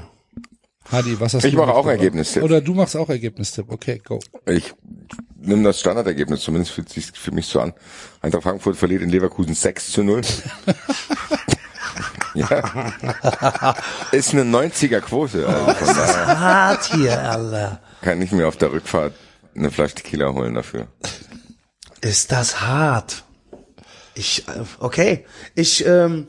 Hadi, 0.90 1.20
was 1.20 1.34
hast 1.34 1.44
Ich 1.44 1.52
du 1.52 1.58
mache 1.58 1.68
noch 1.68 1.76
auch 1.76 1.82
gemacht? 1.82 1.98
Ergebnistipp. 1.98 2.42
Oder 2.42 2.60
du 2.60 2.74
machst 2.74 2.96
auch 2.96 3.08
Ergebnistipp. 3.08 3.66
Okay, 3.68 4.00
go. 4.04 4.18
Ich 4.46 4.72
nehme 5.40 5.62
das 5.64 5.80
Standardergebnis, 5.80 6.40
zumindest 6.40 6.72
fühlt 6.72 6.88
sich 6.88 7.06
für 7.12 7.30
mich 7.30 7.46
so 7.46 7.60
an. 7.60 7.74
Eintracht 8.22 8.44
Frankfurt 8.44 8.76
verliert 8.76 9.02
in 9.02 9.10
Leverkusen 9.10 9.54
6 9.54 9.92
zu 9.92 10.02
0. 10.02 10.22
ja. 12.34 13.74
Ist 14.12 14.32
eine 14.32 14.42
90er 14.44 15.00
Quote. 15.00 15.46
Also 15.46 15.84
von 15.84 15.96
daher 15.96 16.40
Hart 16.40 16.84
hier, 16.94 17.22
Alter. 17.30 17.80
kann 18.00 18.22
ich 18.22 18.32
mir 18.32 18.48
auf 18.48 18.56
der 18.56 18.72
Rückfahrt 18.72 19.14
eine 19.54 19.70
Flasche 19.70 19.96
Tequila 19.96 20.32
holen 20.32 20.54
dafür. 20.54 20.86
Ist 22.00 22.32
das 22.32 22.60
hart? 22.60 23.24
Ich, 24.14 24.44
okay. 24.78 25.26
Ich 25.54 25.84
ähm, 25.84 26.28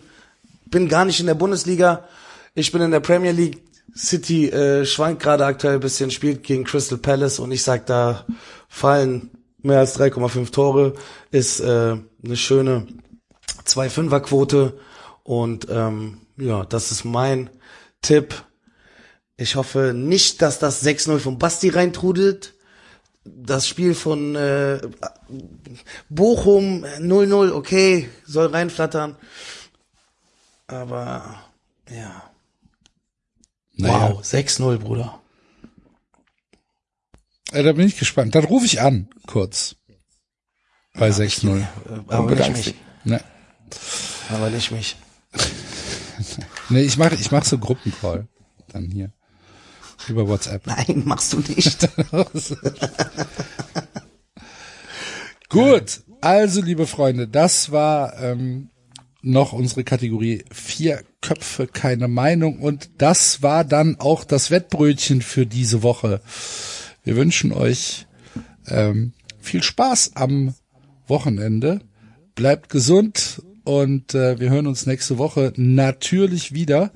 bin 0.66 0.89
gar 0.89 1.05
nicht 1.05 1.20
in 1.20 1.28
der 1.28 1.34
Bundesliga. 1.36 2.07
Ich 2.55 2.72
bin 2.72 2.82
in 2.82 2.91
der 2.91 2.99
Premier 2.99 3.32
League. 3.32 3.62
City 4.00 4.50
äh, 4.50 4.86
schwankt 4.86 5.22
gerade 5.22 5.45
aktuell 5.45 5.76
ein 5.76 5.80
bisschen, 5.82 6.10
spielt 6.10 6.43
gegen 6.43 6.64
Crystal 6.64 6.97
Palace 6.97 7.39
und 7.39 7.52
ich 7.52 7.64
sag, 7.64 7.86
da 7.86 8.26
fallen 8.70 9.30
mehr 9.62 9.80
als 9.80 10.00
3,5 10.00 10.52
Tore. 10.52 10.93
Ist 11.32 11.60
äh, 11.60 11.97
eine 12.24 12.36
schöne 12.38 12.88
2-5er 13.66 14.22
Quote 14.22 14.80
und 15.24 15.68
ähm, 15.70 16.22
ja, 16.38 16.64
das 16.64 16.91
ist 16.91 17.04
mein 17.04 17.50
Tipp. 18.02 18.34
Ich 19.36 19.56
hoffe 19.56 19.93
nicht, 19.93 20.41
dass 20.41 20.60
das 20.60 20.86
6-0 20.86 21.20
von 21.20 21.38
Basti 21.38 21.70
reintrudelt. 21.70 22.54
Das 23.26 23.68
Spiel 23.68 23.95
von 23.95 24.36
äh, 24.36 24.80
Bochum 26.08 26.86
0-0, 26.86 27.52
okay, 27.52 28.10
soll 28.26 28.47
reinflattern. 28.47 29.18
Aber 30.68 31.41
ja. 31.89 32.30
Naja. 33.80 34.12
Wow, 34.14 34.22
6-0, 34.22 34.78
Bruder. 34.78 35.22
Äh, 37.52 37.64
da 37.64 37.72
bin 37.72 37.88
ich 37.88 37.98
gespannt. 37.98 38.36
Dann 38.36 38.44
rufe 38.44 38.66
ich 38.66 38.82
an, 38.82 39.10
kurz. 39.26 39.78
Bei 40.94 41.10
6-0. 41.10 41.60
Äh, 41.60 41.66
Aber 42.08 42.36
nicht 42.36 42.52
mich. 42.52 42.76
Ne, 43.06 43.24
Aber 44.30 44.50
nicht 44.50 44.72
mich. 44.72 44.98
nee, 46.70 46.82
ich 46.82 46.98
mache 46.98 47.16
ich 47.16 47.32
mach 47.32 47.46
so 47.46 47.58
Gruppencall. 47.58 48.28
Dann 48.68 48.92
hier. 48.92 49.14
Über 50.10 50.28
WhatsApp. 50.28 50.68
Nein, 50.68 51.04
machst 51.06 51.32
du 51.34 51.40
nicht. 51.40 51.88
Gut, 55.50 56.02
also 56.20 56.62
liebe 56.62 56.86
Freunde, 56.86 57.28
das 57.28 57.72
war 57.72 58.20
ähm, 58.20 58.70
noch 59.22 59.54
unsere 59.54 59.84
Kategorie 59.84 60.44
vier 60.52 61.04
Köpfe, 61.22 61.68
keine 61.68 62.08
Meinung 62.08 62.60
und 62.60 62.90
das 62.98 63.42
war 63.42 63.64
dann 63.64 64.00
auch 64.00 64.24
das 64.24 64.52
Wettbrötchen 64.52 65.22
für 65.22 65.46
diese 65.46 65.84
Woche. 65.84 66.22
Wir 67.04 67.16
wünschen 67.16 67.52
euch 67.52 68.08
ähm, 68.68 69.14
viel 69.40 69.64
Spaß 69.64 70.12
am 70.16 70.54
Wochenende, 71.08 71.82
bleibt 72.36 72.70
gesund 72.70 73.42
und 73.64 74.16
äh, 74.16 74.40
wir 74.40 74.50
hören 74.50 74.68
uns 74.68 74.86
nächste 74.86 75.18
Woche 75.18 75.54
natürlich 75.56 76.54
wieder 76.54 76.92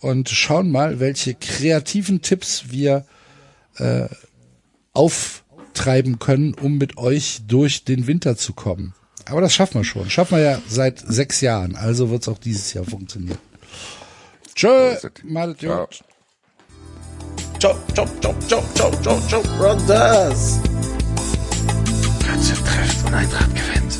und 0.00 0.28
schauen 0.28 0.70
mal, 0.70 1.00
welche 1.00 1.34
kreativen 1.34 2.20
Tipps 2.22 2.70
wir 2.70 3.06
auftreiben 4.94 6.18
können, 6.20 6.54
um 6.54 6.78
mit 6.78 6.96
euch 6.96 7.42
durch 7.46 7.84
den 7.84 8.06
Winter 8.06 8.36
zu 8.36 8.52
kommen. 8.52 8.94
Aber 9.26 9.40
das 9.40 9.52
schaffen 9.52 9.80
wir 9.80 9.84
schon. 9.84 10.08
Schaffen 10.10 10.38
wir 10.38 10.44
ja 10.44 10.62
seit 10.68 11.00
sechs 11.00 11.40
Jahren. 11.40 11.74
Also 11.74 12.10
wird 12.10 12.22
es 12.22 12.28
auch 12.28 12.38
dieses 12.38 12.72
Jahr 12.72 12.84
funktionieren. 12.84 13.38
Tschö, 14.54 14.96
Ciao. 15.58 15.86
gut. 15.86 16.04
ciao, 17.58 17.74
ciao, 17.94 18.06
ciao, 18.20 18.34
ciao, 18.46 18.62
ciao, 18.74 18.90
ciao, 19.02 19.20
ciao, 19.28 19.42
Brothers. 19.58 20.60
Kürze 22.24 22.54
trifft 22.54 23.06
und 23.06 23.14
Eintracht 23.14 23.50
gewinnt. 23.54 23.98